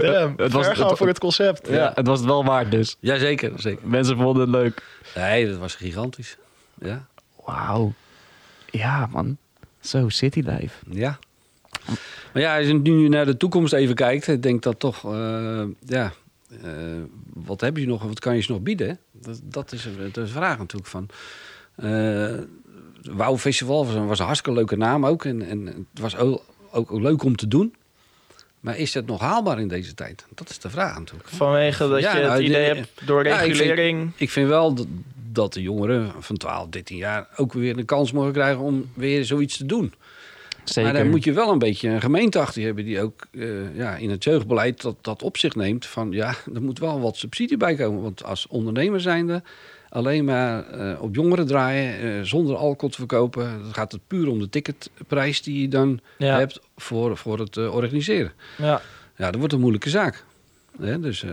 Damn, 0.02 0.34
Het 0.44 0.52
was- 0.52 0.66
het- 0.68 0.96
voor 0.98 1.06
het 1.06 1.18
concept. 1.18 1.68
ja, 1.68 1.92
het 1.94 2.06
was 2.06 2.18
het 2.18 2.28
wel 2.28 2.44
waard 2.44 2.70
dus. 2.70 2.96
ja, 3.00 3.18
zeker, 3.18 3.52
zeker. 3.56 3.88
Mensen 3.88 4.16
vonden 4.16 4.42
het 4.42 4.50
leuk. 4.50 4.82
Nee, 5.14 5.48
dat 5.50 5.58
was 5.58 5.74
gigantisch. 5.74 6.36
Ja, 6.80 7.06
Wauw. 7.44 7.92
Ja, 8.70 9.08
man. 9.12 9.36
Zo, 9.88 10.09
City 10.09 10.40
Life. 10.46 10.77
ja. 10.90 11.18
Maar 12.33 12.42
ja, 12.42 12.57
als 12.59 12.66
je 12.66 12.74
nu 12.74 13.09
naar 13.09 13.24
de 13.27 13.37
toekomst 13.37 13.72
even 13.72 13.94
kijkt, 13.94 14.27
ik 14.29 14.42
denk 14.42 14.62
dat 14.62 14.78
toch, 14.80 15.05
eh, 15.05 15.62
ja, 15.86 16.12
eh, 16.62 16.70
wat 17.34 17.61
heb 17.61 17.76
je 17.76 17.86
nog, 17.86 18.03
wat 18.03 18.18
kan 18.20 18.34
je 18.36 18.43
ze 18.43 18.53
nog 18.53 18.61
bieden? 18.61 18.99
Dat, 19.12 19.41
dat 19.45 19.72
is 19.72 19.84
een- 19.84 19.97
dat 20.12 20.16
is 20.16 20.22
een 20.30 20.36
vraag 20.36 20.59
natuurlijk 20.59 20.91
van. 20.91 21.09
eh 21.76 22.34
Wauw 23.03 23.39
Festival 23.39 23.86
was 23.86 23.95
een, 23.95 24.07
was 24.07 24.18
een 24.18 24.24
hartstikke 24.24 24.59
leuke 24.59 24.76
naam 24.76 25.07
ook 25.07 25.24
en, 25.24 25.43
en 25.43 25.66
het 25.66 26.01
was 26.01 26.16
ook, 26.16 26.43
ook, 26.70 26.93
ook 26.93 27.01
leuk 27.01 27.22
om 27.22 27.36
te 27.36 27.49
doen. 27.49 27.74
Maar 28.61 28.76
is 28.78 28.93
dat 28.93 29.07
nog 29.07 29.20
haalbaar 29.20 29.61
in 29.61 29.68
deze 29.68 29.95
tijd? 29.95 30.26
Dat 30.34 30.51
is 30.51 30.59
de 30.59 30.70
vraag 30.70 30.99
natuurlijk. 30.99 31.28
Vanwege 31.28 31.89
dat 31.89 32.01
Ja, 32.01 32.12
je 32.16 32.18
het 32.20 32.28
nou, 32.28 32.43
idee 32.43 32.68
de- 32.68 32.74
hebt 32.76 33.07
door 33.07 33.24
Ja, 33.26 33.34
ik 33.41 33.45
vind- 33.45 33.57
regulering... 33.59 34.12
Ik 34.16 34.30
vind 34.30 34.49
wel 34.49 34.74
dat, 34.74 34.86
dat 35.39 35.53
de 35.53 35.62
jongeren 35.62 36.12
van 36.18 36.36
12, 36.36 36.68
13 36.68 36.97
jaar 36.97 37.28
ook 37.36 37.53
weer 37.53 37.78
een 37.78 37.84
kans 37.84 38.12
mogen 38.12 38.32
krijgen 38.32 38.62
om 38.62 38.91
weer 38.95 39.24
zoiets 39.24 39.57
te 39.57 39.66
doen. 39.66 39.93
Zeker. 40.64 40.93
Maar 40.93 41.03
dan 41.03 41.11
moet 41.11 41.24
je 41.24 41.32
wel 41.32 41.53
een 41.53 41.59
beetje 41.59 41.89
een 41.89 42.01
gemeente 42.01 42.39
achter 42.39 42.62
hebben 42.62 42.84
die 42.84 43.01
ook 43.03 43.26
eh, 43.30 43.76
ja, 43.76 43.97
in 43.97 44.11
het 44.11 44.24
jeugdbeleid 44.24 44.82
dat, 44.82 44.97
dat 45.01 45.22
op 45.22 45.36
zich 45.36 45.55
neemt 45.55 45.86
van 45.86 46.11
ja, 46.12 46.34
er 46.55 46.62
moet 46.62 46.78
wel 46.78 47.01
wat 47.01 47.16
subsidie 47.16 47.57
bij 47.57 47.74
komen. 47.74 48.03
Want 48.03 48.24
als 48.24 48.47
ondernemer 48.47 49.01
zijnde 49.01 49.43
alleen 49.89 50.24
maar 50.24 50.68
eh, 50.70 51.03
op 51.03 51.14
jongeren 51.14 51.47
draaien, 51.47 52.01
eh, 52.01 52.22
zonder 52.22 52.57
alcohol 52.57 52.89
te 52.91 52.97
verkopen. 52.97 53.62
Dan 53.62 53.74
gaat 53.74 53.93
het 53.93 54.01
puur 54.07 54.28
om 54.28 54.39
de 54.39 54.49
ticketprijs 54.49 55.43
die 55.43 55.61
je 55.61 55.68
dan 55.68 56.01
Ja, 56.18 56.39
hebt 56.39 56.61
voor, 56.76 57.16
voor 57.16 57.39
het 57.39 57.57
organiseren. 57.57 58.32
ja. 58.57 58.80
Ja, 59.16 59.30
dat 59.30 59.36
wordt 59.39 59.53
een 59.53 59.61
moeilijke 59.61 59.91
zaak. 59.91 60.24
Hè? 60.80 61.01
Dus 61.01 61.24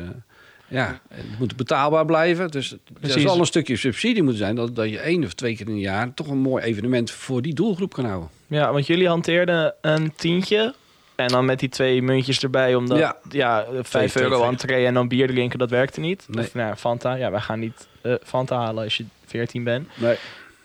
ja, 0.75 0.99
het 1.13 1.39
moet 1.39 1.55
betaalbaar 1.55 2.05
blijven. 2.05 2.51
Dus 2.51 2.71
er 2.71 2.77
Precies. 2.99 3.21
zal 3.23 3.39
een 3.39 3.45
stukje 3.45 3.75
subsidie 3.75 4.21
moeten 4.23 4.41
zijn... 4.41 4.55
Dat, 4.55 4.75
dat 4.75 4.89
je 4.89 4.99
één 4.99 5.23
of 5.23 5.33
twee 5.33 5.55
keer 5.55 5.67
in 5.67 5.71
een 5.73 5.79
jaar 5.79 6.13
toch 6.13 6.27
een 6.27 6.37
mooi 6.37 6.63
evenement 6.63 7.11
voor 7.11 7.41
die 7.41 7.53
doelgroep 7.53 7.93
kan 7.93 8.05
houden. 8.05 8.29
ja, 8.47 8.71
want 8.71 8.87
jullie 8.87 9.07
hanteerden 9.07 9.73
een 9.81 10.13
tientje. 10.15 10.73
En 11.15 11.27
dan 11.27 11.45
met 11.45 11.59
die 11.59 11.69
twee 11.69 12.01
muntjes 12.01 12.43
erbij, 12.43 12.75
omdat 12.75 12.97
ja, 12.97 13.15
Ja. 13.29 13.65
vijf 13.81 14.11
Twee- 14.11 14.23
euro 14.23 14.37
twee- 14.37 14.49
entree 14.49 14.85
en 14.85 14.93
dan 14.93 15.07
bier 15.07 15.27
drinken, 15.27 15.59
dat 15.59 15.69
werkte 15.69 15.99
niet. 15.99 16.25
Nee. 16.27 16.45
Of 16.45 16.53
nou, 16.53 16.75
Fanta, 16.75 17.13
ja, 17.15 17.31
wij 17.31 17.39
gaan 17.39 17.59
niet 17.59 17.87
eh, 18.01 18.13
Fanta 18.23 18.57
halen 18.57 18.83
als 18.83 18.97
je 18.97 19.05
14 19.25 19.63
bent. 19.63 19.87
Nee. 19.95 20.15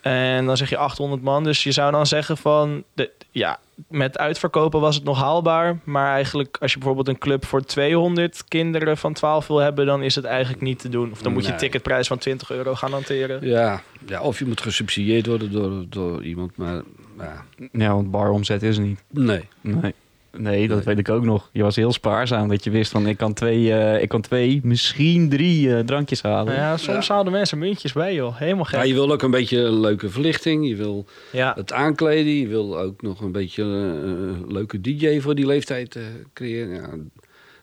En 0.01 0.45
dan 0.45 0.57
zeg 0.57 0.69
je 0.69 0.77
800 0.77 1.21
man. 1.21 1.43
Dus 1.43 1.63
je 1.63 1.71
zou 1.71 1.91
dan 1.91 2.07
zeggen 2.07 2.37
van... 2.37 2.83
De, 2.93 3.09
ja, 3.31 3.59
met 3.89 4.17
uitverkopen 4.17 4.79
was 4.79 4.95
het 4.95 5.03
nog 5.03 5.19
haalbaar. 5.19 5.79
Maar 5.83 6.13
eigenlijk 6.13 6.57
als 6.59 6.71
je 6.71 6.77
bijvoorbeeld 6.77 7.07
een 7.07 7.17
club 7.17 7.45
voor 7.45 7.61
200 7.61 8.43
kinderen 8.47 8.97
van 8.97 9.13
12 9.13 9.47
wil 9.47 9.57
hebben... 9.57 9.85
dan 9.85 10.03
is 10.03 10.15
het 10.15 10.25
eigenlijk 10.25 10.61
niet 10.61 10.79
te 10.79 10.89
doen. 10.89 11.11
Of 11.11 11.21
dan 11.21 11.33
moet 11.33 11.43
je 11.43 11.49
Nee. 11.49 11.57
ticketprijs 11.59 12.07
van 12.07 12.17
20 12.17 12.51
euro 12.51 12.75
gaan 12.75 12.91
hanteren. 12.91 13.47
Ja, 13.47 13.81
ja, 14.05 14.21
of 14.21 14.39
je 14.39 14.45
moet 14.45 14.61
gesubsidieerd 14.61 15.25
worden 15.25 15.51
door, 15.51 15.85
door 15.89 16.23
iemand. 16.23 16.57
Maar 16.57 16.81
ja, 17.19 17.45
Ja, 17.71 17.93
want 17.93 18.11
baromzet 18.11 18.63
is 18.63 18.77
er 18.77 18.83
niet. 18.83 19.03
nee. 19.09 19.47
Nee. 19.61 19.93
Nee, 20.37 20.67
dat 20.67 20.77
Nee. 20.77 20.85
weet 20.85 20.97
ik 21.07 21.09
ook 21.09 21.23
nog. 21.23 21.49
Je 21.51 21.63
was 21.63 21.75
heel 21.75 21.91
spaarzaam 21.91 22.47
dat 22.47 22.63
je 22.63 22.69
wist 22.69 22.91
van 22.91 23.07
ik 23.07 23.17
kan 23.17 23.33
twee, 23.33 23.73
eh, 23.73 24.01
ik 24.01 24.09
kan 24.09 24.21
twee 24.21 24.59
misschien 24.63 25.29
drie 25.29 25.75
eh, 25.75 25.79
drankjes 25.83 26.21
halen. 26.21 26.45
Nou 26.45 26.57
ja, 26.57 26.77
soms 26.77 27.07
haalden 27.07 27.31
mensen 27.33 27.57
muntjes 27.57 27.93
bij, 27.93 28.13
joh. 28.13 28.37
Helemaal 28.37 28.65
Ja, 28.71 28.77
gek. 28.79 28.87
je 28.87 28.93
wil 28.93 29.11
ook 29.11 29.21
een 29.21 29.31
beetje 29.31 29.71
leuke 29.71 30.09
verlichting. 30.09 30.67
Je 30.67 30.75
wil 30.75 31.05
Ja, 31.31 31.53
het 31.55 31.73
aankleden. 31.73 32.33
Je 32.33 32.47
wil 32.47 32.79
ook 32.79 33.01
nog 33.01 33.21
een 33.21 33.31
beetje 33.31 33.63
eh, 33.63 33.69
een 33.69 34.45
leuke 34.47 34.81
DJ 34.81 35.19
voor 35.19 35.35
die 35.35 35.45
leeftijd 35.45 35.95
eh, 35.95 36.03
creëren. 36.33 36.73
Ja, 36.73 36.89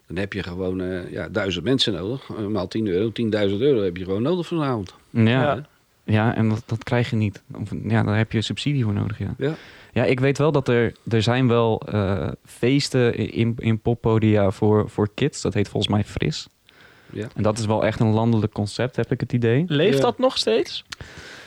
dan 0.06 0.16
heb 0.16 0.32
je 0.32 0.42
gewoon 0.42 0.80
eh, 0.80 1.10
ja, 1.12 1.28
duizend 1.28 1.64
mensen 1.64 1.92
nodig. 1.92 2.28
Maal 2.48 2.68
10 2.68 2.86
euro, 2.86 3.10
10.000 3.48 3.60
euro 3.60 3.82
heb 3.82 3.96
je 3.96 4.04
gewoon 4.04 4.22
nodig 4.22 4.46
vanavond. 4.46 4.94
Ja, 5.10 5.22
Ja. 5.24 5.62
ja. 6.04 6.34
en 6.34 6.48
dat, 6.48 6.62
dat 6.66 6.84
krijg 6.84 7.10
je 7.10 7.16
niet. 7.16 7.42
Of, 7.60 7.70
ja, 7.84 8.02
daar 8.02 8.16
heb 8.16 8.32
je 8.32 8.42
subsidie 8.42 8.84
voor 8.84 8.92
nodig, 8.92 9.18
ja. 9.18 9.34
Ja. 9.92 10.04
Ik 10.04 10.20
weet 10.20 10.38
wel 10.38 10.52
dat 10.52 10.68
er, 10.68 10.92
er 11.08 11.22
zijn 11.22 11.48
wel 11.48 11.80
eh, 11.92 12.28
feesten 12.44 13.14
in, 13.32 13.54
in 13.58 13.80
poppodia 13.80 14.50
voor, 14.50 14.88
voor 14.90 15.08
kids. 15.14 15.40
Dat 15.42 15.54
heet 15.54 15.68
volgens 15.68 15.92
mij 15.92 16.04
Fris. 16.04 16.48
Ja. 17.12 17.26
En 17.36 17.42
dat 17.42 17.58
is 17.58 17.66
wel 17.66 17.84
echt 17.84 18.00
een 18.00 18.12
landelijk 18.12 18.52
concept, 18.52 18.96
heb 18.96 19.12
ik 19.12 19.20
het 19.20 19.32
idee. 19.32 19.64
leeft 19.66 19.96
Ja. 19.96 20.02
dat 20.02 20.18
nog 20.18 20.38
steeds? 20.38 20.84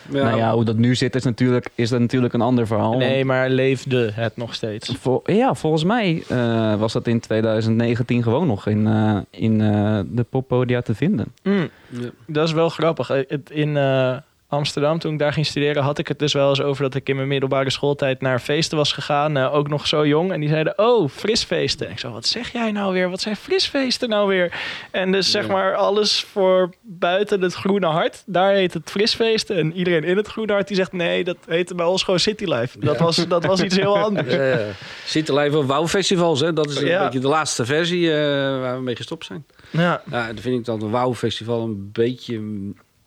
nou 0.10 0.38
ja, 0.38 0.54
hoe 0.54 0.64
dat 0.64 0.78
nu 0.78 0.96
zit 0.96 1.16
is 1.16 1.24
natuurlijk, 1.24 1.70
is 1.76 1.90
dat 1.90 2.00
natuurlijk 2.00 2.34
een 2.34 2.42
ander 2.42 2.68
verhaal. 2.68 2.98
Nee, 2.98 3.26
maar 3.26 3.50
leefde 3.50 4.12
het 4.14 4.38
nog 4.38 4.54
steeds? 4.54 4.96
Vol- 5.00 5.22
ja, 5.26 5.54
volgens 5.54 5.84
mij 5.84 6.24
eh, 6.28 6.76
was 6.76 6.94
dat 6.94 7.08
in 7.08 7.20
2019 7.20 8.24
gewoon 8.24 8.48
nog 8.48 8.68
in, 8.68 8.88
eh, 8.88 9.18
in 9.30 9.62
eh, 9.62 10.00
de 10.06 10.24
poppodia 10.24 10.82
te 10.82 10.96
vinden. 10.96 11.26
Mm. 11.44 11.70
Ja. 11.90 12.10
Dat 12.28 12.48
is 12.48 12.54
wel 12.54 12.70
grappig. 12.70 13.08
Het- 13.08 13.50
In 13.50 13.78
eh, 13.78 14.18
Amsterdam, 14.52 15.00
toen 15.00 15.14
ik 15.14 15.20
daar 15.20 15.34
ging 15.34 15.46
studeren, 15.46 15.84
had 15.84 15.98
ik 15.98 16.08
het 16.08 16.20
dus 16.20 16.34
wel 16.34 16.50
eens 16.50 16.62
over 16.62 16.84
dat 16.84 16.96
ik 16.96 17.10
in 17.10 17.16
mijn 17.16 17.28
middelbare 17.28 17.70
schooltijd 17.70 18.22
naar 18.22 18.40
feesten 18.40 18.78
was 18.78 18.94
gegaan. 18.94 19.38
eh, 19.38 19.54
ook 19.54 19.68
nog 19.70 19.88
zo 19.88 20.08
jong. 20.08 20.32
En 20.32 20.40
die 20.40 20.50
zeiden: 20.50 20.74
Oh, 20.78 21.10
frisfeesten. 21.10 21.86
En 21.86 21.92
ik 21.92 22.00
zo: 22.00 22.12
Wat 22.12 22.26
zeg 22.26 22.52
jij 22.52 22.72
nou 22.72 22.94
weer? 22.94 23.10
Wat 23.10 23.22
zijn 23.22 23.36
frisfeesten 23.36 24.10
nou 24.10 24.28
weer? 24.28 24.54
En 24.92 25.12
dus 25.12 25.32
zeg 25.32 25.48
maar 25.48 25.76
alles 25.76 26.26
voor 26.32 26.70
buiten 26.82 27.42
het 27.42 27.54
Groene 27.54 27.86
Hart. 27.88 28.24
Daar 28.26 28.54
heet 28.54 28.74
het 28.74 28.90
frisfeesten. 28.90 29.58
En 29.58 29.74
iedereen 29.74 30.04
in 30.04 30.18
het 30.18 30.28
Groene 30.28 30.52
Hart 30.54 30.68
die 30.68 30.76
zegt: 30.78 30.92
Nee, 30.92 31.24
dat 31.24 31.38
heette 31.48 31.76
bij 31.76 31.86
ons 31.86 32.04
gewoon 32.04 32.20
City 32.20 32.46
Life. 32.46 32.80
Dat, 32.80 32.98
Ja. 32.98 33.04
was, 33.04 33.28
dat 33.28 33.46
was 33.46 33.62
iets 33.64 33.76
heel 33.76 33.98
anders. 34.08 34.34
Ja, 34.34 34.44
ja. 34.44 34.66
Zitten 35.06 35.36
live 35.36 35.58
op 35.58 35.66
WOW-festivals, 35.68 36.40
hè? 36.40 36.54
Dat 36.54 36.70
is 36.70 36.76
een 36.76 36.84
beetje 37.04 37.20
de 37.20 37.28
laatste 37.28 37.66
versie 37.66 38.12
eh, 38.12 38.18
waar 38.60 38.76
we 38.78 38.82
mee 38.84 38.96
gestopt 38.96 39.26
zijn. 39.26 39.46
Ja. 39.70 40.02
Ja, 40.12 40.28
dan 40.28 40.38
vind 40.38 40.60
ik 40.60 40.66
dat 40.66 40.82
een 40.82 40.90
WOW-festival 40.90 41.62
een 41.64 41.90
beetje 41.92 42.42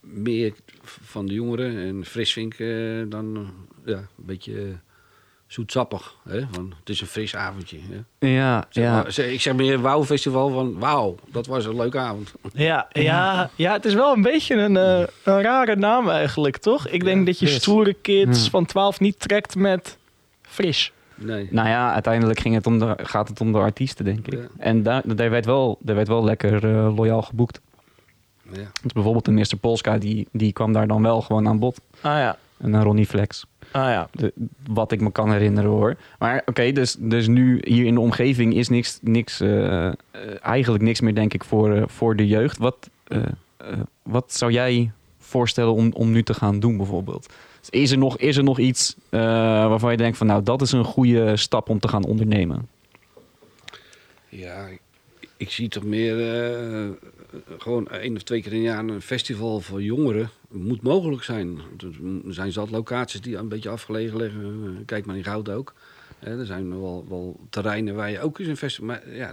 meer 0.00 0.52
van 1.02 1.26
de 1.26 1.34
jongeren. 1.34 1.76
En 1.86 2.04
Frisvink 2.04 2.54
eh, 2.54 2.68
dan 3.08 3.36
eh, 3.36 3.92
ja, 3.92 3.96
een 3.98 4.06
beetje 4.16 4.54
eh, 4.58 4.62
zoetsappig. 5.46 6.14
Hè? 6.28 6.40
Van, 6.50 6.72
het 6.80 6.88
is 6.88 7.00
een 7.00 7.06
fris 7.06 7.36
avondje. 7.36 7.78
Hè? 8.18 8.28
Ja, 8.28 8.66
Zeg 8.70 8.84
ja. 8.84 8.92
maar, 9.02 9.12
zeg- 9.12 9.30
ik 9.32 9.40
zeg 9.40 9.54
meer 9.54 9.80
WOW-festival 9.80 10.50
van 10.50 10.78
wauw, 10.78 11.14
dat 11.30 11.46
was 11.46 11.64
een 11.64 11.76
leuke 11.76 11.98
avond. 11.98 12.32
Ja, 12.52 12.88
ja, 12.92 13.50
ja, 13.56 13.72
het 13.72 13.84
is 13.84 13.94
wel 13.94 14.12
een 14.14 14.22
beetje 14.22 14.54
een, 14.54 14.76
eh, 14.76 14.98
een 15.24 15.42
rare 15.42 15.76
naam 15.76 16.08
eigenlijk, 16.08 16.56
toch? 16.56 16.88
Ik 16.88 17.04
denk 17.04 17.18
Ja, 17.18 17.24
dat 17.24 17.38
je 17.38 17.46
yes. 17.46 17.54
stoere 17.54 17.94
kids 17.94 18.44
Ja. 18.44 18.50
van 18.50 18.64
12 18.66 19.00
niet 19.00 19.20
trekt 19.20 19.54
met 19.54 19.98
fris. 20.42 20.92
Nee. 21.16 21.48
Nou 21.50 21.68
ja, 21.68 21.92
uiteindelijk 21.92 22.40
ging 22.40 22.54
het 22.54 22.66
om 22.66 22.78
de, 22.78 22.94
gaat 23.02 23.28
het 23.28 23.40
om 23.40 23.52
de 23.52 23.58
artiesten, 23.58 24.04
denk 24.04 24.26
ik. 24.26 24.32
Ja. 24.32 24.46
En 24.58 24.82
daar, 24.82 25.02
daar, 25.16 25.30
werd 25.30 25.44
wel, 25.46 25.78
daar 25.80 25.96
werd 25.96 26.08
wel 26.08 26.24
lekker 26.24 26.66
loyaal 26.92 27.22
geboekt. 27.22 27.60
Ja. 28.52 28.70
Dus 28.82 28.92
bijvoorbeeld 28.92 29.24
de 29.24 29.30
Mr. 29.32 29.56
Polska, 29.60 29.98
die, 29.98 30.28
die 30.32 30.52
kwam 30.52 30.72
daar 30.72 30.86
dan 30.86 31.02
wel 31.02 31.20
gewoon 31.20 31.48
aan 31.48 31.58
bod. 31.58 31.80
Ah 32.00 32.18
ja, 32.18 32.38
En 32.56 32.72
een 32.72 32.82
Ronnie 32.82 33.06
Flex. 33.06 33.46
ah 33.72 33.82
ja. 33.88 34.08
De, 34.12 34.32
wat 34.68 34.92
ik 34.92 35.00
me 35.00 35.12
kan 35.12 35.32
herinneren 35.32 35.70
hoor. 35.70 35.96
Maar 36.18 36.42
oké, 36.46 36.72
dus, 36.72 36.96
dus 36.98 37.26
nu 37.26 37.60
hier 37.64 37.84
in 37.86 37.94
de 37.94 38.00
omgeving 38.00 38.54
is 38.54 38.68
niks, 38.68 38.98
niks 39.02 39.40
eh, 39.40 39.86
eh, 39.86 39.92
eigenlijk 40.40 40.84
niks 40.84 41.00
meer 41.00 41.14
denk 41.14 41.34
ik 41.34 41.44
voor, 41.44 41.74
eh, 41.74 41.82
voor 41.86 42.16
de 42.16 42.26
jeugd. 42.26 42.58
Wat, 42.58 42.90
wat 44.02 44.32
zou 44.32 44.52
jij 44.52 44.90
voorstellen 45.18 45.72
om, 45.72 45.92
om 45.92 46.10
nu 46.10 46.22
te 46.22 46.34
gaan 46.34 46.60
doen 46.60 46.76
bijvoorbeeld? 46.76 47.32
Is 47.70 47.90
er 47.90 47.98
nog, 47.98 48.18
is 48.18 48.36
er 48.36 48.44
nog 48.44 48.58
iets 48.58 48.94
eh, 49.08 49.20
waarvan 49.68 49.90
je 49.90 49.96
denkt 49.96 50.16
van 50.16 50.26
nou 50.26 50.42
dat 50.42 50.62
is 50.62 50.72
een 50.72 50.84
goede 50.84 51.36
stap 51.36 51.68
om 51.68 51.78
te 51.78 51.88
gaan 51.88 52.04
ondernemen? 52.04 52.68
Ja, 54.28 54.66
ik, 54.66 54.80
ik 55.36 55.50
zie 55.50 55.68
toch 55.68 55.84
meer 55.84 56.42
eh, 56.44 56.88
gewoon 57.58 57.88
één 57.88 58.16
of 58.16 58.22
twee 58.22 58.42
keer 58.42 58.52
in 58.52 58.58
een 58.58 58.64
jaar 58.64 58.84
een 58.84 59.02
festival 59.02 59.60
voor 59.60 59.82
jongeren. 59.82 60.30
Moet 60.50 60.82
mogelijk 60.82 61.22
zijn. 61.22 61.58
Er 61.78 62.34
zijn 62.34 62.52
zat 62.52 62.70
locaties 62.70 63.20
die 63.20 63.36
een 63.36 63.48
beetje 63.48 63.68
afgelegen 63.68 64.16
liggen. 64.16 64.62
Eh, 64.64 64.84
Kijk 64.86 65.06
maar 65.06 65.16
in 65.16 65.24
Goud 65.24 65.48
ook. 65.48 65.74
Eh, 66.18 66.38
er 66.38 66.46
zijn 66.46 66.70
wel, 66.70 67.06
wel 67.08 67.40
terreinen 67.50 67.94
waar 67.94 68.10
je 68.10 68.20
ook 68.20 68.38
eens 68.38 68.48
een 68.48 68.56
festival... 68.56 68.86
Maar 68.86 69.14
ja, 69.14 69.30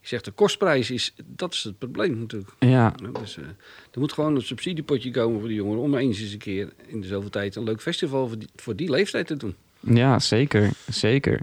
ik 0.00 0.10
zeg 0.10 0.20
de 0.20 0.30
kostprijs 0.30 0.90
is... 0.90 1.14
Dat 1.26 1.52
is 1.52 1.62
het 1.64 1.78
probleem 1.78 2.18
natuurlijk. 2.18 2.50
Ja, 2.58 2.68
Ja, 2.68 3.20
Dus, 3.20 3.36
eh, 3.36 3.44
er 3.90 4.00
moet 4.00 4.12
gewoon 4.12 4.34
een 4.34 4.42
subsidiepotje 4.42 5.10
komen 5.10 5.38
voor 5.40 5.48
de 5.48 5.54
jongeren... 5.54 5.82
om 5.82 5.94
eens 5.94 6.20
eens 6.20 6.32
een 6.32 6.38
keer 6.38 6.72
in 6.86 7.00
de 7.00 7.06
zoveel 7.06 7.30
tijd 7.30 7.56
een 7.56 7.64
leuk 7.64 7.80
festival 7.80 8.28
voor 8.28 8.38
die, 8.38 8.48
voor 8.56 8.76
die 8.76 8.90
leeftijd 8.90 9.26
te 9.26 9.36
doen. 9.36 9.54
Ja 9.84 10.18
zeker. 10.18 10.70
zeker. 10.88 11.40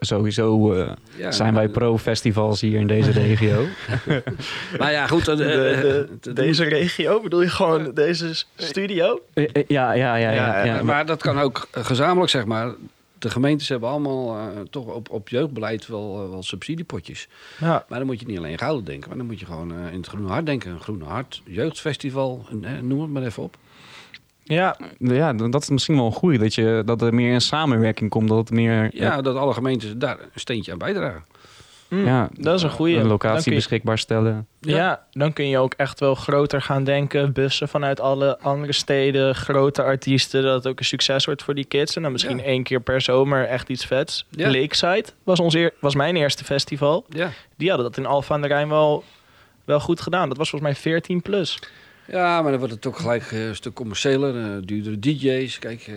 Sowieso 0.00 0.72
eh, 0.72 0.90
Ja, 1.16 1.32
zijn 1.32 1.54
wij 1.54 1.68
pro-festivals 1.68 2.60
hier 2.60 2.80
in 2.80 2.86
deze 2.86 3.10
regio. 3.10 3.64
Maar 4.78 4.92
ja, 4.92 5.06
goed. 5.06 5.28
eh, 5.28 5.36
De, 5.36 5.44
eh, 5.44 5.80
de- 5.80 6.08
het- 6.22 6.36
deze 6.36 6.64
regio, 6.64 7.20
bedoel 7.20 7.42
je 7.42 7.48
gewoon 7.48 7.90
deze 7.94 8.44
studio? 8.56 9.20
Eh, 9.34 9.44
eh, 9.52 9.64
ja, 9.68 9.92
ja, 9.92 10.16
ja. 10.16 10.30
ja, 10.30 10.46
Ja, 10.46 10.64
ja, 10.64 10.74
maar, 10.74 10.84
maar- 10.84 11.06
dat 11.06 11.22
kan 11.22 11.38
ook 11.40 11.68
eh, 11.70 11.84
gezamenlijk, 11.84 12.30
zeg 12.30 12.44
maar. 12.44 12.72
De 13.18 13.30
gemeentes 13.30 13.68
hebben 13.68 13.88
allemaal 13.88 14.36
eh, 14.38 14.46
toch 14.70 14.86
op, 14.86 15.10
op 15.10 15.28
jeugdbeleid 15.28 15.86
wel, 15.86 16.22
eh, 16.24 16.30
wel 16.30 16.42
subsidiepotjes. 16.42 17.28
Ja, 17.60 17.84
Maar 17.88 17.98
dan 17.98 18.06
moet 18.06 18.20
je 18.20 18.26
niet 18.26 18.38
alleen 18.38 18.58
Gouden 18.58 18.84
denken, 18.84 19.08
maar 19.08 19.18
dan 19.18 19.26
moet 19.26 19.40
je 19.40 19.46
gewoon 19.46 19.70
eh, 19.72 19.92
in 19.92 19.96
het 19.98 20.06
Groene 20.06 20.28
Hart 20.28 20.46
denken. 20.46 20.70
Een 20.70 20.80
Groene 20.80 21.04
Hart, 21.04 21.42
jeugdfestival, 21.44 22.46
eh, 22.62 22.70
noem 22.82 23.00
het 23.00 23.10
maar 23.10 23.22
even 23.22 23.42
op. 23.42 23.56
ja, 24.44 24.76
ja, 24.98 25.32
dat 25.32 25.62
is 25.62 25.68
misschien 25.68 25.96
wel 25.96 26.06
een 26.06 26.12
goeie. 26.12 26.38
Dat, 26.38 26.54
je, 26.54 26.82
dat 26.84 27.02
er 27.02 27.14
meer 27.14 27.32
in 27.32 27.40
samenwerking 27.40 28.10
komt. 28.10 28.28
Dat 28.28 28.38
het 28.38 28.50
meer 28.50 28.90
Ja, 28.92 29.22
dat 29.22 29.36
alle 29.36 29.52
gemeentes 29.54 29.92
daar 29.96 30.18
een 30.20 30.28
steentje 30.34 30.72
aan 30.72 30.78
bijdragen. 30.78 31.24
Mm, 31.88 32.04
Ja, 32.04 32.28
dat 32.38 32.54
is 32.56 32.62
een 32.62 32.70
goede. 32.70 32.96
een 32.96 33.06
locatie 33.06 33.54
beschikbaar 33.54 33.98
stellen. 33.98 34.46
Ja. 34.60 35.04
dan 35.12 35.32
kun 35.32 35.48
je 35.48 35.58
ook 35.58 35.74
echt 35.76 36.00
wel 36.00 36.14
groter 36.14 36.62
gaan 36.62 36.84
denken. 36.84 37.32
Bussen 37.32 37.68
vanuit 37.68 38.00
alle 38.00 38.38
andere 38.38 38.72
steden, 38.72 39.34
grote 39.34 39.82
artiesten. 39.82 40.42
Dat 40.42 40.54
het 40.54 40.66
ook 40.66 40.78
een 40.78 40.84
succes 40.84 41.24
wordt 41.24 41.42
voor 41.42 41.54
die 41.54 41.64
kids. 41.64 41.96
En 41.96 42.02
dan 42.02 42.12
misschien 42.12 42.36
Ja. 42.38 42.42
één 42.44 42.62
keer 42.62 42.80
per 42.80 43.00
zomer 43.00 43.46
echt 43.46 43.68
iets 43.68 43.84
vets. 43.86 44.26
Ja. 44.30 44.50
Lakeside 44.50 45.04
was, 45.24 45.40
ons 45.40 45.54
eer, 45.54 45.72
was 45.80 45.94
mijn 45.94 46.16
eerste 46.16 46.44
festival. 46.44 47.04
Ja. 47.08 47.30
Die 47.56 47.68
hadden 47.68 47.86
dat 47.86 47.96
in 47.98 48.06
Alphen 48.06 48.34
aan 48.34 48.42
de 48.42 48.48
Rijn 48.48 48.68
wel, 48.68 49.04
wel 49.64 49.80
goed 49.80 50.00
gedaan. 50.00 50.28
Dat 50.28 50.36
was 50.38 50.50
volgens 50.50 50.70
mij 50.72 50.80
14 50.80 51.22
plus. 51.22 51.58
Ja, 52.06 52.42
maar 52.42 52.50
dan 52.50 52.58
wordt 52.60 52.74
het 52.74 52.86
ook 52.86 52.96
gelijk 52.98 53.22
eh, 53.32 53.46
een 53.46 53.54
stuk 53.56 53.74
commerciëler, 53.74 54.36
eh, 54.56 54.62
duurdere 54.66 54.98
DJ's. 54.98 55.58
Kijk, 55.58 55.80
eh, 55.86 55.94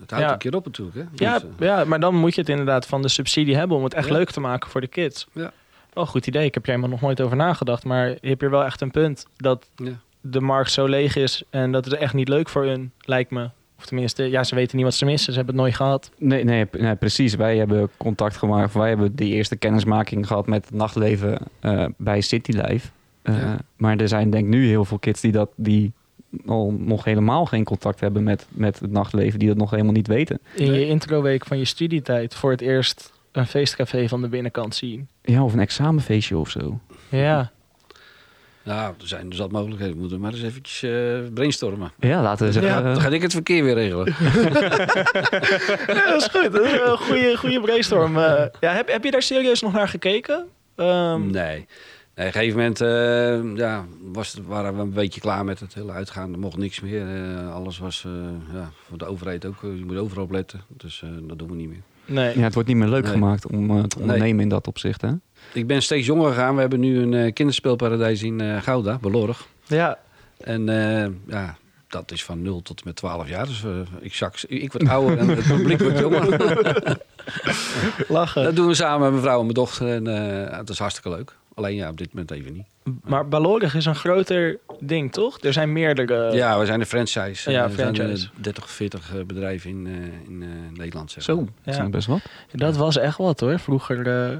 het 0.00 0.10
houdt 0.10 0.26
Ja. 0.26 0.32
een 0.32 0.38
keer 0.38 0.54
op 0.54 0.64
natuurlijk. 0.64 0.96
Hè? 0.96 1.02
Ja, 1.14 1.38
Dus, 1.38 1.48
ja, 1.58 1.84
maar 1.84 2.00
dan 2.00 2.14
moet 2.14 2.34
je 2.34 2.40
het 2.40 2.50
inderdaad 2.50 2.86
van 2.86 3.02
de 3.02 3.08
subsidie 3.08 3.56
hebben 3.56 3.76
om 3.76 3.84
het 3.84 3.94
echt 3.94 4.08
Ja. 4.08 4.12
leuk 4.12 4.30
te 4.30 4.40
maken 4.40 4.70
voor 4.70 4.80
de 4.80 4.86
kids. 4.86 5.26
Ja. 5.32 5.52
Wel 5.92 6.04
een 6.04 6.10
goed 6.10 6.26
idee. 6.26 6.44
Ik 6.44 6.54
heb 6.54 6.62
er 6.62 6.68
helemaal 6.68 6.90
nog 6.90 7.00
nooit 7.00 7.20
over 7.20 7.36
nagedacht. 7.36 7.84
Maar 7.84 8.08
je 8.08 8.28
hebt 8.28 8.40
hier 8.40 8.50
wel 8.50 8.64
echt 8.64 8.80
een 8.80 8.90
punt 8.90 9.26
dat 9.36 9.68
ja. 9.76 9.90
de 10.20 10.40
markt 10.40 10.70
zo 10.70 10.86
leeg 10.86 11.16
is 11.16 11.42
en 11.50 11.72
dat 11.72 11.84
het 11.84 11.94
echt 11.94 12.14
niet 12.14 12.28
leuk 12.28 12.48
voor 12.48 12.64
hun 12.64 12.92
lijkt 12.98 13.30
me. 13.30 13.48
Of 13.78 13.86
tenminste, 13.86 14.22
ja, 14.30 14.44
ze 14.44 14.54
weten 14.54 14.76
niet 14.76 14.84
wat 14.84 14.94
ze 14.94 15.04
missen. 15.04 15.32
Ze 15.32 15.38
hebben 15.38 15.54
het 15.54 15.64
nooit 15.64 15.76
gehad. 15.76 16.10
Nee, 16.18 16.44
nee, 16.44 16.66
nee, 16.72 16.94
precies. 16.94 17.34
Wij 17.34 17.56
hebben 17.56 17.90
contact 17.96 18.36
gemaakt. 18.36 18.74
Wij 18.74 18.88
hebben 18.88 19.14
die 19.14 19.32
eerste 19.34 19.56
kennismaking 19.56 20.26
gehad 20.26 20.46
met 20.46 20.64
het 20.64 20.74
nachtleven 20.74 21.38
eh, 21.60 21.84
bij 21.96 22.20
City 22.20 22.50
Life. 22.50 22.88
Eh, 23.26 23.38
Ja. 23.42 23.58
Maar 23.76 23.96
er 23.96 24.08
zijn 24.08 24.30
denk 24.30 24.44
ik 24.44 24.50
nu 24.50 24.66
heel 24.66 24.84
veel 24.84 24.98
kids 24.98 25.20
die 25.20 25.32
dat, 25.32 25.50
die, 25.56 25.92
al 26.46 26.74
nog 26.78 27.04
helemaal 27.04 27.46
geen 27.46 27.64
contact 27.64 28.00
hebben 28.00 28.22
met, 28.22 28.46
met 28.50 28.78
het 28.80 28.90
nachtleven, 28.90 29.38
die 29.38 29.48
dat 29.48 29.56
nog 29.56 29.70
helemaal 29.70 29.92
niet 29.92 30.06
weten. 30.06 30.40
In 30.54 30.72
je 30.72 30.86
introweek 30.86 31.46
van 31.46 31.58
je 31.58 31.64
studietijd 31.64 32.34
voor 32.34 32.50
het 32.50 32.60
eerst 32.60 33.12
een 33.32 33.46
feestcafé 33.46 34.08
van 34.08 34.20
de 34.20 34.28
binnenkant 34.28 34.74
zien. 34.74 35.08
Ja, 35.22 35.44
of 35.44 35.52
een 35.52 35.60
examenfeestje 35.60 36.36
of 36.36 36.50
zo. 36.50 36.78
Ja. 37.08 37.50
Nou, 38.62 38.94
er 39.00 39.06
zijn 39.08 39.28
dus 39.28 39.38
dat 39.38 39.50
mogelijkheden. 39.50 39.94
We 39.94 40.00
moeten 40.00 40.20
maar 40.20 40.32
eens 40.32 40.42
eventjes 40.42 40.82
eh, 40.82 41.32
brainstormen. 41.34 41.92
Ja, 41.98 42.22
laten 42.22 42.46
we 42.46 42.52
zeggen. 42.52 42.72
Ja, 42.72 42.82
Dan 42.82 43.00
ga 43.00 43.08
ik 43.08 43.22
het 43.22 43.32
verkeer 43.32 43.64
weer 43.64 43.74
regelen. 43.74 44.06
ja, 45.86 46.10
dat 46.10 46.20
is 46.22 46.28
goed. 46.32 46.52
Dat 46.52 46.64
is 46.64 46.72
een 46.72 46.98
goede, 46.98 47.36
goede 47.36 47.60
brainstorm. 47.60 48.16
Eh, 48.18 48.44
ja, 48.60 48.72
heb, 48.72 48.88
heb 48.88 49.04
je 49.04 49.10
daar 49.10 49.22
serieus 49.22 49.60
nog 49.62 49.72
naar 49.72 49.88
gekeken? 49.88 50.46
Ehm, 50.76 51.30
Nee. 51.30 51.66
Op 52.18 52.24
een 52.24 52.32
gegeven 52.32 52.56
moment 52.58 52.80
eh, 52.80 53.56
ja, 53.56 53.84
was 54.12 54.32
het, 54.32 54.46
waren 54.46 54.76
we 54.76 54.82
een 54.82 54.92
beetje 54.92 55.20
klaar 55.20 55.44
met 55.44 55.60
het 55.60 55.74
hele 55.74 55.92
uitgaan. 55.92 56.32
Er 56.32 56.38
mocht 56.38 56.56
niks 56.56 56.80
meer. 56.80 57.06
Eh, 57.08 57.54
alles 57.54 57.78
was 57.78 58.04
eh, 58.06 58.12
ja, 58.54 58.70
voor 58.88 58.98
de 58.98 59.04
overheid 59.04 59.44
ook. 59.46 59.56
je 59.62 59.82
moet 59.86 59.96
overal 59.96 60.24
op 60.24 60.30
letten. 60.30 60.60
Dus 60.68 61.02
eh, 61.02 61.10
dat 61.22 61.38
doen 61.38 61.48
we 61.48 61.54
niet 61.54 61.68
meer. 61.68 61.82
Nee. 62.04 62.38
ja, 62.38 62.42
het 62.44 62.54
wordt 62.54 62.68
niet 62.68 62.76
meer 62.78 62.88
leuk 62.88 63.02
Nee. 63.02 63.12
gemaakt 63.12 63.46
om 63.46 63.70
eh, 63.78 63.82
te 63.84 63.98
ondernemen 63.98 64.42
in 64.42 64.48
dat 64.48 64.66
opzicht. 64.66 65.00
Hè? 65.00 65.10
Ik 65.52 65.66
ben 65.66 65.82
steeds 65.82 66.06
jonger 66.06 66.28
gegaan. 66.28 66.54
We 66.54 66.60
hebben 66.60 66.80
nu 66.80 66.98
een 67.02 67.14
eh, 67.14 67.32
kinderspeelparadijs 67.32 68.22
in 68.22 68.40
eh, 68.40 68.62
Gouda, 68.62 68.98
Belorg. 69.00 69.46
Ja. 69.66 69.98
En 70.40 70.68
eh, 70.68 71.10
ja, 71.26 71.56
dat 71.88 72.12
is 72.12 72.24
van 72.24 72.42
0 72.42 72.62
tot 72.62 72.78
en 72.78 72.82
met 72.86 72.96
12 72.96 73.28
jaar. 73.28 73.46
Dus 73.46 73.64
ik, 74.00 74.14
zak, 74.14 74.40
ik 74.48 74.72
word 74.72 74.88
ouder 74.88 75.18
en 75.18 75.28
het 75.28 75.46
publiek 75.46 75.80
wordt 75.80 75.98
jonger. 75.98 76.28
Lachen. 78.08 78.42
dat 78.44 78.56
doen 78.56 78.66
we 78.66 78.74
samen 78.74 79.00
met 79.00 79.10
mijn 79.10 79.22
vrouw 79.22 79.36
en 79.38 79.42
mijn 79.42 79.54
dochter. 79.54 79.88
En 79.88 80.06
eh 80.06 80.58
het 80.58 80.68
is 80.68 80.78
hartstikke 80.78 81.10
leuk. 81.16 81.36
Alleen 81.56 81.74
ja, 81.74 81.88
op 81.88 81.96
dit 81.98 82.08
moment 82.12 82.30
even 82.30 82.52
niet. 82.52 82.66
Maar 83.04 83.28
Balorig 83.28 83.74
is 83.74 83.84
een 83.86 83.94
groter 83.94 84.58
ding, 84.80 85.12
toch? 85.12 85.40
Er 85.40 85.52
zijn 85.52 85.72
meerdere. 85.72 86.32
ja, 86.34 86.58
we 86.58 86.66
zijn 86.66 86.80
een 86.80 86.86
franchise. 86.86 87.50
ja, 87.50 87.62
Eh, 87.64 87.70
we 87.70 87.74
zijn 87.76 87.94
franchise. 87.96 88.28
eh, 88.36 88.42
30 88.42 88.64
of 88.64 88.70
40 88.70 89.14
eh, 89.14 89.24
bedrijven 89.24 89.70
in, 89.70 89.86
eh, 89.86 90.30
in 90.30 90.42
eh, 90.42 90.78
Nederland. 90.78 91.10
Zeg 91.10 91.22
Zo, 91.22 91.36
maar. 91.36 91.44
dat 91.44 91.52
Ja. 91.64 91.72
zijn 91.72 91.90
best 91.90 92.06
wat. 92.06 92.20
Dat 92.52 92.76
was 92.76 92.96
echt 92.98 93.16
wat 93.18 93.40
hoor. 93.40 93.58
Vroeger, 93.58 94.06
eh, 94.30 94.36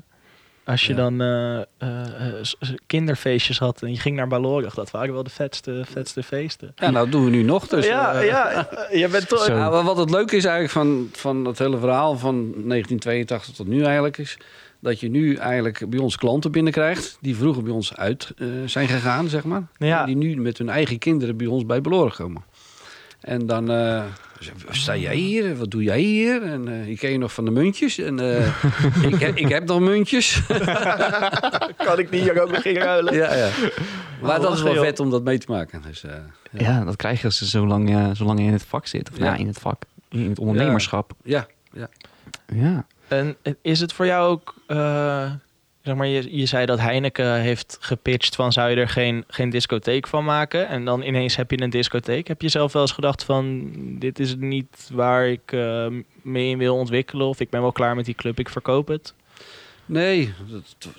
als 0.64 0.86
je 0.86 0.92
Ja. 0.94 0.98
dan 0.98 1.20
eh, 1.20 1.56
eh, 1.56 1.64
eh, 1.78 2.68
kinderfeestjes 2.86 3.58
had 3.58 3.82
en 3.82 3.90
je 3.90 3.98
ging 4.00 4.16
naar 4.16 4.28
Balorig, 4.28 4.74
dat 4.74 4.90
waren 4.90 5.12
wel 5.14 5.22
de 5.22 5.30
vetste, 5.30 5.82
vetste 5.90 6.22
feesten. 6.22 6.72
Ja, 6.76 6.90
nou 6.90 7.04
dat 7.04 7.12
doen 7.12 7.24
we 7.24 7.30
nu 7.30 7.42
nog. 7.42 7.68
Dus, 7.68 7.86
ja, 7.86 8.20
ja, 8.20 8.68
je 8.92 9.08
bent 9.08 9.28
toch. 9.28 9.44
Zo. 9.44 9.54
Ja, 9.54 9.70
maar 9.70 9.82
wat 9.84 9.96
het 9.96 10.10
leuke 10.10 10.36
is 10.36 10.44
eigenlijk 10.44 10.72
van, 10.72 11.08
van 11.12 11.44
het 11.44 11.58
hele 11.58 11.78
verhaal 11.78 12.18
van 12.18 12.34
1982 12.34 13.54
tot 13.54 13.66
nu 13.66 13.82
eigenlijk 13.82 14.18
is... 14.18 14.36
dat 14.86 15.00
je 15.00 15.08
nu 15.10 15.34
eigenlijk 15.34 15.90
bij 15.90 15.98
ons 15.98 16.16
klanten 16.16 16.50
binnenkrijgt... 16.52 17.18
die 17.20 17.36
vroeger 17.36 17.62
bij 17.62 17.72
ons 17.72 17.96
uit 17.96 18.32
eh, 18.38 18.46
zijn 18.66 18.88
gegaan, 18.88 19.28
zeg 19.28 19.44
maar. 19.44 19.62
Ja. 19.78 20.00
En 20.00 20.06
die 20.06 20.16
nu 20.16 20.36
met 20.40 20.58
hun 20.58 20.68
eigen 20.68 20.98
kinderen 20.98 21.36
bij 21.36 21.46
ons 21.46 21.66
bij 21.66 21.80
Beloren 21.80 22.12
komen. 22.12 22.44
En 23.20 23.46
dan 23.46 23.70
eh, 23.70 24.02
sta 24.70 24.96
jij 24.96 25.16
hier? 25.16 25.56
Wat 25.56 25.70
doe 25.70 25.82
jij 25.82 26.00
hier? 26.00 26.42
En 26.42 26.68
eh, 26.68 26.88
ik 26.88 26.98
ken 26.98 27.10
je 27.10 27.18
nog 27.18 27.32
van 27.32 27.44
de 27.44 27.50
muntjes. 27.50 27.98
En 27.98 28.20
eh, 28.20 28.46
ik, 29.12 29.20
heb, 29.20 29.36
ik 29.36 29.48
heb 29.48 29.66
nog 29.66 29.80
muntjes. 29.80 30.42
kan 31.86 31.98
ik 31.98 32.10
niet 32.10 32.22
hier 32.22 32.42
ook 32.42 32.50
nog 32.50 32.64
ruilen? 32.64 33.14
ja, 33.14 33.34
ja. 33.34 33.48
Maar 34.22 34.40
dat 34.40 34.52
is 34.54 34.62
wel 34.62 34.74
joh. 34.74 34.82
vet 34.84 35.00
om 35.00 35.10
dat 35.10 35.24
mee 35.24 35.38
te 35.38 35.50
maken. 35.50 35.82
Dus, 35.86 36.04
eh, 36.04 36.12
ja. 36.52 36.60
Ja, 36.68 36.84
dat 36.84 36.96
krijg 36.96 37.22
je 37.22 37.32
ze 37.32 37.44
zolang, 37.44 37.88
je- 37.88 38.14
zolang 38.14 38.38
je 38.40 38.46
in 38.46 38.52
het 38.52 38.64
vak 38.64 38.86
zit. 38.86 39.10
Of 39.10 39.18
Ja. 39.18 39.24
ja. 39.24 39.34
in 39.36 39.46
het 39.46 39.58
vak. 39.58 39.82
In 40.10 40.28
het 40.28 40.38
ondernemerschap. 40.38 41.12
ja, 41.24 41.46
ja. 41.72 41.88
Ja. 42.54 42.86
En 43.08 43.36
is 43.62 43.80
het 43.80 43.92
voor 43.92 44.06
jou 44.06 44.28
ook, 44.28 44.54
eh, 44.66 45.30
zeg 45.82 45.94
maar, 45.94 46.06
je, 46.06 46.36
je 46.36 46.46
zei 46.46 46.66
dat 46.66 46.78
Heineken 46.78 47.40
heeft 47.40 47.76
gepitcht 47.80 48.34
van 48.34 48.52
zou 48.52 48.70
je 48.70 48.76
er 48.76 48.88
geen, 48.88 49.24
geen 49.28 49.50
discotheek 49.50 50.06
van 50.06 50.24
maken? 50.24 50.68
En 50.68 50.84
dan 50.84 51.02
ineens 51.02 51.36
heb 51.36 51.50
je 51.50 51.60
een 51.60 51.70
discotheek. 51.70 52.28
Heb 52.28 52.42
je 52.42 52.48
zelf 52.48 52.72
wel 52.72 52.82
eens 52.82 52.92
gedacht 52.92 53.24
van 53.24 53.70
dit 53.98 54.18
is 54.18 54.34
niet 54.36 54.90
waar 54.92 55.28
ik 55.28 55.52
eh, 55.52 55.86
mee 56.22 56.48
in 56.48 56.58
wil 56.58 56.76
ontwikkelen? 56.76 57.26
Of 57.26 57.40
ik 57.40 57.50
ben 57.50 57.60
wel 57.60 57.72
klaar 57.72 57.94
met 57.94 58.04
die 58.04 58.14
club, 58.14 58.38
ik 58.38 58.48
verkoop 58.48 58.88
het? 58.88 59.14
Nee, 59.86 60.34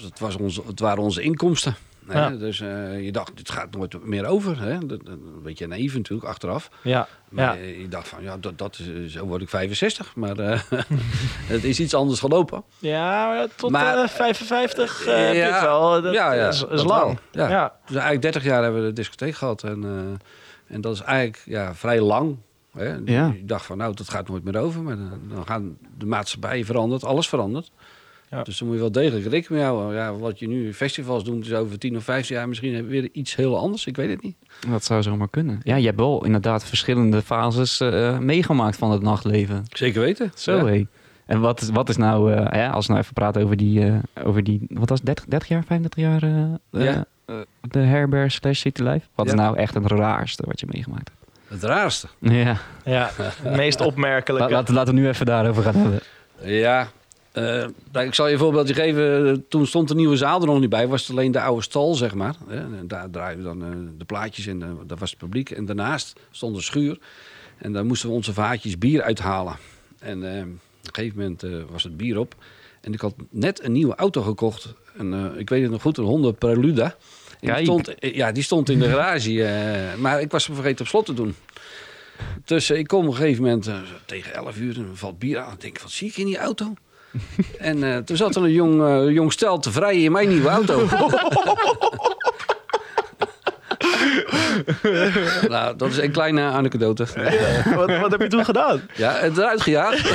het, 0.02 0.20
was 0.20 0.36
onze, 0.36 0.62
het 0.68 0.80
waren 0.80 1.04
onze 1.04 1.22
inkomsten. 1.22 1.76
Hè? 2.08 2.20
Ja. 2.20 2.30
Dus 2.30 2.60
eh, 2.60 3.04
je 3.04 3.12
dacht, 3.12 3.38
dit 3.38 3.50
gaat 3.50 3.76
nooit 3.76 4.06
meer 4.06 4.26
over. 4.26 4.62
Hè? 4.62 4.78
Dat, 4.78 5.06
dat, 5.06 5.14
een 5.14 5.42
beetje 5.44 5.68
naïef 5.68 5.96
natuurlijk, 5.96 6.28
achteraf. 6.28 6.70
Ja, 6.82 7.08
Maar 7.30 7.56
ja. 7.58 7.62
eh, 7.62 7.82
je 7.82 7.88
dacht 7.88 8.08
van, 8.08 8.24
ja, 8.24 8.38
dat, 8.38 8.58
dat 8.58 8.80
is, 8.80 9.12
zo 9.14 9.26
word 9.26 9.42
ik 9.42 9.50
65. 9.50 10.16
Maar 10.16 10.38
eh, 10.40 10.62
het 11.54 11.64
is 11.64 11.80
iets 11.80 11.94
anders 11.94 12.20
gelopen. 12.20 12.64
ja 12.80 13.48
tot 13.56 13.72
Maar, 13.72 13.98
eh, 14.04 14.08
55 14.08 15.06
eh, 15.06 15.16
heb 15.16 15.34
je 15.34 15.40
ja, 15.40 15.54
het 15.54 15.62
wel. 15.62 16.02
Dat 16.02 16.14
ja, 16.14 16.34
ja, 16.34 16.48
is, 16.48 16.56
is 16.56 16.68
dat 16.70 16.84
lang. 16.84 17.20
Ja. 17.32 17.50
Ja. 17.50 17.74
Dus 17.86 17.96
eigenlijk 17.96 18.22
30 18.22 18.44
jaar 18.44 18.64
hebben 18.64 18.82
we 18.82 18.88
de 18.88 18.94
discotheek 18.94 19.36
gehad. 19.36 19.64
En, 19.64 19.84
eh, 19.84 20.76
en 20.76 20.82
dat 20.82 20.94
is 20.94 21.02
eigenlijk 21.02 21.42
ja, 21.46 21.76
vrij 21.76 22.02
lang. 22.02 22.38
Hè? 22.78 22.96
Ja. 23.06 23.34
Je 23.36 23.46
dacht 23.46 23.66
van, 23.66 23.78
nou, 23.78 23.94
dat 23.94 24.10
gaat 24.10 24.28
nooit 24.28 24.44
meer 24.44 24.58
over. 24.58 24.82
Maar 24.82 24.96
dan, 24.96 25.22
dan 25.30 25.46
gaan 25.46 25.78
de 25.98 26.06
maatschappij 26.06 26.66
verandert, 26.66 27.04
alles 27.04 27.30
verandert. 27.30 27.72
Ja. 28.30 28.44
Dus 28.44 28.58
dan 28.58 28.68
moet 28.68 28.76
je 28.78 28.82
wel 28.82 28.92
degelijk 28.92 29.26
rekening 29.26 29.50
mee 29.62 29.72
houden. 29.72 29.96
Ja, 29.96 30.14
wat 30.16 30.40
je 30.40 30.48
nu 30.48 30.74
festivals 30.74 31.24
doet, 31.24 31.46
is 31.46 31.54
over 31.54 31.80
10 31.80 31.96
of 31.96 32.04
15 32.04 32.36
jaar 32.36 32.48
misschien 32.48 32.74
hebben 32.74 32.92
we 32.92 33.00
weer 33.02 33.10
iets 33.14 33.36
heel 33.36 33.58
anders. 33.58 33.86
Ik 33.86 33.96
weet 33.96 34.10
het 34.10 34.22
niet. 34.22 34.36
Dat 34.70 34.84
zou 34.84 35.02
zomaar 35.02 35.30
kunnen. 35.30 35.60
Ja, 35.64 35.76
je 35.76 35.86
hebt 35.86 35.98
wel 36.00 36.26
inderdaad 36.26 36.66
verschillende 36.66 37.22
fases 37.22 37.80
eh, 37.80 38.18
meegemaakt 38.20 38.78
van 38.78 38.92
het 38.92 39.02
nachtleven. 39.02 39.64
Zeker 39.74 40.02
weten. 40.02 40.32
Zo 40.36 40.56
Ja. 40.58 40.66
hé. 40.66 40.86
En 41.26 41.40
wat 41.40 41.62
is, 41.62 41.70
wat 41.70 41.90
is 41.90 41.98
nou, 41.98 42.34
eh, 42.34 42.60
ja, 42.62 42.70
als 42.70 42.86
we 42.86 42.92
nou 42.92 43.04
even 43.04 43.14
praten 43.14 43.44
over 43.44 43.58
die, 43.58 43.86
eh, 43.86 43.94
over 44.26 44.44
die 44.44 44.66
wat 44.70 44.90
was 44.90 44.98
het, 44.98 45.06
30, 45.08 45.26
30 45.26 45.48
jaar, 45.50 45.64
35 45.64 46.04
jaar 46.04 46.24
eh, 46.24 46.44
eh, 46.72 46.96
Ja. 46.96 47.06
de 47.62 47.80
herberg 47.80 48.32
slash 48.32 48.60
city 48.60 48.82
life? 48.82 49.08
Wat 49.16 49.26
is 49.28 49.34
nou 49.34 49.58
echt 49.58 49.74
het 49.74 49.86
raarste 49.92 50.44
wat 50.46 50.60
je 50.60 50.66
meegemaakt 50.70 51.10
hebt? 51.10 51.52
Het 51.62 51.64
raarste. 51.70 52.08
Ja, 52.20 52.58
ja, 52.86 53.10
het 53.18 53.56
meest 53.56 53.80
La- 53.80 53.86
opmerkelijke. 53.86 54.52
laten, 54.52 54.74
laten 54.74 54.94
we 54.94 55.00
nu 55.00 55.08
even 55.08 55.26
daarover 55.26 55.64
gaan 55.64 55.76
hebben. 55.76 56.00
Ja. 56.44 56.88
Eh, 57.38 57.68
nou, 57.92 58.06
ik 58.06 58.14
zal 58.14 58.28
je 58.28 58.34
een 58.34 58.40
voorbeeldje 58.40 58.74
geven. 58.74 59.46
Toen 59.50 59.68
stond 59.68 59.88
de 59.88 59.96
nieuwe 59.96 60.18
zaal 60.18 60.42
er 60.42 60.48
nog 60.48 60.60
niet 60.60 60.70
bij. 60.70 60.88
Was 60.88 61.02
het 61.02 61.10
alleen 61.18 61.32
de 61.32 61.42
oude 61.42 61.62
stal, 61.62 61.96
zeg 61.96 62.14
maar. 62.14 62.36
En 62.50 62.84
daar 62.88 63.10
draaiden 63.10 63.44
we 63.44 63.50
dan 63.50 63.64
eh, 63.72 63.78
de 63.98 64.06
plaatjes 64.06 64.48
in. 64.48 64.62
eh, 64.62 64.70
dat 64.88 65.00
was 65.00 65.10
het 65.10 65.20
publiek. 65.20 65.50
En 65.52 65.66
daarnaast 65.66 66.20
stond 66.32 66.56
een 66.56 66.62
schuur. 66.62 67.00
En 67.58 67.74
daar 67.74 67.86
moesten 67.86 68.10
we 68.10 68.16
onze 68.16 68.34
vaatjes 68.34 68.78
bier 68.78 69.02
uithalen. 69.04 69.56
En 70.00 70.24
eh, 70.36 70.40
op 70.42 70.48
een 70.48 70.60
gegeven 70.94 71.18
moment 71.18 71.44
eh, 71.44 71.52
was 71.70 71.84
het 71.84 71.98
bier 71.98 72.18
op. 72.20 72.36
En 72.82 72.94
ik 72.94 73.02
had 73.02 73.14
net 73.30 73.64
een 73.64 73.72
nieuwe 73.72 73.96
auto 73.96 74.22
gekocht. 74.22 74.74
En, 74.98 75.14
eh, 75.14 75.40
ik 75.40 75.50
weet 75.50 75.62
het 75.62 75.72
nog 75.72 75.82
goed, 75.82 75.98
een 75.98 76.04
Honda 76.04 76.32
Preluda. 76.32 76.86
En 76.86 76.96
die 77.56 77.64
stond, 77.64 77.88
eh, 78.00 78.16
ja, 78.16 78.32
die 78.32 78.44
stond 78.44 78.70
in 78.70 78.80
de 78.80 78.90
garage. 78.90 79.44
eh, 79.44 79.96
maar 80.02 80.22
ik 80.22 80.32
was 80.32 80.46
hem 80.46 80.56
vergeten 80.56 80.82
op 80.82 80.88
slot 80.88 81.06
te 81.06 81.14
doen. 81.14 81.36
Dus 82.46 82.70
eh, 82.70 82.78
ik 82.78 82.88
kom 82.88 83.02
op 83.06 83.12
een 83.12 83.16
gegeven 83.18 83.44
moment 83.44 83.68
eh, 83.68 83.78
tegen 84.06 84.34
11 84.34 84.58
uur 84.58 84.76
en 84.76 84.88
er 84.90 84.98
valt 84.98 85.20
bier 85.20 85.40
aan. 85.40 85.54
Ik 85.54 85.62
denk, 85.62 85.80
wat 85.80 85.92
zie 85.92 86.08
ik 86.10 86.18
in 86.18 86.26
die 86.26 86.38
auto? 86.38 86.74
en 87.58 87.84
eh, 87.84 87.98
toen 87.98 88.18
zat 88.18 88.36
er 88.36 88.44
een 88.44 88.52
jong, 88.52 88.84
eh, 88.84 89.10
jong 89.14 89.32
stel 89.32 89.60
te 89.60 89.72
vrijen 89.72 90.04
in 90.04 90.12
mijn 90.12 90.30
nieuwe 90.30 90.50
auto. 90.50 90.86
nou, 95.50 95.76
dat 95.78 95.90
is 95.90 95.98
een 95.98 96.12
kleine 96.12 96.42
anekdote. 96.42 97.06
wat, 97.76 98.00
wat 98.00 98.12
heb 98.12 98.22
je 98.22 98.28
toen 98.28 98.46
gedaan? 98.46 98.82
Ja, 98.96 99.14
het 99.14 99.38
eruit 99.38 99.62
gejaagd. 99.62 100.12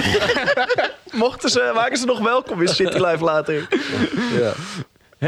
Mochten 1.12 1.50
ze, 1.50 1.70
waren 1.74 1.96
ze 1.96 2.06
nog 2.06 2.20
welkom 2.20 2.60
in 2.60 2.68
City 2.68 2.98
Life 2.98 3.24
later? 3.24 3.68
ja. 4.40 4.52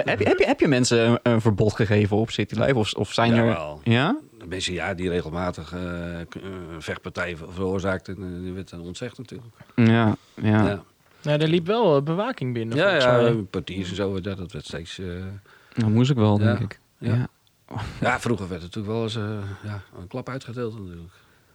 Heb 0.03 0.19
je, 0.19 0.29
heb, 0.29 0.39
je, 0.39 0.47
heb 0.47 0.61
je 0.61 0.69
mensen 0.69 1.09
een, 1.09 1.19
een 1.23 1.41
verbod 1.41 1.75
gegeven 1.75 2.17
op 2.17 2.31
city 2.31 2.55
life? 2.55 2.77
Of, 2.77 2.93
of 2.93 3.13
zijn 3.13 3.33
er... 3.33 3.45
Jawel. 3.45 3.81
Ja? 3.85 4.19
Mensen 4.49 4.73
ja, 4.73 4.95
die 4.95 5.09
regelmatig 5.09 5.73
eh, 5.73 6.21
eh, 6.21 6.27
vechtpartijen 6.79 7.39
veroorzaakten. 7.49 8.17
en 8.17 8.43
die 8.43 8.53
werd 8.53 8.71
dan 8.71 8.81
ontzegd 8.81 9.19
natuurlijk. 9.19 9.55
Ja, 9.75 10.17
ja. 10.35 10.67
Ja, 10.67 10.83
Ja, 11.25 11.39
er 11.39 11.49
liep 11.49 11.67
wel 11.67 11.97
eh, 11.97 12.03
bewaking 12.03 12.55
binnen. 12.55 12.77
ja, 12.77 12.83
volgens 12.85 13.05
ja, 13.05 13.21
mij. 13.21 13.33
portiers 13.51 13.89
en 13.91 13.97
zo. 13.97 14.15
Ja, 14.23 14.35
dat 14.35 14.53
werd 14.53 14.65
steeds... 14.65 14.99
eh, 14.99 15.07
Dat 15.73 15.89
moest 15.89 16.11
ik 16.11 16.17
wel, 16.17 16.39
Ja, 16.41 16.45
denk 16.45 16.59
ik. 16.61 16.81
ja. 16.99 17.15
Ja. 17.15 17.29
ja, 18.01 18.21
vroeger 18.21 18.49
werd 18.49 18.61
er 18.61 18.67
natuurlijk 18.67 18.95
wel 18.95 19.03
eens 19.03 19.17
eh, 19.17 19.23
ja, 19.65 19.83
een 19.99 20.07
klap 20.09 20.29
uitgedeeld 20.29 20.79
natuurlijk. 20.79 21.13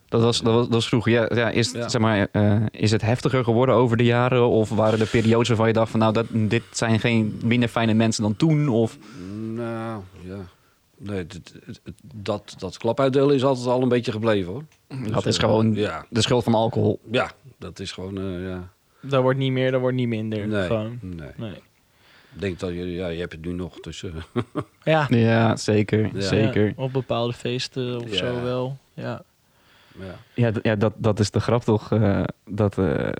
Dat 0.09 0.21
was, 0.21 0.41
dat 0.41 0.53
was, 0.53 0.63
dat 0.63 0.73
was 0.73 0.87
vroeger. 0.87 1.11
Ja, 1.11 1.29
ja, 1.33 1.49
is, 1.49 1.71
Ja. 1.71 1.89
Zeg 1.89 2.01
maar, 2.01 2.27
eh, 2.31 2.61
is 2.71 2.91
het 2.91 3.01
heftiger 3.01 3.43
geworden 3.43 3.75
over 3.75 3.97
de 3.97 4.03
jaren? 4.03 4.47
Of 4.47 4.69
waren 4.69 4.99
er 4.99 5.07
periodes 5.07 5.47
waarvan 5.47 5.67
je 5.67 5.73
dacht 5.73 5.91
van 5.91 5.99
nou, 5.99 6.13
dat, 6.13 6.25
dit 6.31 6.63
zijn 6.71 6.99
geen 6.99 7.39
minder 7.43 7.69
fijne 7.69 7.93
mensen 7.93 8.23
dan 8.23 8.35
toen? 8.35 8.67
Of 8.69 8.97
Nou, 9.53 10.01
ja. 10.23 10.37
Nee, 10.97 11.27
dit- 11.27 11.53
het- 11.65 11.79
het- 11.83 12.01
dat, 12.13 12.55
dat 12.57 12.77
klap 12.77 12.99
uitdelen 12.99 13.35
is 13.35 13.43
altijd 13.43 13.67
al 13.67 13.81
een 13.81 13.89
beetje 13.89 14.11
gebleven 14.11 14.51
hoor. 14.51 14.63
dat 14.87 15.13
Dus, 15.13 15.25
is 15.25 15.37
eh, 15.37 15.43
gewoon 15.43 15.73
Ja, 15.75 16.05
de 16.09 16.21
schuld 16.21 16.43
van 16.43 16.53
alcohol. 16.53 16.99
ja, 17.11 17.31
dat 17.57 17.79
is 17.79 17.91
gewoon, 17.91 18.17
eh, 18.17 18.47
ja. 18.47 18.69
Dat 19.01 19.21
wordt 19.21 19.39
niet 19.39 19.51
meer, 19.51 19.71
dat 19.71 19.79
wordt 19.81 19.95
niet 19.95 20.07
minder. 20.07 20.47
Nee, 20.47 20.65
Gewoon. 20.67 20.99
nee. 21.01 21.29
Nee. 21.35 21.53
Ik 22.33 22.41
denk 22.41 22.59
dat 22.59 22.69
je, 22.69 22.91
ja, 22.91 23.07
je 23.07 23.19
hebt 23.19 23.31
het 23.31 23.45
nu 23.45 23.51
nog, 23.51 23.79
dus 23.79 24.03
eh, 24.03 24.11
Ja. 24.83 25.05
Ja, 25.09 25.55
zeker. 25.55 26.09
Ja. 26.13 26.21
zeker. 26.21 26.65
Ja, 26.65 26.73
op 26.75 26.93
bepaalde 26.93 27.33
feesten 27.33 28.01
of 28.01 28.11
Ja. 28.11 28.17
zo 28.17 28.41
wel. 28.41 28.77
Ja. 28.93 29.21
ja. 29.99 30.15
Ja, 30.33 30.51
ja 30.61 30.75
dat, 30.75 30.93
dat 30.97 31.19
is 31.19 31.31
de 31.31 31.39
grap 31.39 31.63
toch? 31.63 31.91
eh, 31.91 32.23
dat, 32.45 32.77
eh, 32.77 32.85
de 32.85 33.13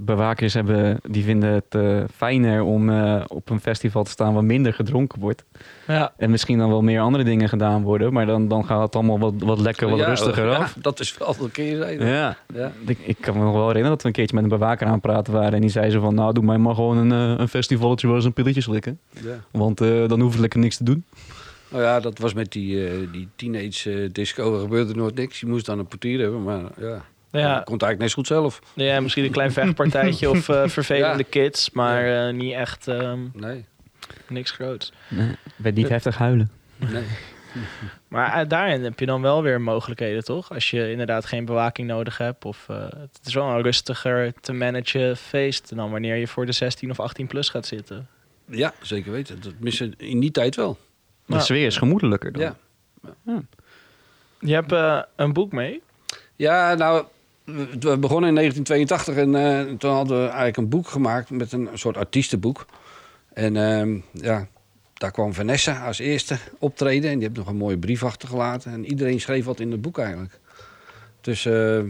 bewakers 0.00 0.54
hebben, 0.54 1.00
die 1.08 1.24
vinden 1.24 1.52
het 1.52 1.74
eh, 1.74 2.04
fijner 2.14 2.62
om 2.62 2.90
eh, 2.90 3.22
op 3.26 3.50
een 3.50 3.60
festival 3.60 4.04
te 4.04 4.10
staan 4.10 4.34
waar 4.34 4.44
minder 4.44 4.72
gedronken 4.74 5.20
wordt. 5.20 5.44
Ja. 5.86 6.12
En 6.16 6.30
misschien 6.30 6.58
dan 6.58 6.68
wel 6.68 6.82
meer 6.82 7.00
andere 7.00 7.24
dingen 7.24 7.48
gedaan 7.48 7.82
worden. 7.82 8.12
Maar 8.12 8.26
dan, 8.26 8.48
dan 8.48 8.66
gaat 8.66 8.82
het 8.82 8.94
allemaal 8.94 9.18
wat, 9.18 9.34
wat 9.38 9.58
lekker, 9.58 9.88
wat 9.88 9.98
Ja, 9.98 10.06
rustiger 10.06 10.46
ja, 10.46 10.56
af. 10.56 10.76
dat 10.80 11.00
is 11.00 11.18
wel 11.18 11.36
een 11.40 11.50
keer 11.50 11.76
zijn. 11.76 12.06
Ja. 12.06 12.36
Ja. 12.54 12.72
Ik, 12.86 12.98
ik 12.98 13.16
kan 13.20 13.36
me 13.36 13.44
nog 13.44 13.52
wel 13.52 13.66
herinneren 13.66 13.90
dat 13.90 14.02
we 14.02 14.08
een 14.08 14.14
keertje 14.14 14.34
met 14.34 14.44
een 14.44 14.58
bewaker 14.58 14.86
aan 14.86 14.92
het 14.92 15.02
praten 15.02 15.32
waren. 15.32 15.52
En 15.52 15.60
die 15.60 15.70
zei 15.70 15.90
zo 15.90 16.00
van, 16.00 16.14
nou 16.14 16.32
doe 16.32 16.44
mij 16.44 16.58
maar 16.58 16.74
gewoon 16.74 16.96
een, 16.96 17.12
eh, 17.12 17.40
een 17.40 17.48
festivaletje 17.48 18.08
waar 18.08 18.20
ze 18.20 18.26
een 18.26 18.32
pilletje 18.32 18.60
slikken. 18.60 18.98
Ja. 19.10 19.44
Want 19.50 19.78
dan 19.78 20.20
hoef 20.20 20.34
ik 20.34 20.40
lekker 20.40 20.60
niks 20.60 20.76
te 20.76 20.84
doen. 20.84 21.04
Nou 21.68 21.82
ja, 21.82 22.00
dat 22.00 22.18
was 22.18 22.34
met 22.34 22.52
die, 22.52 23.10
die 23.10 23.28
teenage 23.36 24.08
disco. 24.12 24.54
Er 24.54 24.60
gebeurde 24.60 24.94
nooit 24.94 25.14
niks. 25.14 25.40
Je 25.40 25.46
moest 25.46 25.66
dan 25.66 25.78
een 25.78 25.86
portier 25.86 26.20
hebben, 26.20 26.42
maar 26.42 26.62
ja. 26.80 27.04
Ja, 27.38 27.48
Dat 27.58 27.58
het 27.70 27.82
eigenlijk 27.82 27.98
net 27.98 28.08
zo 28.10 28.14
goed 28.14 28.26
zelf. 28.26 28.60
ja, 28.74 29.00
misschien 29.00 29.24
een 29.24 29.30
klein 29.30 29.52
vechtpartijtje 29.52 30.30
of 30.30 30.48
eh, 30.48 30.68
vervelende 30.78 31.18
Ja. 31.22 31.28
kids, 31.30 31.70
maar 31.70 32.26
eh, 32.28 32.34
niet 32.34 32.52
echt 32.52 32.88
ehm, 32.88 33.20
Nee, 33.32 33.64
niks 34.28 34.50
groots. 34.50 34.92
Nee, 35.08 35.28
ik 35.30 35.52
ben 35.56 35.74
niet 35.74 35.88
heftig 35.88 36.18
huilen. 36.18 36.50
nee. 36.76 37.04
Maar 38.08 38.32
eh, 38.42 38.48
daarin 38.48 38.84
heb 38.84 39.00
je 39.00 39.06
dan 39.06 39.22
wel 39.22 39.42
weer 39.42 39.60
mogelijkheden, 39.60 40.24
toch? 40.24 40.52
Als 40.52 40.70
je 40.70 40.90
inderdaad 40.90 41.26
geen 41.26 41.44
bewaking 41.44 41.88
nodig 41.88 42.18
hebt. 42.18 42.44
Of 42.44 42.66
eh, 42.68 42.76
het 42.88 43.18
is 43.24 43.34
wel 43.34 43.48
een 43.48 43.62
rustiger 43.62 44.32
te 44.40 44.52
managen 44.52 45.16
feest 45.16 45.76
dan 45.76 45.90
wanneer 45.90 46.16
je 46.16 46.26
voor 46.28 46.46
de 46.46 46.52
16 46.52 46.90
of 46.90 47.00
18 47.00 47.26
plus 47.26 47.48
gaat 47.48 47.66
zitten. 47.66 48.08
Ja, 48.48 48.72
zeker 48.82 49.12
weten. 49.12 49.40
Dat 49.42 49.52
missen 49.58 49.94
in 49.96 50.20
die 50.20 50.30
tijd 50.30 50.56
wel. 50.56 50.78
De 51.26 51.34
Ja. 51.34 51.40
sfeer 51.40 51.66
is 51.66 51.76
gemoedelijker 51.76 52.32
dan. 52.32 52.42
Ja. 52.42 53.42
Je 54.40 54.52
hebt 54.54 54.72
eh, 54.72 55.02
een 55.16 55.32
boek 55.32 55.52
mee. 55.52 55.82
Ja, 56.36 56.74
nou, 56.74 57.04
we 57.46 57.68
we 57.78 57.98
begonnen 57.98 58.28
in 58.28 58.34
1982 58.34 59.16
en 59.16 59.34
eh, 59.34 59.76
toen 59.78 59.90
hadden 59.90 60.16
we 60.16 60.24
eigenlijk 60.24 60.56
een 60.56 60.68
boek 60.68 60.88
gemaakt 60.88 61.30
met 61.30 61.52
een 61.52 61.68
soort 61.74 61.96
artiestenboek. 61.96 62.66
En 63.32 63.56
ehm, 63.56 63.98
ja, 64.12 64.48
daar 64.94 65.10
kwam 65.10 65.34
Vanessa 65.34 65.86
als 65.86 65.98
eerste 65.98 66.38
optreden 66.58 67.10
en 67.10 67.18
die 67.18 67.26
heeft 67.26 67.38
nog 67.38 67.48
een 67.48 67.56
mooie 67.56 67.78
brief 67.78 68.04
achtergelaten. 68.04 68.72
En 68.72 68.84
iedereen 68.84 69.20
schreef 69.20 69.44
wat 69.44 69.60
in 69.60 69.70
het 69.70 69.80
boek 69.80 69.98
eigenlijk. 69.98 70.38
Dus 71.20 71.46
eh, 71.46 71.80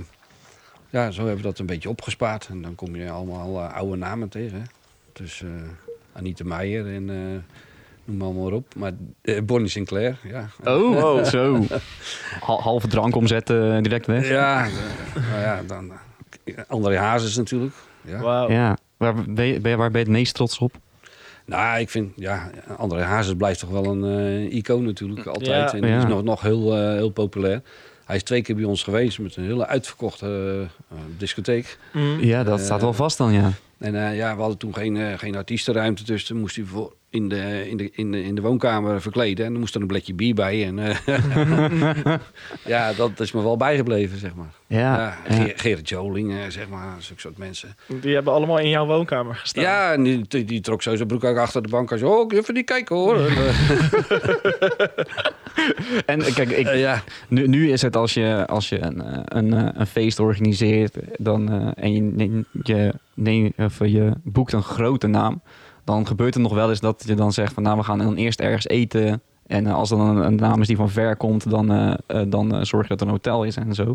ja, 0.90 1.10
zo 1.10 1.18
hebben 1.18 1.36
we 1.36 1.42
dat 1.42 1.58
een 1.58 1.66
beetje 1.66 1.88
opgespaard. 1.88 2.48
En 2.48 2.62
dan 2.62 2.74
kom 2.74 2.96
je 2.96 3.10
allemaal 3.10 3.62
eh, 3.62 3.74
oude 3.74 3.96
namen 3.96 4.28
tegen. 4.28 4.66
Dus 5.12 5.42
eh 5.42 5.50
Anita 6.16 6.44
Meijer 6.44 6.94
en 6.94 7.10
eh, 7.10 7.54
noem 8.06 8.16
maar 8.16 8.26
allemaal 8.26 8.52
op. 8.52 8.74
Maar 8.76 8.92
eh, 9.22 9.42
Bonnie 9.42 9.68
Sinclair, 9.70 10.16
ja. 10.32 10.48
Oh, 10.64 11.24
zo. 11.34 11.60
Hal- 12.40 12.60
halve 12.62 12.86
drank 12.88 13.16
omzetten, 13.16 13.82
direct 13.82 14.06
weg. 14.06 14.28
Ja, 14.28 14.64
eh, 14.66 14.72
nou 15.30 15.40
ja, 15.40 15.62
dan 15.66 15.92
eh, 16.44 16.54
André 16.68 16.98
Hazes 16.98 17.36
natuurlijk. 17.36 17.74
Ja. 18.04 18.18
Wauw. 18.20 18.50
Ja. 18.50 18.76
Waar 18.96 19.14
ben, 19.28 19.46
je, 19.46 19.60
waar 19.76 19.90
ben 19.90 20.00
je 20.00 20.06
het 20.06 20.16
meest 20.16 20.34
trots 20.34 20.58
op? 20.58 20.74
Nou, 21.44 21.78
ik 21.80 21.90
vind, 21.90 22.12
ja, 22.16 22.50
André 22.76 23.02
Hazes 23.02 23.34
blijft 23.34 23.60
toch 23.60 23.70
wel 23.70 23.84
een 23.84 24.04
eh, 24.04 24.54
icoon 24.56 24.84
natuurlijk, 24.84 25.26
altijd. 25.26 25.46
Ja. 25.70 25.72
En 25.72 25.80
die 25.80 25.90
Ja. 25.90 25.96
is 25.98 26.04
nog, 26.06 26.22
nog 26.22 26.40
heel, 26.40 26.76
eh, 26.76 26.80
heel 26.92 27.10
populair. 27.10 27.62
Hij 28.04 28.16
is 28.16 28.22
twee 28.22 28.42
keer 28.42 28.54
bij 28.54 28.64
ons 28.64 28.82
geweest 28.82 29.18
met 29.18 29.36
een 29.36 29.44
hele 29.44 29.66
uitverkochte 29.66 30.26
eh, 30.26 30.60
eh, 30.96 31.02
discotheek. 31.18 31.78
Mm. 31.92 32.20
Ja, 32.20 32.44
dat 32.44 32.58
Eh, 32.58 32.64
staat 32.64 32.80
wel 32.80 32.92
vast 32.92 33.18
dan, 33.18 33.32
ja. 33.32 33.50
En 33.78 33.94
eh, 34.08 34.16
ja, 34.16 34.34
we 34.34 34.40
hadden 34.40 34.58
toen 34.58 34.74
geen, 34.74 34.96
eh, 34.96 35.18
geen 35.18 35.36
artiestenruimte, 35.36 36.04
dus 36.04 36.24
toen 36.24 36.38
moest 36.40 36.56
hij 36.56 36.64
voor 36.64 36.92
in 37.16 37.28
de, 37.28 37.68
in, 37.70 37.76
de, 37.76 37.90
in, 37.92 38.12
de, 38.12 38.22
in 38.24 38.34
de 38.34 38.40
woonkamer 38.40 39.00
verkleden. 39.02 39.46
En 39.46 39.52
er 39.52 39.58
moest 39.58 39.74
er 39.74 39.80
een 39.80 39.86
blikje 39.86 40.14
bier 40.14 40.34
bij. 40.34 40.66
En, 40.66 40.78
eh, 40.78 40.96
ja, 42.66 42.92
dat 42.92 43.20
is 43.20 43.32
me 43.32 43.42
wel 43.42 43.56
bijgebleven, 43.56 44.18
zeg 44.18 44.34
maar. 44.34 44.52
Ja, 44.66 44.78
Ja, 44.96 45.16
ja. 45.28 45.34
Ge- 45.42 45.52
Gerrit 45.56 45.88
Joling, 45.88 46.32
eh, 46.32 46.38
zeg 46.48 46.68
maar, 46.68 46.94
zulke 46.98 47.20
soort 47.20 47.38
mensen. 47.38 47.76
Die 48.00 48.14
hebben 48.14 48.32
allemaal 48.32 48.58
in 48.58 48.68
jouw 48.68 48.86
woonkamer 48.86 49.34
gestaan. 49.34 49.62
Ja, 49.64 49.92
en 49.92 50.02
die, 50.02 50.24
die, 50.28 50.44
die 50.44 50.60
trok 50.60 50.82
zo 50.82 50.96
zijn 50.96 51.08
broek 51.08 51.24
uit 51.24 51.36
achter 51.36 51.62
de 51.62 51.68
bank. 51.68 51.88
Zei, 51.88 52.04
oh, 52.04 52.32
even 52.32 52.54
niet 52.54 52.64
kijken 52.66 52.96
hoor. 52.96 53.18
En, 56.06 56.22
eh, 56.22 56.34
kijk, 56.34 56.50
ik, 56.50 56.74
ja. 56.74 57.02
nu, 57.28 57.46
nu 57.48 57.70
is 57.70 57.82
het 57.82 57.96
als 57.96 58.14
je, 58.14 58.44
als 58.46 58.68
je 58.68 58.80
een, 58.80 59.02
een, 59.36 59.80
een 59.80 59.86
feest 59.86 60.18
organiseert 60.20 60.96
dan, 61.18 61.50
eh, 61.52 61.84
en 61.84 61.92
je, 61.94 62.00
neemt- 62.02 62.46
je, 62.62 62.92
neemt, 63.14 63.52
of 63.58 63.78
je 63.78 64.12
boekt 64.24 64.52
een 64.52 64.62
grote 64.62 65.06
naam, 65.06 65.42
dan 65.86 66.06
gebeurt 66.06 66.34
het 66.34 66.42
nog 66.42 66.54
wel 66.54 66.70
eens 66.70 66.80
dat 66.80 67.02
je 67.06 67.14
dan 67.14 67.32
zegt 67.32 67.52
van 67.52 67.62
nou 67.62 67.76
we 67.76 67.84
gaan 67.84 67.98
dan 67.98 68.14
eerst 68.14 68.40
ergens 68.40 68.66
eten. 68.66 69.22
En 69.46 69.66
eh, 69.66 69.74
als 69.74 69.88
dan 69.88 70.00
een, 70.00 70.16
een 70.16 70.34
naam 70.34 70.60
is 70.60 70.66
die 70.66 70.76
van 70.76 70.90
ver 70.90 71.16
komt, 71.16 71.50
dan, 71.50 71.72
eh, 71.72 71.94
eh, 72.06 72.30
dan 72.30 72.66
zorg 72.66 72.82
je 72.82 72.88
dat 72.88 73.00
er 73.00 73.06
een 73.06 73.12
hotel 73.12 73.44
is 73.44 73.56
en 73.56 73.74
zo. 73.74 73.94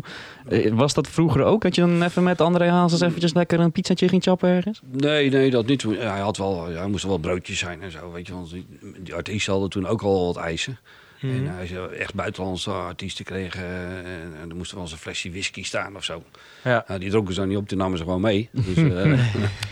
Was 0.72 0.94
dat 0.94 1.08
vroeger 1.08 1.42
ook? 1.42 1.62
Dat 1.62 1.74
je 1.74 1.80
dan 1.80 2.02
even 2.02 2.22
met 2.22 2.40
André 2.40 2.70
Hazes 2.70 3.00
eventjes 3.00 3.34
lekker 3.34 3.60
een 3.60 3.72
pizzatje 3.72 4.08
ging 4.08 4.22
chappen 4.22 4.48
ergens? 4.48 4.80
Nee, 4.90 5.30
nee, 5.30 5.50
dat 5.50 5.66
niet. 5.66 5.82
Hij 5.82 6.20
had 6.20 6.36
wel, 6.36 6.70
ja, 6.70 6.82
er 6.82 6.90
moesten 6.90 7.08
wel 7.08 7.18
broodjes 7.18 7.58
zijn 7.58 7.82
en 7.82 7.90
zo, 7.90 8.12
weet 8.12 8.26
je. 8.26 8.32
Want 8.32 8.50
die, 8.50 8.66
die 8.98 9.14
artiesten 9.14 9.52
hadden 9.52 9.70
toen 9.70 9.86
ook 9.86 10.02
al 10.02 10.26
wat 10.26 10.36
eisen. 10.36 10.78
Mhm. 11.22 11.34
En 11.46 11.54
hij 11.54 11.66
zei 11.66 11.86
echt 11.86 12.14
buitenlandse 12.14 12.70
artiesten 12.70 13.24
kregen. 13.24 13.62
eh, 13.62 13.96
En, 13.96 14.32
en 14.42 14.50
er 14.50 14.56
moest 14.56 14.72
wel 14.72 14.82
eens 14.82 14.92
een 14.92 14.98
flesje 14.98 15.30
whisky 15.30 15.64
staan 15.64 15.96
of 15.96 16.04
zo. 16.04 16.22
Ja. 16.64 16.84
Nou, 16.88 17.00
die 17.00 17.10
dronken 17.10 17.34
ze 17.34 17.40
dan 17.40 17.48
niet 17.48 17.58
op, 17.58 17.68
die 17.68 17.78
namen 17.78 17.98
ze 17.98 18.04
gewoon 18.04 18.20
mee. 18.20 18.48
Dus, 18.52 18.76
eh, 18.92 19.20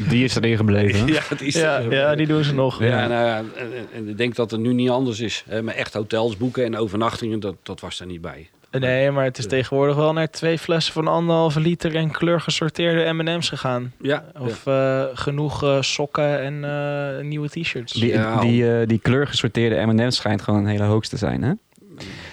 Die 0.09 0.25
is 0.25 0.35
erin 0.37 0.57
gebleven. 0.57 1.07
ja, 1.13 1.21
het 1.29 1.41
is 1.41 1.55
Ja, 1.55 1.79
ja, 1.79 2.15
die 2.15 2.27
doen 2.27 2.45
ze 2.45 2.55
nog. 2.55 2.83
Ja, 2.83 3.07
nou 3.09 3.27
ja, 3.27 3.37
en, 3.39 3.51
en- 3.77 3.87
en 3.95 4.09
ik 4.09 4.17
denk 4.17 4.35
dat 4.35 4.51
het 4.51 4.61
nu 4.61 4.73
niet 4.73 4.91
anders 4.91 5.21
is. 5.21 5.45
Hè, 5.49 5.63
maar 5.63 5.75
echt 5.75 5.95
hotels 5.95 6.37
boeken 6.37 6.65
en 6.65 6.77
overnachtingen, 6.77 7.41
dat, 7.41 7.55
dat 7.63 7.81
was 7.81 8.01
er 8.01 8.07
niet 8.07 8.21
bij. 8.21 8.49
Nee, 8.71 9.11
maar 9.11 9.25
het 9.25 9.39
is 9.39 9.47
tegenwoordig 9.47 9.97
wel 9.97 10.13
naar 10.13 10.31
twee 10.31 10.59
flessen 10.59 10.93
van 10.93 11.09
anderhalve 11.09 11.61
liter 11.61 11.97
en 11.97 12.11
kleurgesorteerde 12.11 13.13
M&M's 13.13 13.49
gegaan. 13.49 13.93
Ja, 14.01 14.25
Of 14.39 14.67
eh, 14.67 15.05
genoeg 15.15 15.63
eh, 15.63 15.81
sokken 15.81 16.41
en 16.41 16.65
eh, 16.65 17.25
nieuwe 17.25 17.49
t-shirts. 17.49 17.93
Die, 17.93 18.13
Ja, 18.13 18.41
die, 18.41 18.79
eh, 18.81 18.87
die 18.87 18.99
kleurgesorteerde 18.99 19.87
M&M's 19.87 20.17
schijnt 20.17 20.43
gewoon 20.43 20.61
een 20.61 20.67
hele 20.67 20.83
hoogst 20.85 21.11
te 21.11 21.17
zijn, 21.17 21.43
hè? 21.43 21.53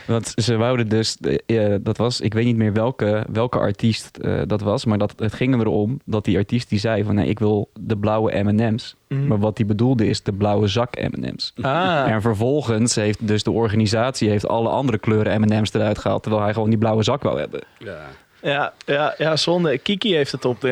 Want 0.07 0.33
ze 0.35 0.55
wouden 0.55 0.87
dus, 0.89 1.17
eh, 1.45 1.73
eh, 1.73 1.79
dat 1.83 1.97
was, 1.97 2.21
ik 2.21 2.33
weet 2.33 2.45
niet 2.45 2.57
meer 2.57 2.73
welke, 2.73 3.25
welke 3.31 3.59
artiest 3.59 4.17
eh, 4.17 4.41
dat 4.45 4.61
was, 4.61 4.85
maar 4.85 4.97
dat, 4.97 5.13
het 5.17 5.33
ging 5.33 5.59
erom 5.59 5.99
dat 6.05 6.25
die 6.25 6.37
artiest 6.37 6.69
die 6.69 6.79
zei 6.79 7.03
van 7.03 7.15
nee, 7.15 7.27
ik 7.27 7.39
wil 7.39 7.69
de 7.79 7.97
blauwe 7.97 8.43
M&M's. 8.43 8.95
Mhm. 9.07 9.27
Maar 9.27 9.39
wat 9.39 9.57
hij 9.57 9.67
bedoelde 9.67 10.07
is 10.07 10.23
de 10.23 10.33
blauwe 10.33 10.67
zak 10.67 10.95
M&M's. 10.95 11.53
Ah, 11.61 12.11
En 12.11 12.21
vervolgens 12.21 12.95
heeft 12.95 13.27
dus 13.27 13.43
de 13.43 13.51
organisatie 13.51 14.29
heeft 14.29 14.47
alle 14.47 14.69
andere 14.69 14.97
kleuren 14.97 15.41
M&M's 15.41 15.73
eruit 15.73 15.97
gehaald, 15.97 16.21
terwijl 16.21 16.43
hij 16.43 16.53
gewoon 16.53 16.69
die 16.69 16.77
blauwe 16.77 17.03
zak 17.03 17.23
wou 17.23 17.39
hebben. 17.39 17.61
ja. 17.77 17.97
ja, 18.41 18.73
ja, 18.85 19.13
ja, 19.17 19.35
zonde. 19.35 19.77
Kiki 19.77 20.15
heeft 20.15 20.31
het 20.31 20.45
op 20.45 20.61
de 20.61 20.71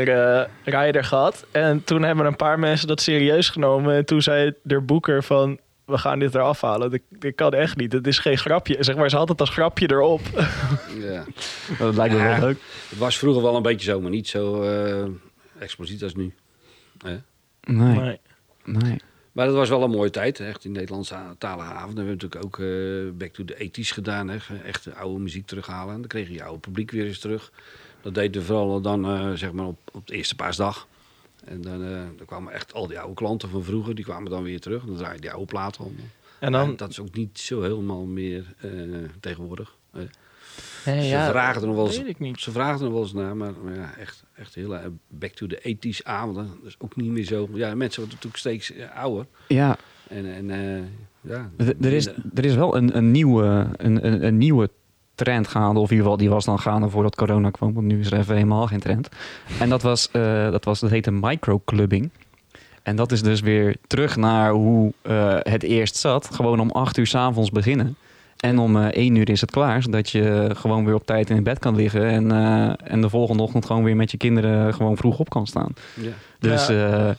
eh, 0.63 0.73
rider 0.83 1.03
gehad. 1.03 1.45
En 1.51 1.83
toen 1.83 2.03
hebben 2.03 2.25
een 2.25 2.35
paar 2.35 2.59
mensen 2.59 2.87
dat 2.87 3.01
serieus 3.01 3.49
genomen. 3.49 3.95
En 3.95 4.05
toen 4.05 4.21
zei 4.21 4.53
de 4.61 4.81
boeker 4.81 5.23
van... 5.23 5.59
We 5.85 5.97
gaan 5.97 6.19
dit 6.19 6.35
eraf 6.35 6.61
halen. 6.61 6.89
Dit, 6.91 7.01
dit 7.09 7.35
kan 7.35 7.51
echt 7.53 7.77
niet. 7.77 7.91
Het 7.91 8.07
is 8.07 8.19
geen 8.19 8.37
grapje. 8.37 8.77
Zeg 8.83 8.95
maar, 8.95 9.09
ze 9.09 9.15
had 9.17 9.29
het 9.29 9.39
als 9.39 9.49
grapje 9.49 9.91
erop. 9.91 10.21
ja. 11.09 11.23
Dat 11.77 11.95
lijkt 11.95 12.13
me 12.13 12.19
Ja. 12.19 12.29
wel 12.39 12.47
leuk. 12.47 12.59
Het 12.89 12.97
was 12.97 13.17
vroeger 13.17 13.41
wel 13.43 13.55
een 13.55 13.61
beetje 13.61 13.91
zo, 13.91 14.01
maar 14.01 14.09
niet 14.11 14.27
zo 14.27 14.61
eh 14.63 15.05
explosief 15.59 16.01
als 16.01 16.15
nu. 16.15 16.33
Hè? 16.97 17.17
Nee, 17.61 17.95
Nee. 17.97 18.19
nee. 18.63 18.97
Maar 19.31 19.45
dat 19.45 19.55
was 19.55 19.69
wel 19.69 19.83
een 19.83 19.89
mooie 19.89 20.09
tijd, 20.09 20.39
echt 20.39 20.65
in 20.65 20.71
Nederlandse 20.71 21.15
talige 21.37 21.71
avond. 21.73 21.93
We 21.93 21.99
hebben 21.99 22.13
natuurlijk 22.13 22.45
ook 22.45 22.59
eh, 22.59 23.17
Back 23.17 23.33
to 23.33 23.45
the 23.45 23.69
80s 23.69 23.93
gedaan, 23.93 24.27
hè? 24.29 24.37
echt 24.65 24.83
de 24.83 24.93
oude 24.95 25.19
muziek 25.19 25.45
terughalen. 25.47 25.93
En 25.93 25.99
dan 25.99 26.07
kreeg 26.09 26.27
je 26.27 26.33
je 26.33 26.43
oude 26.43 26.59
publiek 26.59 26.91
weer 26.91 27.05
eens 27.05 27.19
terug. 27.19 27.51
Dat 28.01 28.13
deden 28.15 28.41
we 28.41 28.47
vooral 28.47 28.81
dan 28.81 29.05
eh, 29.05 29.31
zeg 29.33 29.51
maar 29.51 29.65
op, 29.65 29.77
op 29.93 30.07
de 30.07 30.15
eerste 30.15 30.35
paasdag. 30.35 30.87
En 31.45 31.61
dan, 31.61 31.83
eh, 31.83 31.89
dan 32.17 32.25
kwamen 32.25 32.53
echt 32.53 32.73
al 32.73 32.87
die 32.87 32.99
oude 32.99 33.13
klanten 33.15 33.49
van 33.49 33.63
vroeger, 33.63 33.95
die 33.95 34.05
kwamen 34.05 34.29
dan 34.31 34.43
weer 34.43 34.59
terug. 34.59 34.81
En 34.81 34.87
dan 34.87 34.97
draaide 34.97 35.21
die 35.21 35.31
oude 35.31 35.45
platen 35.45 35.83
om. 35.85 35.95
En 36.39 36.51
dan... 36.51 36.69
En 36.69 36.75
dat 36.75 36.89
is 36.89 36.99
ook 36.99 37.13
niet 37.15 37.39
zo 37.39 37.61
helemaal 37.61 38.05
meer 38.05 38.53
eh, 38.57 38.69
tegenwoordig. 39.19 39.75
Nee, 39.91 40.07
Ze 41.01 41.07
ja, 41.07 41.29
vragen 41.29 41.61
er 41.61 41.67
nog 41.67 41.75
wel 41.75 41.85
eens-. 41.85 42.43
Ze 42.43 42.51
vragen 42.51 42.85
er 42.85 42.91
wel 42.91 43.01
eens 43.01 43.13
naar, 43.13 43.35
maar, 43.37 43.53
maar 43.63 43.75
ja, 43.75 43.95
echt, 43.97 44.23
echt 44.35 44.55
hele 44.55 44.75
eh, 44.77 44.85
back 45.07 45.31
to 45.31 45.47
the 45.47 45.75
80s 45.77 46.03
avonden. 46.03 46.47
Dat 46.47 46.67
is 46.67 46.75
ook 46.79 46.95
niet 46.95 47.11
meer 47.11 47.23
zo. 47.25 47.49
Ja, 47.53 47.75
mensen 47.75 48.01
worden 48.01 48.19
natuurlijk 48.23 48.37
steeds 48.37 48.73
ouder. 48.95 49.25
Ja, 49.47 49.77
En, 50.07 50.25
en 50.33 50.49
eh, 50.49 50.83
ja. 51.21 51.51
Er- 51.57 51.75
Er 51.81 51.93
is, 51.93 52.07
er 52.33 52.45
is 52.45 52.55
wel 52.55 52.75
een, 52.75 52.97
een, 52.97 53.11
nieuwe, 53.11 53.67
een, 53.77 54.05
een, 54.07 54.25
een 54.25 54.37
nieuwe 54.37 54.69
trend 55.15 55.47
gaande. 55.47 55.79
Of 55.79 55.85
in 55.85 55.95
ieder 55.95 56.03
geval, 56.03 56.17
die 56.17 56.29
was 56.29 56.45
dan 56.45 56.59
gaande 56.59 56.89
voordat 56.89 57.15
corona 57.15 57.49
kwam. 57.49 57.73
Want 57.73 57.87
nu 57.87 57.99
is 57.99 58.11
er 58.11 58.17
even 58.17 58.35
helemaal 58.35 58.67
geen 58.67 58.79
trend. 58.79 59.09
En 59.59 59.69
dat 59.69 59.81
was, 59.81 60.09
eh, 60.11 60.51
dat, 60.51 60.65
was 60.65 60.79
dat 60.79 60.89
heette 60.89 61.11
microclubbing. 61.11 62.09
En 62.83 62.95
dat 62.95 63.11
is 63.11 63.21
dus 63.21 63.41
weer 63.41 63.75
terug 63.87 64.15
naar 64.15 64.51
hoe 64.51 64.93
eh, 65.01 65.35
het 65.39 65.63
eerst 65.63 65.95
zat. 65.95 66.29
Gewoon 66.33 66.59
om 66.59 66.71
acht 66.71 66.97
uur 66.97 67.07
s'avonds 67.07 67.49
beginnen. 67.49 67.95
En 68.37 68.59
om 68.59 68.77
eh 68.77 68.87
één 68.87 69.15
uur 69.15 69.29
is 69.29 69.41
het 69.41 69.51
klaar. 69.51 69.81
Zodat 69.81 70.09
je 70.09 70.51
gewoon 70.53 70.85
weer 70.85 70.95
op 70.95 71.05
tijd 71.05 71.29
in 71.29 71.43
bed 71.43 71.59
kan 71.59 71.75
liggen. 71.75 72.05
En, 72.05 72.31
en 72.83 73.01
de 73.01 73.09
volgende 73.09 73.43
ochtend 73.43 73.65
gewoon 73.65 73.83
weer 73.83 73.95
met 73.95 74.11
je 74.11 74.17
kinderen 74.17 74.73
gewoon 74.73 74.97
vroeg 74.97 75.19
op 75.19 75.29
kan 75.29 75.47
staan. 75.47 75.73
Ja. 75.93 76.11
Dus 76.39 76.67
Ja. 76.67 77.15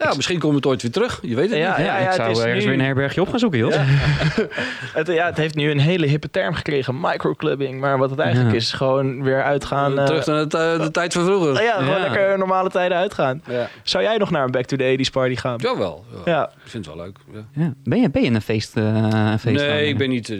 Eh, 0.00 0.08
Ja, 0.08 0.14
misschien 0.16 0.38
komt 0.38 0.54
het 0.54 0.66
ooit 0.66 0.82
weer 0.82 0.90
terug. 0.90 1.18
Je 1.22 1.34
weet 1.34 1.50
het 1.50 1.58
Ja, 1.58 1.76
niet. 1.76 1.86
Ja, 1.86 1.92
ja, 1.92 1.98
ik 1.98 2.06
het 2.06 2.14
zou 2.14 2.30
is 2.30 2.38
ergens 2.38 2.64
nu- 2.64 2.70
weer 2.70 2.78
een 2.78 2.84
herbergje 2.84 3.20
op 3.20 3.28
gaan 3.28 3.38
zoeken, 3.38 3.58
Jos. 3.58 3.74
Het, 4.92 5.06
ja, 5.06 5.26
het 5.26 5.36
heeft 5.36 5.54
nu 5.54 5.70
een 5.70 5.78
hele 5.78 6.06
hippe 6.06 6.30
term 6.30 6.54
gekregen, 6.54 7.00
microclubbing. 7.00 7.80
Maar 7.80 7.98
wat 7.98 8.10
het 8.10 8.18
eigenlijk 8.18 8.50
Ja. 8.50 8.56
is, 8.56 8.72
gewoon 8.72 9.22
weer 9.22 9.42
uitgaan. 9.42 9.98
eh, 9.98 10.04
Terug 10.04 10.26
naar 10.26 10.36
het, 10.36 10.54
eh, 10.54 10.80
de 10.80 10.90
tijd 10.90 11.12
van 11.12 11.24
vroeger. 11.24 11.62
ja, 11.62 11.72
gewoon 11.78 11.94
Ja. 11.94 12.00
lekker 12.00 12.38
normale 12.38 12.70
tijden 12.70 12.96
uitgaan. 12.98 13.42
Ja. 13.48 13.68
Zou 13.82 14.04
jij 14.04 14.16
nog 14.16 14.30
naar 14.30 14.44
een 14.44 14.50
Back 14.50 14.64
to 14.64 14.76
the 14.76 14.82
80s 14.84 15.10
party 15.10 15.34
gaan? 15.36 15.58
Jawel. 15.58 16.04
Ja. 16.24 16.44
Ik 16.64 16.70
vind 16.70 16.86
het 16.86 16.94
wel 16.94 17.04
leuk. 17.04 17.16
Ja. 17.32 17.62
Ja. 17.62 17.72
Ben, 17.84 18.00
je, 18.00 18.10
ben 18.10 18.22
je 18.22 18.30
een 18.30 18.42
feest, 18.42 18.76
eh 18.76 19.34
feest 19.38 19.56
Nee, 19.66 19.88
ik 19.88 19.98
ben 19.98 20.08
niet 20.08 20.28
eh, 20.30 20.38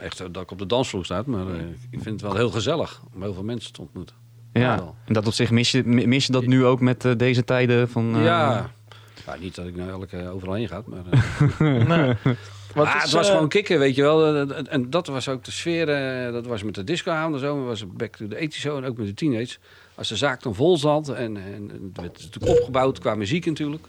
echt 0.00 0.18
dat 0.32 0.42
ik 0.42 0.50
op 0.50 0.58
de 0.58 0.66
dansvloer 0.66 1.04
sta. 1.04 1.22
Maar 1.26 1.46
eh, 1.46 1.54
ik 1.90 1.98
vind 2.02 2.04
het 2.04 2.20
wel 2.22 2.34
heel 2.36 2.50
gezellig 2.50 3.00
om 3.14 3.22
heel 3.22 3.34
veel 3.34 3.42
mensen 3.44 3.72
te 3.72 3.80
ontmoeten. 3.80 4.16
Ja, 4.52 4.76
wel. 4.76 4.94
en 5.04 5.12
dat 5.14 5.26
op 5.26 5.32
zich 5.32 5.50
mis 5.50 5.70
je, 5.70 5.82
mis 5.84 6.26
je 6.26 6.32
dat 6.32 6.46
nu 6.46 6.64
ook 6.64 6.80
met 6.80 7.04
eh, 7.04 7.12
deze 7.16 7.44
tijden 7.44 7.88
van... 7.88 8.14
eh, 8.16 8.24
ja. 8.24 8.70
ja. 9.26 9.36
Niet 9.40 9.54
dat 9.54 9.66
ik 9.66 9.76
nou 9.76 9.90
elke 9.90 10.28
overal 10.28 10.54
heen 10.54 10.68
ga, 10.68 10.82
maar... 10.86 11.02
eh, 11.10 11.86
Nee. 11.96 12.14
Wat 12.74 12.86
Ah, 12.86 12.94
is, 12.96 13.02
het 13.02 13.12
was 13.12 13.26
eh, 13.26 13.32
gewoon 13.32 13.48
kicken, 13.48 13.78
weet 13.78 13.94
je 13.94 14.02
wel. 14.02 14.34
Eh, 14.50 14.66
En, 14.68 14.90
dat 14.90 15.06
was 15.06 15.28
ook 15.28 15.44
de 15.44 15.50
sfeer. 15.50 15.88
eh, 15.88 16.32
dat 16.32 16.46
was 16.46 16.62
met 16.62 16.74
de 16.74 16.84
disco 16.84 17.10
aan 17.10 17.32
de 17.32 17.38
zomer. 17.38 17.64
was 17.66 17.80
het 17.80 17.96
back 17.96 18.16
to 18.16 18.26
the 18.28 18.34
80 18.36 18.54
zo. 18.60 18.76
En 18.76 18.84
ook 18.84 18.96
met 18.96 19.06
de 19.06 19.14
teenage. 19.14 19.56
Als 19.94 20.08
de 20.08 20.16
zaak 20.16 20.42
dan 20.42 20.54
vol 20.54 20.76
zat. 20.76 21.08
En, 21.08 21.36
en 21.36 21.70
het 21.70 22.00
werd 22.00 22.22
natuurlijk 22.22 22.58
opgebouwd 22.58 22.98
qua 22.98 23.14
muziek 23.14 23.46
natuurlijk. 23.46 23.84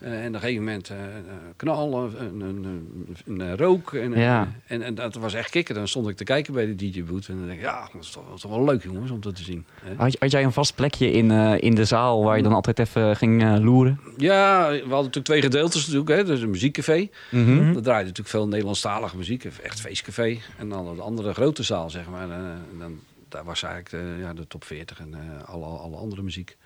Eh, 0.00 0.20
en 0.22 0.28
op 0.28 0.34
een 0.34 0.40
gegeven 0.40 0.64
moment 0.64 0.90
eh, 0.90 0.96
eh, 1.04 1.12
knallen, 1.56 2.14
een, 2.20 2.40
een, 2.40 3.40
een, 3.40 3.56
rook. 3.56 3.92
En, 3.92 4.12
Ja. 4.12 4.52
en, 4.66 4.82
en 4.82 4.94
dat 4.94 5.14
was 5.14 5.34
echt 5.34 5.50
kicken. 5.50 5.74
Dan 5.74 5.88
stond 5.88 6.08
ik 6.08 6.16
te 6.16 6.24
kijken 6.24 6.52
bij 6.54 6.66
de 6.66 6.74
DJ-boot. 6.74 7.26
En 7.28 7.36
dan 7.36 7.46
denk 7.46 7.58
ik, 7.58 7.64
ja, 7.64 7.88
dat 7.92 8.02
is 8.02 8.10
toch, 8.10 8.24
dat 8.26 8.34
is 8.34 8.40
toch 8.40 8.50
wel 8.50 8.64
leuk 8.64 8.82
jongens 8.82 9.10
om 9.10 9.20
dat 9.20 9.36
te 9.36 9.42
zien. 9.42 9.66
Had, 9.96 10.16
had 10.18 10.30
jij 10.30 10.44
een 10.44 10.52
vast 10.52 10.74
plekje 10.74 11.10
in, 11.10 11.30
in 11.60 11.74
de 11.74 11.84
zaal 11.84 12.24
waar 12.24 12.36
je 12.36 12.42
dan 12.42 12.52
altijd 12.52 12.78
even 12.78 13.16
ging 13.16 13.58
loeren? 13.58 14.00
Ja, 14.16 14.68
we 14.70 14.76
hadden 14.76 14.88
natuurlijk 14.88 15.24
twee 15.24 15.42
gedeeltes 15.42 15.86
natuurlijk. 15.86 16.10
Hè. 16.16 16.24
Dus 16.24 16.40
een 16.40 16.50
muziekcafé. 16.50 17.08
Mhm. 17.30 17.54
Mhm. 17.54 17.72
Dat 17.72 17.82
draaide 17.82 18.08
natuurlijk 18.08 18.28
veel 18.28 18.48
Nederlandstalige 18.48 19.16
muziek, 19.16 19.44
echt 19.44 19.80
feestcafé. 19.80 20.38
En 20.58 20.68
dan 20.68 20.96
de 20.96 21.02
andere 21.02 21.34
grote 21.34 21.62
zaal, 21.62 21.90
zeg 21.90 22.08
maar. 22.08 22.30
En 22.30 22.78
dan, 22.78 22.98
daar 23.28 23.44
was 23.44 23.62
eigenlijk 23.62 24.04
de, 24.04 24.22
ja, 24.22 24.34
de 24.34 24.46
top 24.46 24.64
40 24.64 25.00
en 25.00 25.14
alle, 25.46 25.64
alle 25.64 25.96
andere 25.96 26.22
muziek. 26.22 26.56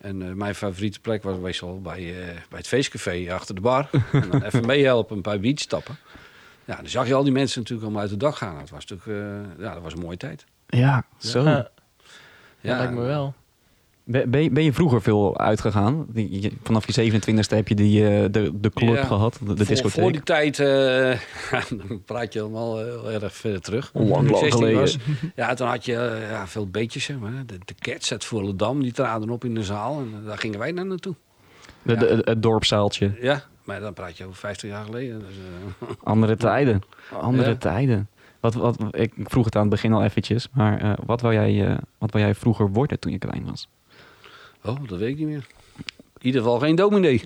En 0.00 0.22
eh, 0.22 0.32
mijn 0.32 0.54
favoriete 0.54 1.00
plek 1.00 1.22
was 1.22 1.38
meestal 1.38 1.80
bij, 1.80 1.98
eh, 1.98 2.26
bij 2.26 2.58
het 2.58 2.66
feestcafé 2.66 3.32
achter 3.32 3.54
de 3.54 3.60
bar. 3.60 3.88
en 4.12 4.30
dan 4.30 4.42
even 4.42 4.66
meehelpen, 4.66 5.16
een 5.16 5.22
paar 5.22 5.40
beats 5.40 5.62
stappen. 5.62 5.96
Ja, 6.64 6.76
dan 6.76 6.88
zag 6.88 7.06
je 7.06 7.14
al 7.14 7.22
die 7.22 7.32
mensen 7.32 7.58
natuurlijk 7.58 7.86
allemaal 7.86 8.02
uit 8.08 8.18
de 8.18 8.24
dag 8.24 8.38
gaan. 8.38 8.58
Dat 8.58 8.70
was 8.70 8.86
natuurlijk, 8.86 9.08
eh, 9.58 9.64
ja, 9.64 9.74
dat 9.74 9.82
was 9.82 9.92
een 9.92 10.00
mooie 10.00 10.16
tijd. 10.16 10.44
Ja, 10.66 11.04
zo. 11.18 11.42
Ja, 11.42 11.70
Ja, 12.60 12.70
dat 12.70 12.78
lijkt 12.78 12.92
me 12.92 13.00
wel. 13.00 13.34
Ben, 14.10 14.30
ben, 14.30 14.42
je, 14.42 14.50
ben 14.50 14.64
je 14.64 14.72
vroeger 14.72 15.02
veel 15.02 15.38
uitgegaan? 15.38 16.06
Vanaf 16.62 16.94
je 16.94 17.12
27e 17.12 17.48
heb 17.48 17.68
je 17.68 17.74
die, 17.74 18.06
eh, 18.08 18.24
de, 18.30 18.50
de 18.60 18.70
club 18.70 18.94
Ja. 18.96 19.04
gehad, 19.04 19.38
de, 19.40 19.44
de 19.44 19.56
voor, 19.56 19.66
discotheek. 19.66 20.02
voor 20.02 20.12
die 20.12 20.22
tijd, 20.22 20.58
eh, 20.58 21.18
dan 21.88 22.02
praat 22.04 22.32
je 22.32 22.38
helemaal 22.38 22.78
heel 22.78 23.22
erg 23.22 23.34
verder 23.34 23.60
terug. 23.60 23.90
Lang, 23.94 24.08
lang 24.10 24.28
16 24.28 24.50
geleden. 24.52 24.80
was, 24.80 24.96
ja, 25.36 25.54
toen 25.54 25.66
had 25.68 25.84
je 25.84 25.96
eh, 25.96 26.30
ja, 26.30 26.46
veel 26.46 26.66
beetjes, 26.68 27.04
zeg 27.04 27.18
maar. 27.18 27.42
De, 27.46 27.58
de 27.64 27.74
Cats 27.78 28.12
uit 28.12 28.24
Volendam, 28.24 28.82
die 28.82 28.92
traden 28.92 29.30
op 29.30 29.44
in 29.44 29.54
de 29.54 29.64
zaal. 29.64 29.98
En 29.98 30.12
eh, 30.20 30.26
daar 30.26 30.38
gingen 30.38 30.58
wij 30.58 30.72
naar 30.72 30.86
naartoe. 30.86 31.14
De, 31.82 31.96
de- 31.96 32.20
het 32.24 32.42
dorpszaaltje. 32.42 33.12
Ja, 33.20 33.42
maar 33.64 33.80
dan 33.80 33.92
praat 33.94 34.16
je 34.16 34.24
over 34.24 34.36
50 34.36 34.70
jaar 34.70 34.84
geleden. 34.84 35.18
Dus, 35.18 35.36
eh, 35.80 35.88
Andere 36.12 36.36
tijden. 36.36 36.80
Andere 37.20 37.48
Ja. 37.50 37.56
tijden. 37.56 38.08
Wat, 38.40 38.54
wat, 38.54 38.76
ik 38.90 39.12
ik 39.16 39.30
vroeg 39.30 39.44
het 39.44 39.54
aan 39.54 39.60
het 39.60 39.70
begin 39.70 39.92
al 39.92 40.02
eventjes, 40.02 40.48
maar 40.52 40.80
eh, 40.80 40.92
wat, 41.06 41.20
wou 41.20 41.34
jij, 41.34 41.66
eh, 41.66 41.78
wat 41.98 42.10
wou 42.12 42.24
jij 42.24 42.34
vroeger 42.34 42.70
worden 42.70 42.98
toen 42.98 43.12
je 43.12 43.18
klein 43.18 43.44
was? 43.44 43.68
Oh, 44.64 44.76
dat 44.88 44.98
weet 44.98 45.08
ik 45.10 45.18
niet 45.18 45.26
meer. 45.26 45.46
In 46.18 46.26
ieder 46.26 46.42
geval 46.42 46.58
geen 46.58 46.74
dominee. 46.74 47.14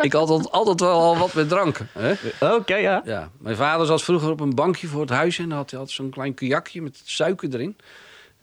ik 0.00 0.12
had 0.12 0.28
altijd, 0.28 0.50
altijd 0.52 0.80
wel 0.80 1.00
al 1.00 1.16
wat 1.18 1.34
met 1.34 1.48
drank. 1.48 1.78
Hè? 1.92 2.12
Oké, 2.54 2.74
ja. 2.76 3.02
Ja, 3.04 3.30
mijn 3.38 3.56
vader 3.56 3.86
zat 3.86 4.02
vroeger 4.02 4.30
op 4.30 4.40
een 4.40 4.54
bankje 4.54 4.86
voor 4.86 5.00
het 5.00 5.10
huis 5.10 5.38
en 5.38 5.48
dan 5.48 5.58
had 5.58 5.70
hij 5.70 5.80
had 5.80 5.90
zo'n 5.90 6.10
klein 6.10 6.34
kajakje 6.34 6.82
met 6.82 7.00
suiker 7.04 7.48
erin. 7.54 7.76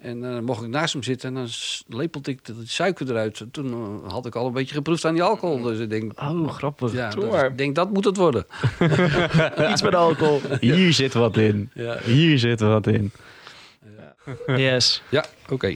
En 0.01 0.21
dan 0.21 0.43
mocht 0.43 0.63
ik 0.63 0.69
naast 0.69 0.93
hem 0.93 1.03
zitten 1.03 1.27
en 1.29 1.35
dan 1.35 1.47
lepelde 1.87 2.31
ik 2.31 2.45
de 2.45 2.53
suiker 2.65 3.09
eruit. 3.09 3.39
En 3.39 3.51
toen 3.51 4.01
eh, 4.05 4.11
had 4.11 4.25
ik 4.25 4.35
al 4.35 4.45
een 4.45 4.53
beetje 4.53 4.75
geproefd 4.75 5.05
aan 5.05 5.13
die 5.13 5.23
alcohol. 5.23 5.61
Dus 5.61 5.79
ik 5.79 5.89
denk, 5.89 6.21
Oh, 6.21 6.49
grappig. 6.51 6.93
ja, 6.93 7.11
maar. 7.29 7.45
ik 7.45 7.57
denk 7.57 7.75
dat 7.75 7.89
moet 7.93 8.05
het 8.05 8.17
worden. 8.17 8.45
Iets 9.71 9.81
met 9.81 9.95
alcohol. 9.95 10.41
Hier 10.59 10.93
zit 10.93 11.13
wat 11.13 11.37
in. 11.37 11.69
Ja, 11.73 11.97
Hier 12.03 12.39
zit 12.39 12.59
wat 12.59 12.87
in. 12.87 13.11
Yes. 14.45 15.01
ja 15.09 15.25
oké. 15.49 15.75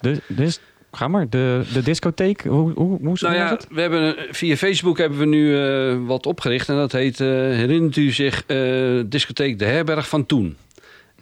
Dus, 0.00 0.18
dus 0.28 0.60
ga 0.92 1.08
maar, 1.08 1.28
de, 1.28 1.66
de 1.72 1.82
discotheek, 1.82 2.42
hoe, 2.42 2.72
hoe, 2.72 2.98
hoe, 3.00 3.16
Nou 3.20 3.34
ja, 3.34 3.48
het? 3.48 3.66
we 3.70 3.80
hebben, 3.80 4.16
via 4.30 4.56
Facebook 4.56 4.98
hebben 4.98 5.18
we 5.18 5.26
nu 5.26 5.58
eh, 5.58 5.96
wat 6.06 6.26
opgericht. 6.26 6.68
En 6.68 6.76
dat 6.76 6.92
heet, 6.92 7.20
eh, 7.20 7.26
herinnert 7.28 7.96
u 7.96 8.10
zich, 8.10 8.44
eh, 8.46 9.00
discotheek 9.06 9.58
De 9.58 9.64
Herberg 9.64 10.08
van 10.08 10.26
Toen. 10.26 10.56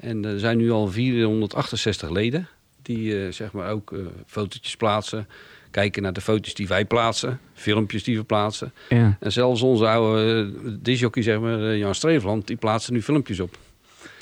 En 0.01 0.25
er 0.25 0.39
zijn 0.39 0.59
nu 0.59 0.71
al 0.71 0.89
468 0.89 2.11
leden. 2.11 2.49
Die 2.83 3.33
zeg 3.33 3.53
maar 3.53 3.71
ook 3.71 3.95
fotootjes 4.27 4.77
plaatsen. 4.77 5.29
Kijken 5.71 6.03
naar 6.03 6.13
de 6.13 6.21
foto's 6.21 6.55
die 6.55 6.69
wij 6.69 6.85
plaatsen. 6.85 7.41
Filmpjes 7.55 8.05
die 8.05 8.17
we 8.17 8.25
plaatsen. 8.25 8.73
Ja. 8.89 9.17
En 9.21 9.33
zelfs 9.33 9.63
onze 9.63 9.87
oude 9.87 10.51
uh, 10.65 10.73
disjockey, 10.81 11.23
zeg 11.23 11.41
maar, 11.41 11.77
Jan 11.77 11.95
Streefland, 11.95 12.47
die 12.47 12.57
plaatsen 12.57 12.93
nu 12.93 13.03
filmpjes 13.03 13.41
op. 13.41 13.59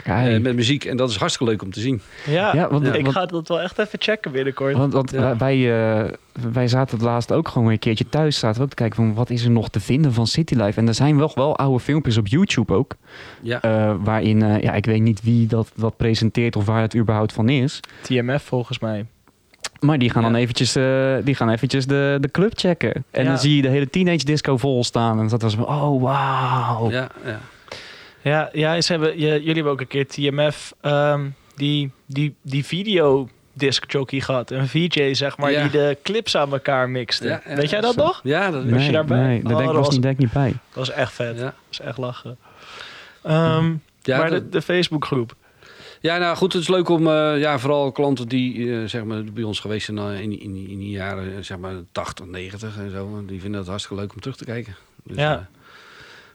Eh, 0.05 0.39
met 0.41 0.55
muziek. 0.55 0.85
En 0.85 0.97
dat 0.97 1.11
is 1.11 1.17
hartstikke 1.17 1.53
leuk 1.53 1.63
om 1.63 1.71
te 1.73 1.81
zien. 1.81 2.01
Ja, 2.27 2.55
Ja, 2.55 2.69
want- 2.71 2.87
ik 2.87 2.93
want- 3.03 3.15
ga 3.15 3.27
dat 3.27 3.49
wel 3.49 3.61
echt 3.61 3.79
even 3.79 4.01
checken 4.03 4.33
binnenkort. 4.33 4.77
Want, 4.77 4.93
want 4.93 5.11
Ja. 5.11 5.37
wij, 5.37 5.57
eh, 6.05 6.11
wij 6.53 6.69
zaten 6.69 6.97
het 6.97 7.07
laatst 7.07 7.33
ook 7.33 7.49
gewoon 7.49 7.71
een 7.71 7.79
keertje 7.79 8.09
thuis. 8.09 8.39
Zaten 8.39 8.57
we 8.59 8.63
ook 8.63 8.69
te 8.69 8.75
kijken 8.77 8.97
van 8.97 9.15
wat 9.15 9.31
is 9.31 9.45
er 9.45 9.51
nog 9.51 9.69
te 9.69 9.81
vinden 9.81 10.13
van 10.13 10.27
City 10.27 10.55
Life. 10.55 10.81
En 10.81 10.89
er 10.89 10.95
zijn 10.95 11.17
wel, 11.19 11.31
wel 11.35 11.57
oude 11.57 11.81
filmpjes 11.81 12.17
op 12.17 12.27
YouTube 12.27 12.75
ook. 12.75 12.95
Ja. 13.43 13.61
eh, 13.63 13.95
waarin, 14.05 14.43
eh, 14.43 14.63
ja, 14.63 14.73
ik 14.73 14.87
weet 14.87 15.01
niet 15.03 15.23
wie 15.23 15.47
dat, 15.47 15.71
dat 15.77 15.97
presenteert 15.97 16.57
of 16.57 16.65
waar 16.65 16.83
het 16.83 16.97
überhaupt 16.97 17.33
van 17.33 17.49
is. 17.49 17.81
TMF 18.03 18.43
volgens 18.43 18.79
mij. 18.79 19.07
Maar 19.81 19.99
die 19.99 20.11
gaan 20.11 20.23
Ja. 20.23 20.29
dan 20.31 20.39
eventjes, 20.39 20.77
eh, 20.77 21.15
die 21.25 21.35
gaan 21.35 21.49
eventjes 21.51 21.87
de, 21.87 22.19
de 22.21 22.31
club 22.31 22.53
checken. 22.59 23.05
En 23.11 23.23
Ja. 23.23 23.29
dan 23.29 23.39
zie 23.39 23.57
je 23.57 23.63
de 23.63 23.69
hele 23.69 23.91
teenage 23.91 24.25
disco 24.25 24.57
vol 24.57 24.85
staan. 24.85 25.19
En 25.21 25.29
dat 25.29 25.43
was 25.43 25.55
van, 25.55 25.67
oh 25.69 26.03
wauw. 26.03 26.91
Ja, 26.91 27.09
ja. 27.25 27.41
Ja, 28.31 28.49
ja 28.53 28.81
ze 28.81 28.93
hebben, 28.93 29.19
je, 29.19 29.27
jullie 29.27 29.55
hebben 29.55 29.73
ook 29.73 29.81
een 29.81 29.87
keer 29.87 30.07
TMF, 30.07 30.73
ehm, 30.81 31.27
die, 31.55 31.91
die, 32.07 32.35
die 32.43 32.65
video 32.65 33.29
disc 33.53 33.91
jockey 33.93 34.21
gehad. 34.21 34.51
Een 34.51 34.69
VJ, 34.69 35.15
zeg 35.15 35.37
maar, 35.37 35.51
Ja. 35.53 35.63
die 35.63 35.71
de 35.71 35.97
clips 36.03 36.37
aan 36.37 36.53
elkaar 36.53 36.89
mixte. 36.91 37.27
Ja, 37.29 37.41
ja, 37.49 37.55
Weet 37.55 37.71
jij 37.71 37.81
dat 37.81 37.95
zo. 37.95 38.03
nog? 38.05 38.21
Ja, 38.23 38.51
dat 38.51 38.65
was 38.65 38.87
je 38.87 38.93
daarbij? 38.93 39.19
Nee, 39.27 39.43
daar 39.43 39.53
Oh, 39.53 39.59
denk, 39.59 39.69
dat 39.69 39.77
was, 39.77 39.85
was- 39.87 39.95
niet, 39.95 40.03
denk 40.03 40.15
ik 40.15 40.21
niet 40.21 40.33
bij. 40.33 40.49
Dat 40.51 40.59
was 40.75 40.91
echt 40.91 41.13
vet. 41.13 41.37
Ja. 41.37 41.43
Dat 41.45 41.55
was 41.69 41.81
echt 41.81 41.99
lachen. 41.99 42.39
Ehm, 43.23 43.73
Ja, 44.03 44.19
maar 44.19 44.31
dat- 44.31 44.43
de, 44.43 44.49
de 44.49 44.63
Facebookgroep. 44.63 45.35
Ja, 46.01 46.19
nou 46.19 46.37
goed, 46.37 46.53
het 46.53 46.63
is 46.63 46.69
leuk 46.69 46.89
om, 46.89 47.07
eh, 47.07 47.39
ja, 47.39 47.59
vooral 47.59 47.93
klanten 47.93 48.29
die 48.29 48.73
eh, 48.81 48.89
zeg 48.89 49.05
maar, 49.05 49.25
bij 49.25 49.43
ons 49.43 49.61
geweest 49.61 49.85
zijn 49.87 49.99
eh, 49.99 50.21
in, 50.21 50.41
in, 50.41 50.69
in 50.69 50.79
die 50.79 50.91
jaren, 50.91 51.45
zeg 51.45 51.59
maar 51.59 51.75
80, 51.93 52.27
90 52.27 52.77
en 52.79 52.91
zo. 52.91 53.23
Die 53.27 53.41
vinden 53.41 53.61
het 53.61 53.69
hartstikke 53.69 54.03
leuk 54.03 54.13
om 54.15 54.21
terug 54.21 54.37
te 54.37 54.45
kijken. 54.45 54.77
Dus, 55.05 55.17
Ja. 55.17 55.49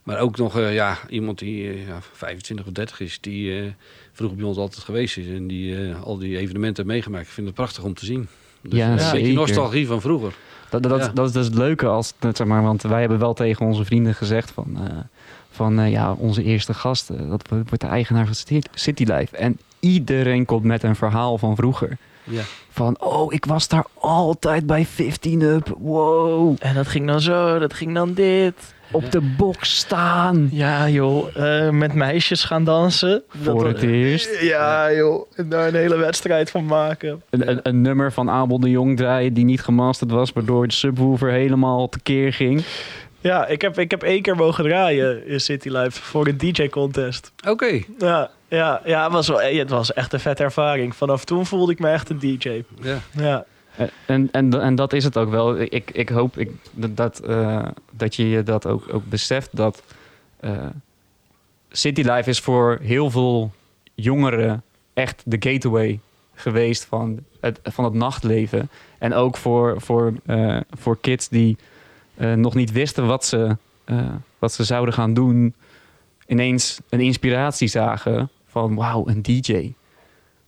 Eh, 0.04 0.14
maar 0.14 0.20
ook 0.20 0.38
nog, 0.38 0.58
eh, 0.58 0.74
ja, 0.74 0.97
iemand 1.10 1.39
die 1.39 1.70
eh, 1.70 1.88
ja, 1.88 1.99
25 2.14 2.66
of 2.66 2.72
30 2.72 2.99
is, 2.99 3.18
die 3.22 3.60
eh, 3.60 3.66
vroeger 4.14 4.38
bij 4.38 4.47
ons 4.47 4.58
altijd 4.58 4.84
geweest 4.84 5.18
is 5.18 5.28
en 5.28 5.47
die 5.47 5.76
eh, 5.89 6.02
al 6.04 6.18
die 6.18 6.38
evenementen 6.38 6.76
heeft 6.84 6.95
meegemaakt. 6.95 7.26
Ik 7.26 7.32
vind 7.32 7.47
het 7.47 7.56
prachtig 7.56 7.84
om 7.84 7.93
te 7.93 8.06
zien. 8.06 8.28
Dus, 8.62 8.80
Ja, 8.80 8.97
eh, 8.97 9.06
een 9.06 9.12
beetje 9.12 9.34
nostalgie 9.34 9.88
van 9.88 10.02
vroeger. 10.02 10.34
Dat, 10.70 10.84
dat, 10.84 10.99
Ja. 10.99 11.08
dat 11.14 11.26
is 11.28 11.32
dus 11.34 11.45
het 11.45 11.56
leuke 11.56 11.86
als, 11.86 12.14
zeg 12.34 12.47
maar, 12.47 12.64
want 12.64 12.82
wij 12.82 12.99
hebben 12.99 13.20
wel 13.20 13.34
tegen 13.34 13.66
onze 13.66 13.86
vrienden 13.86 14.16
gezegd 14.16 14.52
van, 14.52 14.78
eh, 14.88 14.97
van 15.52 15.80
eh, 15.80 15.91
ja, 15.91 16.14
onze 16.14 16.43
eerste 16.43 16.74
gast, 16.74 17.10
eh, 17.10 17.30
dat 17.30 17.47
wordt 17.47 17.82
de 17.82 17.88
eigenaar 17.88 18.26
van 18.26 18.36
City- 18.36 18.62
City 18.74 19.04
Life. 19.04 19.38
En 19.38 19.58
iedereen 19.80 20.45
komt 20.45 20.64
met 20.64 20.84
een 20.84 20.95
verhaal 20.95 21.38
van 21.38 21.56
vroeger. 21.56 21.97
Ja. 22.24 22.41
Van, 22.70 22.99
oh, 22.99 23.34
ik 23.34 23.45
was 23.45 23.68
daar 23.68 23.86
altijd 23.99 24.66
bij 24.66 24.86
15 24.86 25.41
Up. 25.41 25.76
Wow. 25.80 26.56
En 26.60 26.76
dat 26.76 26.88
ging 26.88 27.08
dan 27.08 27.22
zo, 27.22 27.60
dat 27.60 27.74
ging 27.74 27.93
dan 27.93 28.14
dit. 28.14 28.74
Op 28.92 29.12
de 29.12 29.22
box 29.22 29.76
staan. 29.78 30.50
Ja, 30.52 30.89
joh. 30.89 31.36
eh, 31.36 31.70
met 31.70 31.94
meisjes 31.94 32.44
gaan 32.44 32.64
dansen. 32.64 33.24
Voor 33.44 33.68
het 33.68 33.82
eerst. 33.82 34.42
Ja, 34.42 34.94
joh. 34.94 35.32
En 35.36 35.50
daar 35.50 35.68
een 35.68 35.76
hele 35.76 35.98
wedstrijd 35.98 36.52
van 36.52 36.66
maken. 36.66 37.22
Een, 37.30 37.50
een, 37.50 37.60
een 37.64 37.82
nummer 37.82 38.12
van 38.12 38.30
Abel 38.30 38.60
de 38.60 38.70
Jong 38.70 38.98
draaien 38.98 39.34
die 39.34 39.46
niet 39.46 39.62
gemasterd 39.62 40.12
was, 40.12 40.32
waardoor 40.34 40.68
de 40.68 40.74
subwoofer 40.74 41.32
helemaal 41.32 41.89
tekeer 41.89 42.34
ging. 42.34 42.64
Ja, 43.20 43.48
ik 43.48 43.62
heb, 43.62 43.80
ik 43.80 43.92
heb 43.92 44.04
één 44.04 44.22
keer 44.22 44.36
mogen 44.36 44.64
draaien 44.64 45.28
in 45.28 45.39
City 45.39 45.70
Life 45.70 46.02
voor 46.02 46.28
een 46.28 46.38
DJ-contest. 46.38 47.32
Oké. 47.48 47.82
Ja, 48.00 48.30
ja, 48.48 48.82
ja 48.86 49.04
het, 49.04 49.12
was 49.12 49.28
wel, 49.28 49.39
het 49.42 49.70
was 49.70 49.94
echt 49.94 50.14
een 50.14 50.20
vette 50.20 50.44
ervaring. 50.44 50.96
Vanaf 50.96 51.26
toen 51.26 51.46
voelde 51.46 51.72
ik 51.72 51.80
me 51.80 51.89
echt 51.89 52.10
een 52.10 52.20
DJ. 52.20 52.64
Ja. 52.82 52.98
Ja, 53.12 53.46
En, 54.06 54.30
en, 54.32 54.62
en 54.62 54.76
dat 54.76 54.94
is 54.94 55.04
het 55.04 55.18
ook 55.18 55.30
wel. 55.30 55.60
Ik, 55.60 55.92
ik 55.92 56.10
hoop 56.10 56.38
ik, 56.38 56.52
dat, 56.72 56.98
dat, 56.98 57.20
eh, 57.20 57.68
dat 57.92 58.16
je 58.16 58.30
je 58.30 58.44
dat 58.44 58.68
ook, 58.68 58.94
ook 58.94 59.06
beseft. 59.10 59.56
Dat 59.56 59.84
eh, 60.40 60.66
City 61.70 62.02
Life 62.02 62.30
is 62.30 62.40
voor 62.40 62.80
heel 62.82 63.10
veel 63.10 63.52
jongeren 63.96 64.64
echt 64.94 65.22
de 65.26 65.52
gateway 65.52 66.00
geweest 66.34 66.86
van 66.86 67.20
het, 67.42 67.60
van 67.64 67.84
het 67.84 67.94
nachtleven. 67.94 68.70
En 68.98 69.14
ook 69.14 69.38
voor, 69.38 69.82
voor, 69.82 70.14
eh, 70.26 70.58
voor 70.70 70.98
kids 71.00 71.30
die 71.30 71.58
eh, 72.16 72.34
nog 72.34 72.56
niet 72.56 72.72
wisten 72.72 73.08
wat 73.08 73.26
ze, 73.26 73.58
eh, 73.84 74.10
wat 74.40 74.54
ze 74.54 74.64
zouden 74.64 74.94
gaan 74.94 75.14
doen. 75.14 75.54
Ineens 76.28 76.80
een 76.90 77.00
inspiratie 77.00 77.68
zagen 77.68 78.30
van 78.48 78.76
wauw, 78.76 79.08
een 79.08 79.22
DJ. 79.22 79.74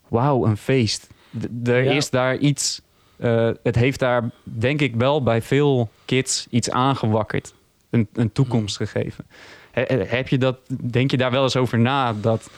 Wauw, 0.08 0.46
een 0.46 0.58
feest. 0.58 1.08
D- 1.40 1.68
er 1.68 1.84
Ja. 1.84 1.92
is 1.92 2.10
daar 2.10 2.38
iets. 2.38 2.82
Eh, 3.18 3.50
het 3.64 3.76
heeft 3.76 4.00
daar 4.00 4.30
denk 4.44 4.82
ik 4.82 4.96
wel 4.96 5.24
bij 5.24 5.42
veel 5.42 5.90
kids 6.06 6.48
iets 6.50 6.70
aangewakkerd. 6.70 7.54
Een, 7.90 8.08
een 8.14 8.32
toekomst 8.32 8.78
gegeven. 8.78 9.26
He- 9.72 9.84
he- 9.88 10.04
heb 10.06 10.28
je 10.28 10.38
dat, 10.38 10.58
denk 10.68 11.12
je 11.12 11.18
daar 11.18 11.32
wel 11.32 11.44
eens 11.44 11.56
over 11.56 11.80
na? 11.80 12.14
Dat, 12.14 12.50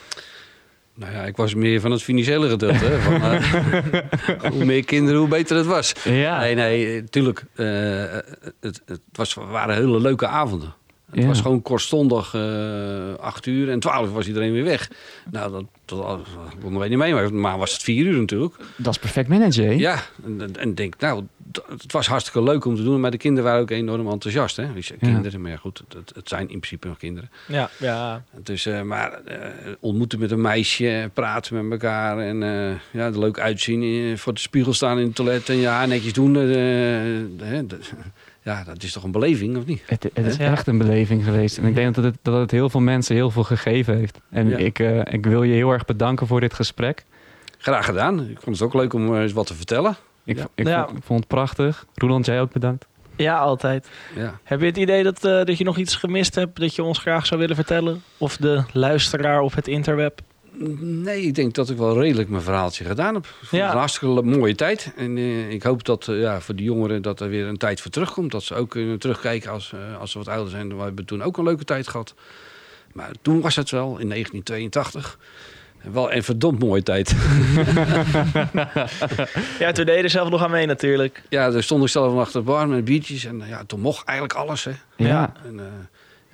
Nou 0.94 1.12
ja, 1.12 1.22
ik 1.24 1.36
was 1.36 1.54
meer 1.54 1.80
van 1.80 1.90
het 1.90 2.02
financiële 2.02 2.48
gedeelte. 2.48 2.84
hè, 2.84 2.98
Van, 2.98 3.22
eh, 3.22 4.50
hoe 4.52 4.64
meer 4.64 4.84
kinderen, 4.84 5.20
hoe 5.20 5.28
beter 5.28 5.56
het 5.56 5.66
was. 5.66 5.92
ja, 6.04 6.38
Nee, 6.40 6.54
nee, 6.54 7.04
tuurlijk. 7.04 7.44
eh, 7.54 7.66
het, 8.60 8.82
het 8.86 9.00
was, 9.12 9.34
waren 9.34 9.74
hele 9.74 10.00
leuke 10.00 10.26
avonden. 10.26 10.74
Het 11.16 11.24
Ja. 11.24 11.30
was 11.30 11.40
gewoon 11.40 11.62
kortstondig, 11.62 12.34
eh 12.34 13.14
acht 13.20 13.46
uur 13.46 13.70
en 13.70 13.80
twaalf 13.80 14.12
was 14.12 14.26
iedereen 14.26 14.52
weer 14.52 14.64
weg. 14.64 14.90
Nou, 15.30 15.52
dat, 15.52 15.64
dat 15.84 16.20
konden 16.60 16.78
wij 16.78 16.88
niet 16.88 16.98
mee, 16.98 17.14
maar, 17.14 17.34
maar 17.34 17.58
was 17.58 17.72
het 17.72 17.82
vier 17.82 18.06
uur 18.06 18.18
natuurlijk. 18.20 18.54
dat 18.76 18.92
is 18.92 18.98
perfect 19.00 19.28
managen. 19.28 19.64
hè? 19.66 19.72
Ja, 19.72 20.02
en, 20.24 20.40
en- 20.40 20.56
en 20.56 20.74
denk, 20.74 20.94
nou, 20.98 21.24
het 21.68 21.92
was 21.92 22.06
hartstikke 22.06 22.42
leuk 22.42 22.64
om 22.64 22.76
te 22.76 22.82
doen, 22.82 23.00
maar 23.00 23.10
de 23.10 23.16
kinderen 23.16 23.44
waren 23.44 23.60
ook 23.62 23.70
enorm 23.70 24.10
enthousiast. 24.10 24.56
Hè? 24.56 24.72
Dus, 24.74 24.92
kinderen, 25.00 25.40
maar 25.40 25.50
ja, 25.50 25.56
goed, 25.56 25.82
het, 25.94 26.12
het 26.14 26.28
zijn 26.28 26.40
in 26.42 26.46
principe 26.58 26.88
nog 26.88 26.98
kinderen. 26.98 27.30
Ja, 27.48 27.70
ja. 27.78 28.24
Dus, 28.42 28.66
eh, 28.66 28.82
maar 28.82 29.12
eh, 29.24 29.38
ontmoeten 29.80 30.18
met 30.18 30.30
een 30.30 30.40
meisje, 30.40 31.10
praten 31.14 31.54
met 31.68 31.72
elkaar 31.80 32.18
en 32.18 32.42
eh, 32.42 32.74
ja, 33.00 33.06
er 33.06 33.18
leuk 33.18 33.38
uitzien, 33.38 34.18
voor 34.18 34.34
de 34.34 34.40
spiegel 34.40 34.72
staan 34.72 34.98
in 34.98 35.06
het 35.06 35.14
toilet 35.14 35.48
en 35.48 35.56
je 35.56 35.66
haar 35.66 35.88
netjes 35.88 36.12
doen. 36.12 36.36
eh, 36.36 36.42
hè, 37.48 37.62
ja, 38.46 38.64
dat 38.64 38.82
is 38.82 38.92
toch 38.92 39.02
een 39.04 39.10
beleving, 39.10 39.56
of 39.56 39.64
niet? 39.66 39.82
Het, 39.86 40.02
het 40.14 40.26
is 40.26 40.36
Ja. 40.36 40.50
echt 40.50 40.66
een 40.66 40.78
beleving 40.78 41.24
geweest. 41.24 41.58
En 41.58 41.64
ik 41.64 41.74
denk 41.74 41.94
dat 41.94 42.04
het, 42.04 42.16
dat 42.22 42.40
het 42.40 42.50
heel 42.50 42.68
veel 42.70 42.80
mensen 42.80 43.14
heel 43.14 43.30
veel 43.30 43.44
gegeven 43.44 43.96
heeft. 43.96 44.20
En 44.30 44.48
Ja. 44.48 44.56
ik, 44.56 44.78
eh, 44.78 45.00
ik 45.14 45.26
wil 45.26 45.42
je 45.42 45.54
heel 45.54 45.70
erg 45.70 45.84
bedanken 45.84 46.26
voor 46.26 46.40
dit 46.40 46.54
gesprek. 46.54 47.04
Graag 47.58 47.84
gedaan. 47.84 48.20
Ik 48.30 48.40
vond 48.40 48.56
het 48.58 48.64
ook 48.64 48.74
leuk 48.74 48.92
om 48.92 49.14
eh, 49.14 49.22
eens 49.22 49.32
wat 49.32 49.46
te 49.46 49.54
vertellen. 49.54 49.96
Ik, 50.24 50.36
Ja. 50.36 50.48
ik, 50.54 50.66
Ja. 50.66 50.84
vond, 50.86 50.98
ik 50.98 51.04
vond 51.04 51.18
het 51.18 51.28
prachtig. 51.28 51.86
Roland, 51.94 52.26
jij 52.26 52.40
ook 52.40 52.52
bedankt. 52.52 52.86
ja, 53.16 53.36
altijd. 53.38 53.88
Ja. 54.14 54.38
Heb 54.42 54.60
je 54.60 54.66
het 54.66 54.76
idee 54.76 55.02
dat, 55.02 55.24
eh, 55.24 55.44
dat 55.44 55.58
je 55.58 55.64
nog 55.64 55.76
iets 55.76 55.94
gemist 55.96 56.34
hebt 56.34 56.60
dat 56.60 56.74
je 56.74 56.82
ons 56.82 56.98
graag 56.98 57.26
zou 57.26 57.40
willen 57.40 57.56
vertellen? 57.56 58.02
Of 58.18 58.36
de 58.36 58.62
luisteraar 58.72 59.40
op 59.40 59.54
het 59.54 59.68
interweb? 59.68 60.20
Nee, 60.78 61.22
ik 61.22 61.34
denk 61.34 61.54
dat 61.54 61.70
ik 61.70 61.76
wel 61.76 62.00
redelijk 62.00 62.28
mijn 62.28 62.42
verhaaltje 62.42 62.84
gedaan 62.84 63.14
heb. 63.14 63.26
Ja. 63.50 63.70
een 63.70 63.76
hartstikke 63.76 64.22
mooie 64.22 64.54
tijd. 64.54 64.92
En 64.96 65.16
eh, 65.16 65.50
ik 65.50 65.62
hoop 65.62 65.84
dat 65.84 66.08
eh, 66.08 66.20
ja, 66.20 66.40
voor 66.40 66.56
de 66.56 66.62
jongeren 66.62 67.02
dat 67.02 67.20
er 67.20 67.28
weer 67.28 67.46
een 67.46 67.56
tijd 67.56 67.80
voor 67.80 67.90
terugkomt. 67.90 68.30
Dat 68.32 68.42
ze 68.42 68.54
ook 68.54 68.70
kunnen 68.70 68.98
terugkijken 68.98 69.50
als, 69.50 69.72
eh, 69.72 70.00
als 70.00 70.10
ze 70.10 70.18
wat 70.18 70.28
ouder 70.28 70.50
zijn. 70.50 70.76
We 70.76 70.82
hebben 70.82 71.04
toen 71.04 71.22
ook 71.22 71.36
een 71.36 71.44
leuke 71.44 71.64
tijd 71.64 71.88
gehad. 71.88 72.14
Maar 72.92 73.10
toen 73.22 73.40
was 73.40 73.56
het 73.56 73.70
wel, 73.70 73.98
in 73.98 74.08
1982. 74.08 75.18
Wel 75.92 76.12
een 76.12 76.22
verdomd 76.22 76.58
mooie 76.58 76.82
tijd. 76.82 77.14
Ja, 79.58 79.72
toen 79.72 79.84
deed 79.84 79.96
je 79.96 80.02
er 80.02 80.10
zelf 80.10 80.30
nog 80.30 80.42
aan 80.42 80.50
mee 80.50 80.66
natuurlijk. 80.66 81.22
ja, 81.28 81.50
daar 81.50 81.62
stond 81.62 81.82
ik 81.82 81.88
zelf 81.88 82.18
achter 82.18 82.40
de 82.40 82.46
bar 82.46 82.68
met 82.68 82.84
biertjes. 82.84 83.24
En 83.24 83.42
ja, 83.46 83.64
toen 83.64 83.80
mocht 83.80 84.06
eigenlijk 84.06 84.38
alles. 84.38 84.64
Hè. 84.64 84.70
Ja, 84.96 85.06
Ja. 85.06 85.32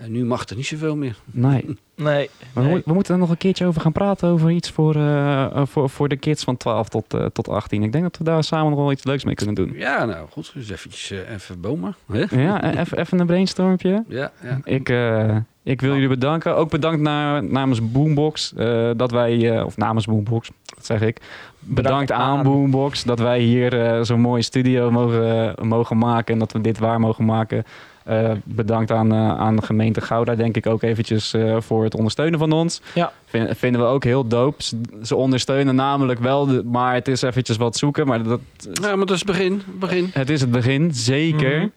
En, 0.03 0.13
nu 0.13 0.25
mag 0.25 0.49
er 0.49 0.57
niet 0.57 0.67
zoveel 0.67 0.97
meer. 0.97 1.17
nee. 1.31 1.65
Nee. 1.97 2.31
Maar 2.55 2.65
nee. 2.65 2.75
we, 2.75 2.83
we 2.85 2.93
moeten 2.93 3.15
er 3.15 3.21
nog 3.21 3.31
een 3.31 3.37
keertje 3.37 3.67
over 3.67 3.81
gaan 3.81 3.93
praten. 3.93 4.29
Over 4.29 4.51
iets 4.51 4.71
voor, 4.71 4.95
eh, 4.95 5.45
eh, 5.45 5.63
voor, 5.67 5.91
voor 5.91 6.09
de 6.09 6.17
kids 6.17 6.45
van 6.45 6.57
12 6.57 6.89
tot, 6.89 7.15
eh, 7.15 7.25
tot 7.25 7.49
18. 7.49 7.83
Ik 7.83 7.93
denk 7.93 8.05
dat 8.05 8.17
we 8.19 8.25
daar 8.25 8.45
samen 8.45 8.71
nog 8.71 8.79
wel 8.79 8.93
iets 8.93 9.05
leuks 9.05 9.25
mee 9.25 9.35
kunnen 9.35 9.55
doen. 9.55 9.73
Ja, 9.77 10.05
nou 10.05 10.27
goed. 10.31 10.53
Dus 10.55 10.71
eventjes 10.71 11.11
even 11.11 11.61
bomen. 11.61 11.95
Hè? 12.13 12.25
Ja, 12.43 12.65
e- 12.65 12.79
even 12.81 12.99
even 12.99 13.19
een 13.21 13.27
brainstormpje. 13.27 14.05
Ja, 14.09 14.31
ja. 14.43 14.61
Ik, 14.65 14.89
eh, 14.89 15.37
ik 15.63 15.81
wil 15.81 15.93
jullie 15.93 16.09
bedanken. 16.09 16.57
Ook 16.57 16.71
bedankt 16.71 17.01
naar, 17.01 17.45
namens 17.45 17.93
Boombox. 17.93 18.53
eh, 18.57 18.91
dat 18.97 19.11
wij, 19.11 19.57
eh, 19.59 19.65
of 19.65 19.77
namens 19.77 20.07
Boombox, 20.07 20.51
dat 20.75 20.87
zeg 20.87 21.01
ik. 21.01 21.21
Bedankt, 21.59 22.13
aan, 22.13 22.37
aan. 22.39 22.43
Boombox 22.45 23.05
dat 23.05 23.19
wij 23.19 23.41
hier 23.41 23.81
eh, 23.87 24.03
zo'n 24.03 24.21
mooie 24.21 24.43
studio 24.43 24.91
mogen, 24.91 25.55
mogen 25.69 25.99
maken. 25.99 26.33
En 26.33 26.39
dat 26.39 26.53
we 26.53 26.61
dit 26.61 26.79
waar 26.79 27.01
mogen 27.01 27.25
maken. 27.25 27.65
Eh, 28.05 28.31
bedankt 28.45 28.91
aan, 28.91 29.13
eh, 29.13 29.39
aan 29.39 29.57
de 29.57 29.63
gemeente 29.63 30.01
Gouda, 30.01 30.35
denk 30.35 30.57
ik 30.57 30.67
ook 30.67 30.83
eventjes 30.83 31.35
eh, 31.35 31.57
voor 31.61 31.85
het 31.85 31.95
ondersteunen 31.95 32.39
van 32.39 32.53
ons. 32.53 32.81
Ja. 32.95 33.13
Vin- 33.27 33.55
vinden 33.55 33.81
we 33.81 33.87
ook 33.87 34.05
heel 34.05 34.27
dope. 34.29 34.63
Ze, 35.03 35.17
ondersteunen 35.17 35.75
namelijk 35.75 36.21
wel, 36.21 36.47
de- 36.47 36.65
maar 36.65 36.95
het 36.95 37.09
is 37.09 37.23
eventjes 37.23 37.57
wat 37.57 37.77
zoeken. 37.77 38.07
Maar 38.07 38.23
dat, 38.23 38.41
ja, 38.73 38.97
maar 38.97 39.07
dat 39.07 39.11
is 39.11 39.19
het 39.19 39.27
begin. 39.27 39.63
begin. 39.79 40.11
het 40.13 40.31
is 40.31 40.41
het 40.41 40.51
begin, 40.51 40.95
zeker. 40.95 41.59
Mhm. 41.59 41.69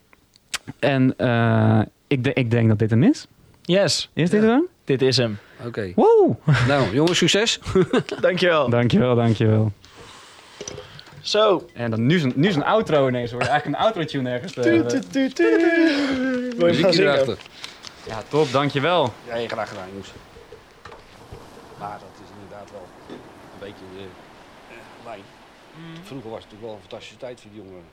En 0.79 1.13
eh, 1.17 1.79
ik, 2.07 2.23
de- 2.23 2.33
ik 2.33 2.51
denk 2.51 2.67
dat 2.67 2.79
dit 2.79 2.89
hem 2.89 3.03
is. 3.03 3.27
Yes, 3.61 4.09
Is 4.13 4.29
dit 4.29 4.41
Ja. 4.43 4.47
hem? 4.49 4.63
dit 4.85 5.01
is 5.01 5.17
hem. 5.17 5.37
Oké. 5.65 5.91
Wow! 5.95 6.35
Nou, 6.67 6.93
jongens, 6.93 7.17
succes. 7.17 7.59
Dankjewel. 8.21 8.69
Dankjewel, 8.69 9.15
dankjewel. 9.15 9.71
Zo. 11.25 11.65
En 11.73 11.89
dan 11.91 12.05
nu 12.05 12.15
is 12.15 12.23
een, 12.23 12.33
nu 12.35 12.47
is 12.47 12.55
een 12.55 12.63
outro 12.63 13.07
ineens 13.07 13.31
hoor. 13.31 13.41
Eigenlijk 13.41 13.77
een 13.77 13.83
outro-tune 13.85 14.29
ergens. 14.29 14.53
Wil 14.53 14.65
je 14.73 14.83
gaan 14.83 16.57
Muziekje 16.57 16.93
zingen? 16.93 17.13
erachter. 17.13 17.37
Ja, 18.07 18.21
top, 18.29 18.51
dankjewel. 18.51 19.13
Ja, 19.27 19.35
je 19.35 19.47
graag 19.47 19.69
gedaan, 19.69 19.87
jongens. 19.89 20.11
Maar 21.79 21.97
dat 21.99 22.23
is 22.23 22.29
inderdaad 22.41 22.71
wel 22.71 22.87
een 23.11 23.59
beetje 23.59 23.85
eh, 23.97 24.75
lijn. 25.05 25.21
Vroeger 26.03 26.29
was 26.29 26.43
het 26.43 26.51
natuurlijk 26.51 26.61
wel 26.61 26.73
een 26.73 26.79
fantastische 26.89 27.17
tijd 27.17 27.41
voor 27.41 27.49
die 27.51 27.59
jongeren. 27.61 27.83